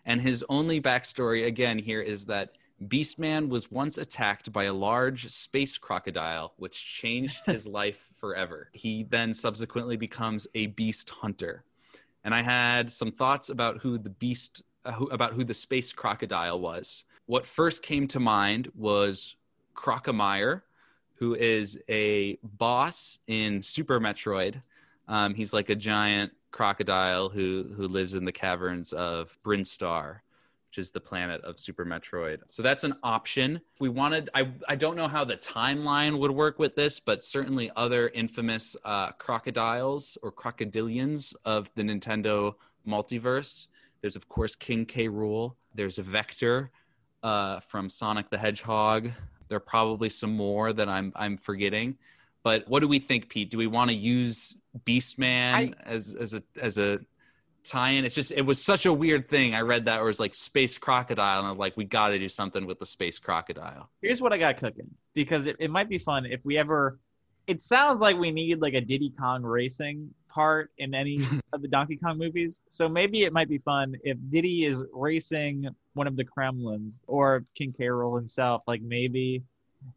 [0.05, 2.53] and his only backstory again here is that
[2.83, 8.69] Beastman was once attacked by a large space crocodile, which changed his life forever.
[8.73, 11.65] He then subsequently becomes a beast hunter.
[12.25, 15.93] And I had some thoughts about who the beast, uh, who, about who the space
[15.93, 17.05] crocodile was.
[17.27, 19.37] What first came to mind was
[19.75, 20.63] Crocomire,
[21.17, 24.63] who is a boss in Super Metroid.
[25.07, 30.21] Um, he's like a giant crocodile who who lives in the caverns of Brinstar,
[30.69, 32.43] which is the planet of Super Metroid.
[32.47, 33.61] So that's an option.
[33.75, 37.25] If we wanted, I I don't know how the timeline would work with this, but
[37.25, 42.55] certainly other infamous uh, crocodiles or crocodilians of the Nintendo
[42.87, 43.67] multiverse.
[44.01, 45.09] There's of course King K.
[45.09, 45.55] Rool.
[45.75, 46.71] There's a Vector
[47.25, 49.11] uh, from Sonic the Hedgehog.
[49.49, 51.99] There are probably some more that I'm I'm forgetting.
[52.45, 53.51] But what do we think, Pete?
[53.51, 54.55] Do we want to use
[54.85, 57.01] Beastman I- as as a as a
[57.65, 58.05] tie-in?
[58.05, 59.55] It's just it was such a weird thing.
[59.55, 62.29] I read that it was like space crocodile, and I'm like, we got to do
[62.29, 63.89] something with the space crocodile.
[64.03, 67.01] Here's what I got cooking because it, it might be fun if we ever.
[67.47, 71.21] It sounds like we need like a Diddy Kong racing part in any
[71.53, 72.61] of the Donkey Kong movies.
[72.69, 77.45] So maybe it might be fun if Diddy is racing one of the Kremlings or
[77.55, 77.85] King K.
[77.85, 78.63] Rool himself.
[78.67, 79.43] Like maybe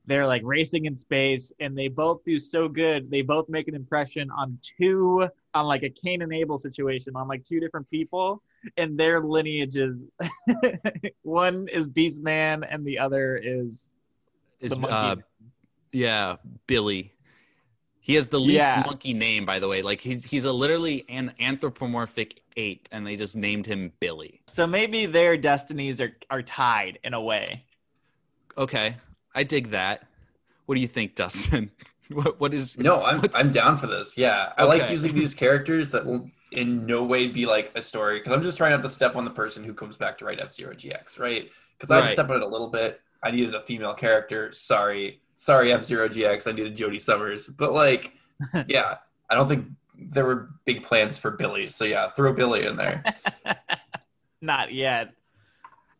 [0.06, 3.10] they're like racing in space and they both do so good.
[3.12, 7.28] They both make an impression on two, on like a Cain and Abel situation, on
[7.28, 8.42] like two different people
[8.78, 10.06] and their lineages.
[11.24, 13.98] one is Beast Man, and the other is
[14.60, 14.96] Is the monkey.
[14.96, 15.16] uh,
[15.92, 16.36] yeah,
[16.68, 17.14] Billy.
[18.00, 18.84] He has the least Yeah.
[18.86, 19.82] monkey name, by the way.
[19.82, 24.42] Like he's he's a literally an anthropomorphic ape, and they just named him Billy.
[24.48, 27.66] So maybe their destinies are, are tied in a way.
[28.58, 28.96] Okay,
[29.38, 30.02] I dig that.
[30.66, 31.70] What do you think, Dustin?
[32.10, 34.18] what what is No, I'm I'm down for this.
[34.18, 38.18] Yeah, I like using these characters that will in no way be like a story
[38.18, 40.40] because I'm just trying not to step on the person who comes back to write
[40.42, 41.52] F Zero GX, right?
[41.78, 42.14] Because I Right.
[42.14, 43.00] stepped on it a little bit.
[43.22, 44.52] I needed a female character.
[44.52, 46.48] Sorry, sorry, F Zero GX.
[46.48, 48.14] I needed Jody Summers, but like,
[48.68, 48.96] yeah,
[49.30, 49.68] I don't think
[50.00, 51.70] there were big plans for Billy.
[51.70, 53.04] So yeah, throw Billy in there.
[54.42, 55.14] Not yet.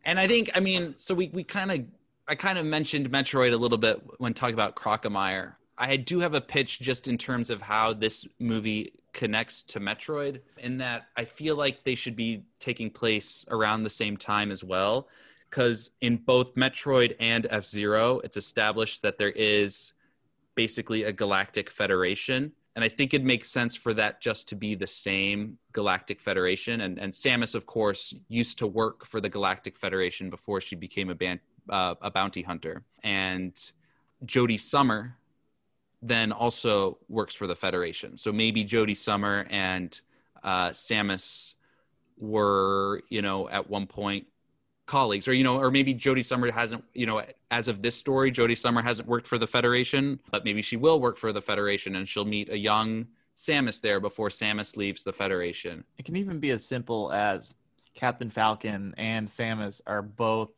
[0.04, 1.84] And I think, I mean, so we, we kind of,
[2.28, 5.54] I kind of mentioned Metroid a little bit when talking about Crocomire.
[5.78, 10.40] I do have a pitch just in terms of how this movie connects to Metroid,
[10.58, 14.62] in that I feel like they should be taking place around the same time as
[14.62, 15.08] well.
[15.48, 19.94] Because in both Metroid and F Zero, it's established that there is
[20.54, 22.52] basically a galactic federation.
[22.76, 26.82] And I think it makes sense for that just to be the same galactic federation.
[26.82, 31.10] And, and Samus, of course, used to work for the Galactic Federation before she became
[31.10, 32.82] a, ban- uh, a bounty hunter.
[33.02, 33.52] And
[34.24, 35.16] Jody Summer
[36.02, 38.16] then also works for the Federation.
[38.16, 40.00] So maybe Jody Summer and
[40.42, 41.54] uh, Samus
[42.18, 44.26] were, you know, at one point
[44.86, 48.30] colleagues or you know or maybe jody Summer hasn't you know as of this story
[48.30, 51.94] jody Summer hasn't worked for the Federation but maybe she will work for the Federation
[51.94, 53.06] and she'll meet a young
[53.38, 55.84] Samus there before Samus leaves the Federation.
[55.96, 57.54] It can even be as simple as
[57.94, 60.50] Captain Falcon and Samus are both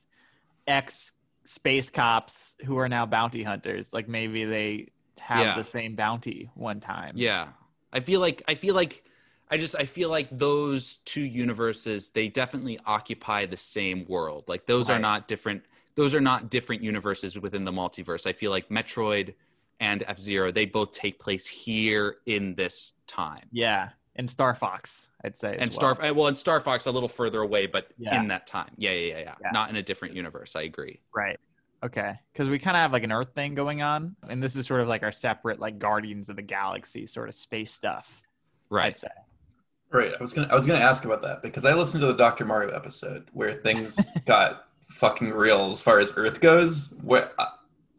[0.70, 1.12] ex
[1.44, 3.92] space cops who are now bounty hunters.
[3.92, 4.88] Like maybe they
[5.18, 5.56] have Yeah.
[5.56, 7.12] the same bounty one time.
[7.16, 7.48] Yeah.
[7.92, 9.02] I feel like I feel like
[9.50, 14.44] I just I feel like those two universes they definitely occupy the same world.
[14.46, 15.64] Like those are not different
[15.96, 18.26] those are not different universes within the multiverse.
[18.26, 19.34] I feel like Metroid
[19.80, 23.48] and F-Zero they both take place here in this time.
[23.50, 23.88] Yeah.
[24.20, 25.52] And Star Fox, I'd say.
[25.58, 25.94] and well.
[25.94, 28.20] Star well and Star Fox a little further away but Yeah.
[28.20, 28.70] in that time.
[28.76, 29.50] Yeah, yeah, yeah, yeah, Yeah.
[29.50, 30.54] Not in a different universe.
[30.54, 31.00] I agree.
[31.16, 31.40] Right.
[31.82, 32.18] Okay.
[32.30, 34.82] Because we kind of have like an Earth thing going on, and this is sort
[34.82, 38.20] of like our separate like Guardians of the Galaxy sort of space stuff.
[38.68, 38.88] Right.
[38.88, 39.08] I'd say.
[39.90, 40.12] Right.
[40.12, 42.44] I was gonna I was gonna ask about that because I listened to the Dr.
[42.44, 46.92] Mario episode where things got fucking real as far as Earth goes.
[47.02, 47.46] Where uh,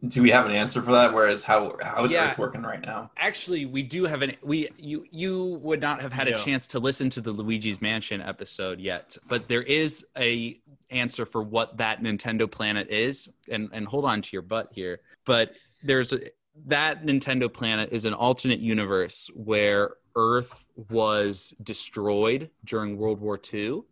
[0.08, 1.12] do we have an answer for that?
[1.12, 2.30] Whereas how how is Yeah.
[2.30, 3.10] Earth working right now?
[3.16, 6.80] Actually, we do have an we you you would not have had a chance to
[6.80, 10.60] listen to the Luigi's Mansion episode yet, but there is a
[10.90, 13.30] answer for what that Nintendo planet is.
[13.48, 15.00] And and hold on to your butt here.
[15.24, 15.52] But
[15.82, 16.30] there's a
[16.66, 23.82] that Nintendo planet is an alternate universe where Earth was destroyed during World War II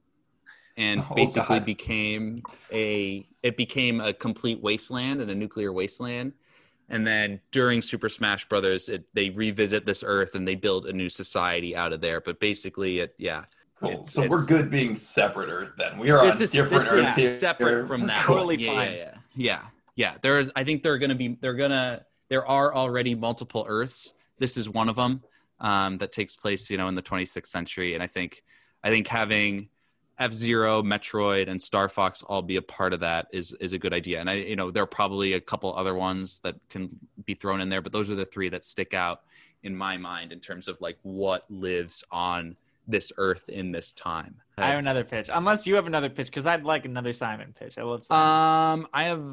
[0.80, 1.66] and Oh, basically God.
[1.66, 2.42] became
[2.72, 6.32] a it became a complete wasteland and a nuclear wasteland
[6.92, 10.92] and then during Super Smash Brothers, it, they revisit this Earth and they build a
[10.92, 12.20] new society out of there.
[12.20, 13.44] But basically, it yeah,
[13.78, 13.90] Cool.
[13.90, 15.98] It's- so we're good being separate Earth then.
[15.98, 17.36] We are this on is different this Earth is here.
[17.36, 18.24] separate from that.
[18.24, 18.90] Totally yeah, fine.
[18.92, 19.60] Yeah, yeah, yeah,
[19.94, 20.50] yeah, there is.
[20.56, 21.38] I think they're gonna be.
[21.40, 22.04] They're gonna.
[22.28, 24.14] There are already multiple Earths.
[24.40, 25.22] This is one of them
[25.60, 27.94] um, that takes place, you know, in the 26th century.
[27.94, 28.42] And I think,
[28.82, 29.68] I think having
[30.20, 33.78] F Zero, Metroid, and Star Fox all be a part of that is is a
[33.78, 34.20] good idea.
[34.20, 36.90] And I, you know, there are probably a couple other ones that can
[37.24, 39.22] be thrown in there, but those are the three that stick out
[39.62, 42.56] in my mind in terms of like what lives on
[42.86, 44.36] this Earth in this time.
[44.58, 45.30] I have another pitch.
[45.32, 47.78] Unless you have another pitch, because I'd like another Simon pitch.
[47.78, 48.80] I love Simon.
[48.82, 49.24] Um, I have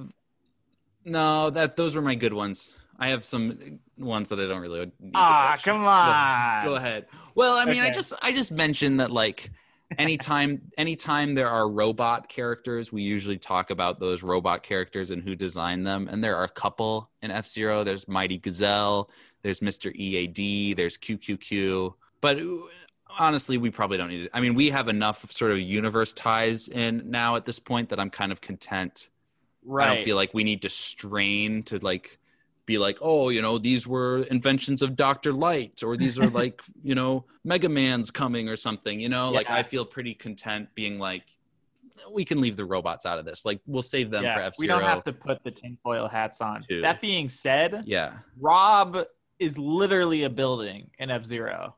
[1.03, 2.73] no that those were my good ones.
[2.99, 4.91] I have some ones that I don't really.
[4.99, 6.65] Need Ah, come on.
[6.65, 7.07] Go ahead.
[7.35, 9.51] Well, I mean, I just I just mentioned that like
[9.97, 15.35] anytime anytime there are robot characters, we usually talk about those robot characters and who
[15.35, 16.07] designed them.
[16.09, 17.83] And there are a couple in F Zero.
[17.83, 19.09] There's Mighty Gazelle.
[19.43, 19.93] There's Mr.
[19.93, 20.75] EAD.
[20.75, 21.93] There's QQQ.
[22.21, 22.39] But
[23.17, 24.31] honestly, we probably don't need it.
[24.33, 27.99] I mean, we have enough sort of universe ties in now at this point that
[27.99, 29.09] I'm kind of content
[29.65, 29.87] right.
[29.87, 32.19] I don't feel like we need to strain to like
[32.67, 36.61] be like, oh, you know, these were inventions of Doctor Light, or these are like,
[36.83, 38.99] you know, Mega Man's coming or something.
[38.99, 41.23] You know, like I feel pretty content being like,
[42.11, 43.43] we can leave the robots out of this.
[43.43, 46.41] Like we'll save them for yeah, F we don't have to put the tinfoil hats
[46.41, 46.63] on.
[46.69, 46.81] Two.
[46.81, 49.05] That being said, Yeah, Rob
[49.39, 51.75] is literally a building in F Zero.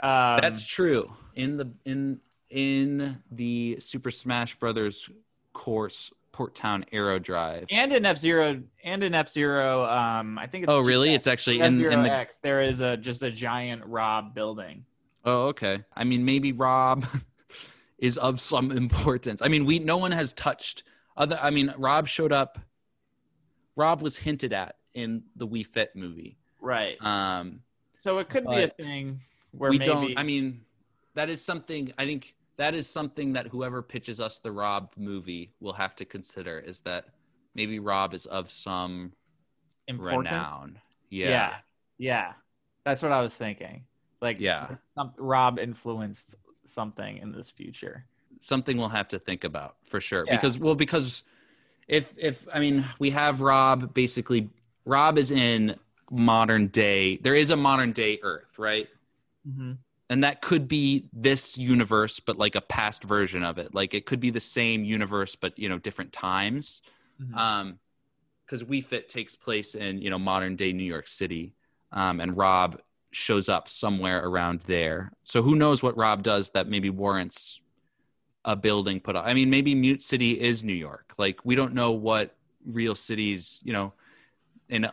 [0.00, 1.10] Um, that's true.
[1.34, 2.20] In the in
[2.50, 5.10] in the Super Smash Brothers
[5.52, 7.64] course Port Town Aero Dive.
[7.70, 9.86] and in F Zero and in F Zero.
[9.86, 11.14] Um, I think it's Oh, really?
[11.14, 12.36] It's actually in in the X.
[12.42, 14.84] There is a just a giant Rob building.
[15.24, 15.82] Oh, okay.
[15.96, 17.06] I mean, maybe Rob
[17.98, 19.40] is of some importance.
[19.40, 20.82] I mean, we no one has touched
[21.16, 21.38] other.
[21.40, 22.58] I mean, Rob showed up.
[23.74, 26.36] Rob was hinted at in the Wii Fit movie.
[26.60, 27.00] Right.
[27.02, 27.60] Um,
[27.96, 29.20] So it could be a thing
[29.52, 30.18] where we maybe don't.
[30.18, 30.66] I mean,
[31.14, 31.94] that is something.
[31.96, 36.04] I think that is something that whoever pitches us the Rob movie will have to
[36.04, 36.58] consider.
[36.58, 37.06] Is that
[37.54, 39.12] maybe Rob is of some
[39.88, 40.30] important.
[40.30, 40.78] renown?
[41.10, 41.28] Yeah.
[41.28, 41.54] Yeah.
[41.98, 42.32] yeah.
[42.84, 43.84] That's what I was thinking.
[44.20, 44.76] Like Yeah.
[44.94, 48.06] some, Rob influenced something in this future.
[48.40, 50.36] something we'll have to think about for sure Yeah.
[50.36, 51.22] because well because
[51.88, 54.50] if if i mean we have rob basically
[54.84, 55.76] rob is in
[56.10, 58.88] modern day there is a modern day earth right
[59.48, 59.72] Mm-hmm.
[60.08, 63.74] And that could be this universe but like a past version of it.
[63.74, 66.82] Like it could be the same universe but you know different times.
[67.20, 67.36] Mhm.
[67.36, 67.78] um
[68.44, 71.54] because Wii Fit takes place in you know modern day new york city.
[71.92, 72.80] Um and rob
[73.10, 75.12] shows up somewhere around there.
[75.24, 77.60] So who knows what rob does that maybe warrants
[78.44, 79.24] a building put up.
[79.26, 81.14] I mean maybe mute city is new york.
[81.18, 83.92] Like we don't know what real cities you know
[84.68, 84.90] in uh,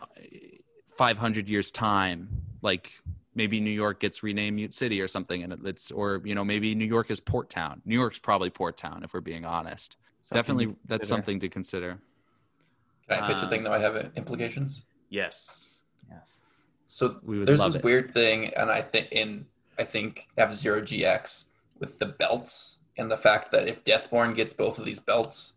[0.96, 2.28] 500 years time
[2.62, 2.92] like
[3.34, 6.74] maybe new york gets renamed mute city or something and it's or you know maybe
[6.74, 10.38] new york is port town new york's probably port town if we're being honest Something
[10.38, 11.98] definitely that's something to consider
[13.08, 14.84] Can I pitch a Um, thing that might have implications?
[15.10, 15.70] yes
[16.10, 16.42] Yes.
[16.86, 17.82] So We there's this it.
[17.84, 19.46] weird thing, and I think in
[19.78, 21.44] I think F Zero GX
[21.80, 25.54] with the belts and the fact that if Deathborn gets both of these belts,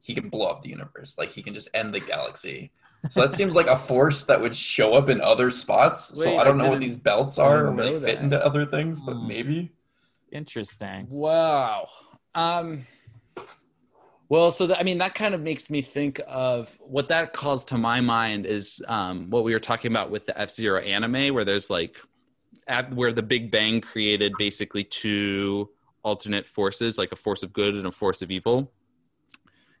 [0.00, 1.18] he can blow up the universe.
[1.18, 2.70] Like he can just end the galaxy.
[3.08, 6.18] So that seems like a force that would show up in other spots.
[6.22, 8.66] so I don't I know what these belts are or they know fit into other
[8.66, 9.26] things, but Hmm.
[9.28, 9.72] maybe.
[10.32, 11.06] Interesting.
[11.10, 11.88] Wow.
[12.34, 12.86] Um
[14.28, 17.64] well, so that, I mean that kind of makes me think of what that calls
[17.64, 21.44] to my mind is um what we were talking about with the F-Zero anime where
[21.44, 21.96] there's like
[22.68, 25.70] at where the Big Bang created basically two
[26.02, 28.72] alternate forces, like a force of good and a force of evil.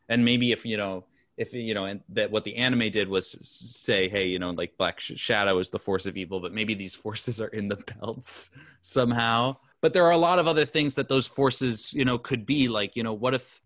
[0.08, 1.04] And maybe if you know
[1.40, 4.76] if you know and that what the anime did was say hey you know like
[4.76, 8.50] black shadow is the force of evil but maybe these forces are in the belts
[8.82, 12.44] somehow but there are a lot of other things that those forces you know could
[12.44, 13.62] be like you know what if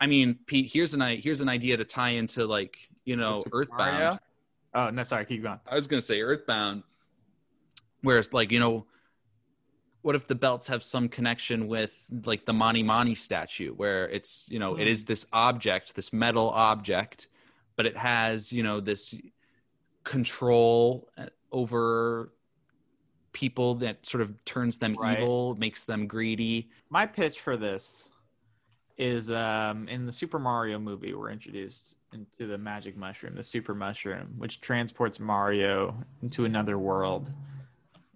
[0.00, 3.44] i mean pete here's an i here's an idea to tie into like you know
[3.52, 4.18] earthbound Mario?
[4.76, 5.24] Oh no, sorry.
[5.24, 5.60] Keep going.
[5.68, 6.82] i was gonna say earthbound
[8.00, 8.86] whereas like you know
[10.04, 14.46] what if the belts have some connection with like the Mani Mani statue where it's
[14.50, 17.28] you know it is this object this metal object
[17.74, 19.14] but it has you know this
[20.04, 22.34] control uh, over
[23.32, 25.18] people that sort of turns them Right.
[25.18, 28.10] evil makes them greedy My pitch for this
[28.98, 33.74] is um, in the Super Mario movie, we're introduced into the magic mushroom, the super
[33.74, 37.32] mushroom, which transports Mario into another world.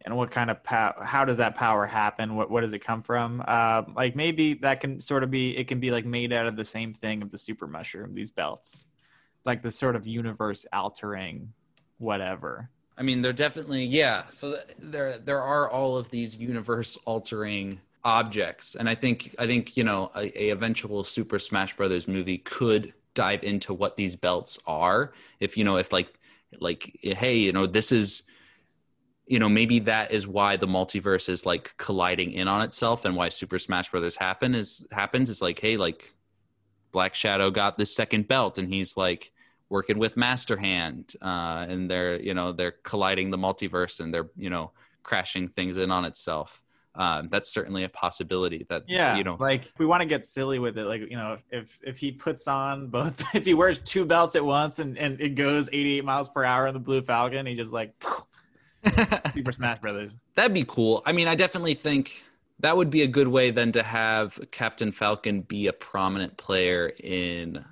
[0.09, 0.95] And what kind of power?
[1.05, 2.35] How does that power happen?
[2.35, 3.45] What what does it come from?
[3.47, 5.55] Uh, like maybe that can sort of be.
[5.55, 8.15] It can be like made out of the same thing of the super mushroom.
[8.15, 8.87] These belts,
[9.45, 11.53] like the sort of universe altering,
[11.99, 12.71] whatever.
[12.97, 14.23] I mean, they're definitely yeah.
[14.31, 19.47] So th- there there are all of these universe altering objects, and I think I
[19.47, 24.17] think you know a, a eventual Super Smash Brothers movie could dive into what these
[24.17, 25.13] belts are.
[25.39, 26.19] If you know, if like
[26.61, 28.23] like hey, you know, this is
[29.29, 33.15] you know maybe that is why the multiverse is like colliding in on itself and
[33.15, 36.15] why super smash brothers happen is happens is like hey like
[36.91, 39.31] black shadow got this second belt and he's like
[39.69, 44.31] working with master hand uh and they're you know they're colliding the multiverse and they're
[44.37, 44.71] you know
[45.03, 46.63] crashing things in on itself
[46.95, 50.59] um that's certainly a possibility that Yeah, you know like we want to get silly
[50.59, 50.85] with it.
[50.85, 54.45] Like you know, if if he puts on both, if he wears two belts at
[54.45, 57.73] once and and it goes 88 miles per hour in the Blue Falcon, he just
[57.73, 57.93] like
[59.35, 60.17] Super Smash Brothers.
[60.35, 61.03] That'd be cool.
[61.05, 62.25] I mean, I definitely think
[62.61, 66.93] that would be a good way then to have Captain Falcon be a prominent player
[67.03, 67.65] in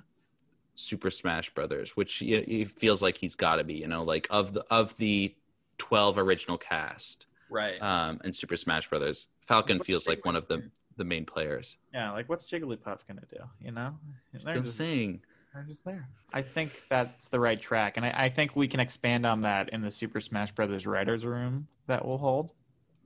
[0.75, 3.75] Super Smash Brothers, which he, he feels like he's got to be.
[3.75, 5.35] You know, like of the of the
[5.77, 7.81] twelve original cast Right.
[7.81, 11.77] um, in Super Smash Brothers, Falcon feels like one of the the main players.
[11.93, 12.11] yeah.
[12.11, 13.37] Like what's Jigglypuff gonna do?
[13.61, 13.95] You know,
[14.43, 15.21] they're just, saying.
[15.57, 16.07] They're just there.
[16.31, 19.69] I think that's the right track, and I, I think we can expand on that
[19.69, 22.51] in the Super Smash Brothers writers' room that we'll hold.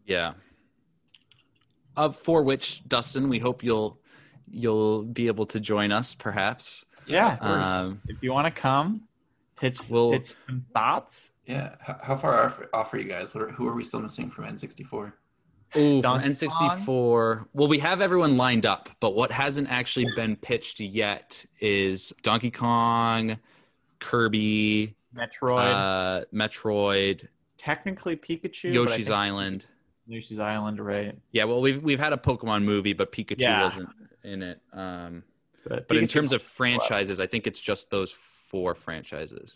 [0.06, 0.34] Yeah.
[1.96, 4.00] Uh, for which, Dustin, we hope you'll
[4.50, 6.84] you'll be able to join us, perhaps.
[7.08, 7.38] Yeah.
[7.40, 9.08] Um, if you want to come,
[9.56, 11.32] pitch, We'll- pitch some thoughts.
[11.46, 11.76] Yeah.
[11.80, 13.34] How, how far off, off are you guys?
[13.34, 15.14] What are, who are we still missing from N64?
[15.74, 17.46] Oh, from Donkey N64.
[17.54, 22.52] Well, we have everyone lined up, but what hasn't actually been pitched yet is Donkey
[22.52, 23.38] Kong,
[24.00, 27.28] Kirby, Metroid, uh, Metroid,
[27.58, 29.66] technically Pikachu, Yoshi's think- Island.
[30.08, 31.16] Yoshi's Island, right?
[31.32, 33.64] Yeah, well, we've we've had a Pokemon movie, but Pikachu Yeah.
[33.64, 33.90] wasn't
[34.24, 34.60] in it.
[34.74, 35.24] Um,
[35.66, 39.54] But, but in terms of franchises, I think it's just those four franchises.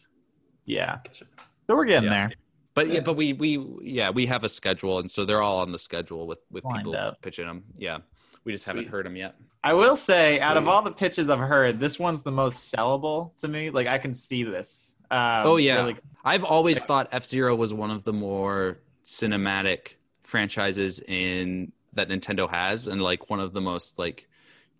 [0.65, 1.25] yeah, so
[1.67, 2.27] we're getting Yeah.
[2.27, 2.31] there.
[2.75, 2.99] But yeah, Yeah.
[2.99, 6.27] but we we yeah we have a schedule, and so they're all on the schedule
[6.27, 7.21] with with Lined people up.
[7.23, 7.63] pitching them.
[7.77, 7.99] Yeah,
[8.43, 9.35] we just haven't heard them yet.
[9.63, 13.33] I will say, out of all the pitches I've heard, this one's the most sellable
[13.41, 13.71] to me.
[13.71, 14.93] Like I can see this.
[15.09, 19.93] Um, oh yeah, really- I've always thought F Zero was one of the more cinematic
[20.21, 24.27] franchises in that Nintendo has, and like one of the most like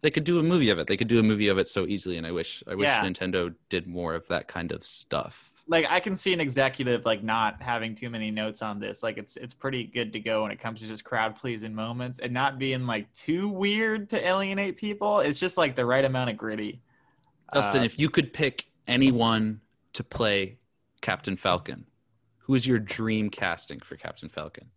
[0.02, 0.88] they could do a movie of it.
[0.88, 3.04] They could do a movie of it so easily, and I wish I wish Yeah.
[3.04, 5.55] Nintendo did more of that kind of stuff.
[5.68, 9.02] Like I can see an executive like not having too many notes on this.
[9.02, 12.20] Like it's it's pretty good to go when it comes to just crowd pleasing moments
[12.20, 15.22] and not being like too weird to alienate people.
[15.22, 16.82] It's just like the right amount of gritty.
[17.54, 19.62] Dustin, Uh, if you could pick anyone
[19.94, 20.58] to play
[21.02, 21.86] Captain Falcon,
[22.40, 24.70] who is your dream casting for Captain Falcon?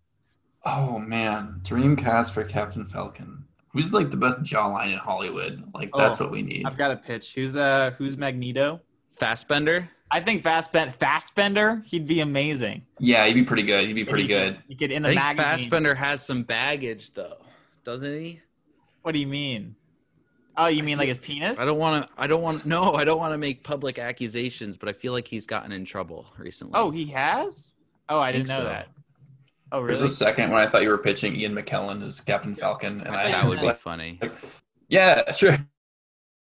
[0.65, 3.45] Oh man, dream cast for Captain Falcon.
[3.75, 5.63] Who's like the best jawline in Hollywood?
[5.75, 6.65] Like that's Oh, what we need.
[6.65, 7.35] I've got a pitch.
[7.35, 8.81] Who's uh who's Magneto?
[9.13, 9.91] Fassbender?
[10.11, 12.83] I think Fassbender, Fassbender, he'd be amazing.
[12.99, 13.87] Yeah, he'd be pretty good.
[13.87, 14.55] He'd be pretty And you good.
[14.57, 15.45] could- You could in I the think magazine.
[15.59, 17.37] Fassbender has some baggage, though,
[17.85, 18.41] doesn't he?
[19.03, 19.75] What do you mean?
[20.57, 21.61] Oh, you I mean like his penis?
[21.61, 22.13] I don't want to.
[22.19, 22.67] I don't want.
[22.67, 25.85] No, I don't want to make public accusations, but I feel like he's gotten in
[25.85, 26.73] trouble recently.
[26.75, 27.75] Oh, he has?
[28.09, 28.65] Oh, I, I didn't know so.
[28.65, 28.89] that.
[29.71, 29.89] Oh, really?
[29.89, 30.07] There's really?
[30.13, 33.31] a second when I thought you were pitching Ian McKellen as Captain Falcon, and I
[33.31, 34.19] that would was be like, funny.
[34.89, 35.59] yeah, sure.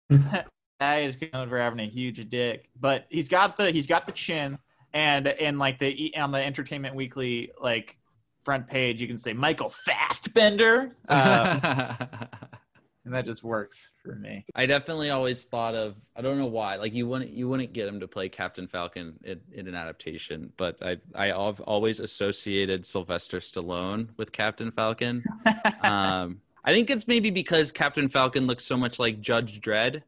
[0.79, 4.11] That is known for having a huge dick, but he's got the he's got the
[4.11, 4.57] chin,
[4.93, 7.97] and and like the on the Entertainment Weekly like
[8.43, 11.95] front page, you can say Michael Fastbender, uh,
[13.05, 14.45] and that just works for me.
[14.53, 15.95] I definitely always thought of.
[16.15, 16.75] I don't know why.
[16.75, 20.51] Like you wouldn't you wouldn't get him to play Captain Falcon in, in an adaptation,
[20.57, 25.23] but I I have always associated Sylvester Stallone with Captain Falcon.
[25.83, 30.01] um, I think it's maybe because Captain Falcon looks so much like Judge Dredd.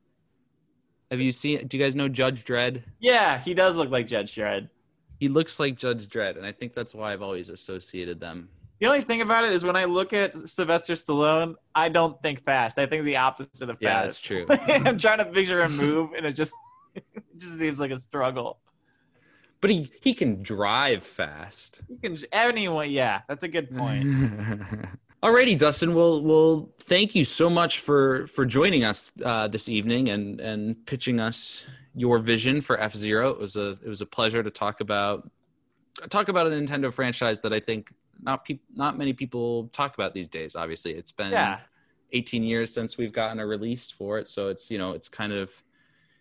[1.11, 1.67] Have you seen?
[1.67, 2.83] Do you guys know Judge Dredd?
[2.99, 4.69] Yeah, he does look like Judge Dredd.
[5.19, 8.49] He looks like Judge Dredd, and I think that's why I've always associated them.
[8.79, 12.43] The only thing about it is when I look at Sylvester Stallone, I don't think
[12.43, 12.77] fast.
[12.77, 13.81] I think the opposite of fast.
[13.81, 14.45] Yeah, that's true.
[14.49, 16.53] I'm trying to picture him move, and it just
[16.95, 17.03] it
[17.37, 18.59] just seems like a struggle.
[19.61, 21.79] But he he can drive fast.
[21.87, 24.05] You can anyone, yeah, that's a good point.
[25.23, 25.95] Alrighty, Dustin.
[25.95, 30.85] Well, well, thank you so much for for joining us uh, this evening and and
[30.85, 31.63] pitching us
[31.95, 33.31] your vision for F Zero.
[33.31, 35.29] It was a it was a pleasure to talk about
[36.11, 37.89] talk about a Nintendo franchise that I think
[38.21, 40.55] not peop, not many people talk about these days.
[40.55, 41.59] Obviously, it's been Yeah,
[42.13, 45.33] 18 years since we've gotten a release for it, so it's you know it's kind
[45.33, 45.51] of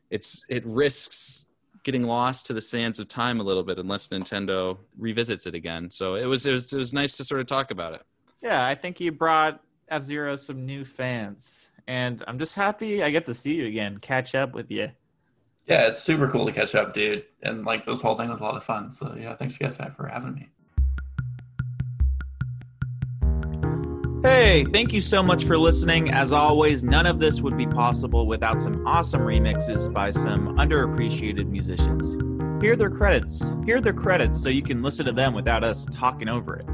[0.08, 1.44] it's it risks
[1.82, 5.90] getting lost to the sands of time a little bit unless Nintendo revisits it again.
[5.90, 8.02] So it was it was it was nice to sort of talk about it.
[8.42, 8.64] Yeah.
[8.64, 13.26] I think you brought F Zero some new fans, and I'm just happy I get
[13.26, 14.90] to see you again, catch up with you.
[15.66, 17.24] Yeah, it's super cool to catch up, dude.
[17.42, 18.92] And like this whole thing was a lot of fun.
[18.92, 20.48] So yeah, thanks you guys for having me.
[24.22, 26.10] Hey, thank you so much for listening.
[26.10, 31.48] As always, none of this would be possible without some awesome remixes by some underappreciated
[31.48, 32.16] musicians.
[32.60, 33.44] Hear their credits.
[33.64, 36.66] Hear their credits so you can listen to them without us talking over it.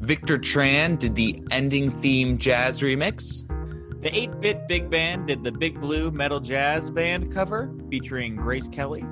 [0.00, 3.44] Victor Tran did the ending theme jazz remix.
[4.00, 8.68] The 8 Bit Big Band did the Big Blue Metal Jazz Band cover featuring Grace
[8.68, 9.04] Kelly.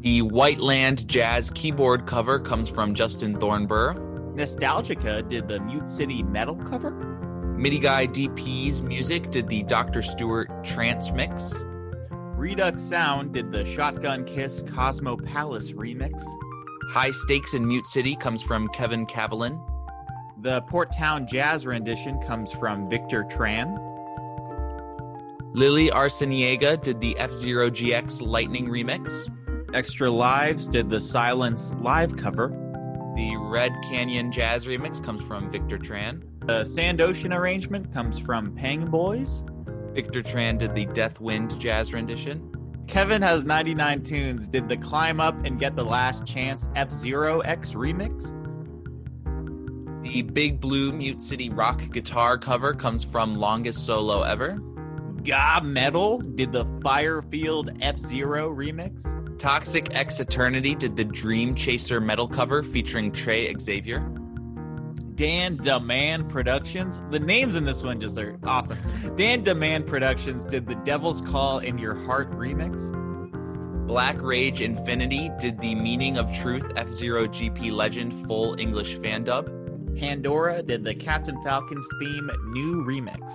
[0.00, 3.96] The White Land jazz keyboard cover comes from Justin Thornburg.
[4.36, 6.90] Nostalgica did the Mute City Metal cover.
[7.56, 10.02] MIDI Guy DP's music did the Dr.
[10.02, 11.54] Stewart trance mix.
[12.36, 16.22] Redux Sound did the Shotgun Kiss Cosmo Palace remix.
[16.90, 19.58] High Stakes in Mute City comes from Kevin Cavalin.
[20.44, 23.78] The Port Town Jazz rendition comes from Victor Tran.
[25.54, 29.26] Lily Arseniega did the F Zero GX Lightning remix.
[29.74, 32.48] Extra Lives did the Silence live cover.
[33.16, 36.22] The Red Canyon Jazz remix comes from Victor Tran.
[36.46, 39.42] The Sand Ocean arrangement comes from Pang Boys.
[39.94, 42.54] Victor Tran did the Death Wind Jazz rendition.
[42.86, 44.46] Kevin has 99 tunes.
[44.46, 48.43] Did the Climb Up and Get the Last Chance F Zero X remix?
[50.04, 54.60] The Big Blue Mute City rock guitar cover comes from Longest Solo Ever.
[55.22, 59.38] Ga Metal did the Firefield F Zero remix.
[59.38, 64.00] Toxic X Eternity did the Dream Chaser metal cover featuring Trey Xavier.
[65.14, 67.00] Dan Demand Productions.
[67.10, 68.78] The names in this one just are awesome.
[69.16, 72.92] Dan Demand Productions did the Devil's Call in Your Heart remix.
[73.86, 79.24] Black Rage Infinity did the Meaning of Truth F Zero GP Legend full English fan
[79.24, 79.63] dub.
[79.98, 83.32] Pandora did the Captain Falcon's theme new remix.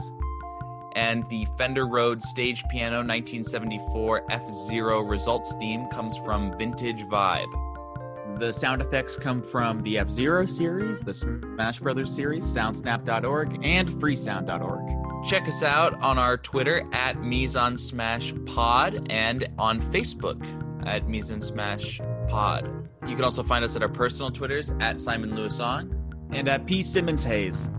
[0.95, 8.40] And the Fender Rhodes Stage Piano 1974 F Zero Results theme comes from Vintage Vibe.
[8.40, 13.90] The sound effects come from the F Zero series, the Smash Brothers series, soundsnap.org, and
[13.90, 15.27] freesound.org.
[15.27, 20.41] Check us out on our Twitter at Mise Smash Pod and on Facebook
[20.88, 22.90] at Mise Smash Pod.
[23.07, 25.98] You can also find us at our personal Twitters at Simon Lewis On.
[26.31, 26.84] And at P.
[26.84, 27.69] Simmons Hayes.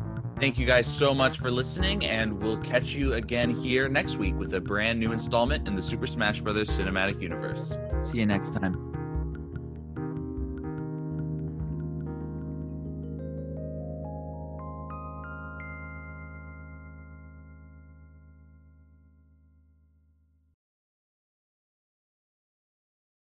[0.40, 4.34] Thank you guys so much for listening, and we'll catch you again here next week
[4.36, 6.70] with a brand new installment in the Super Smash Bros.
[6.70, 7.72] cinematic universe.
[8.02, 8.99] See you next time.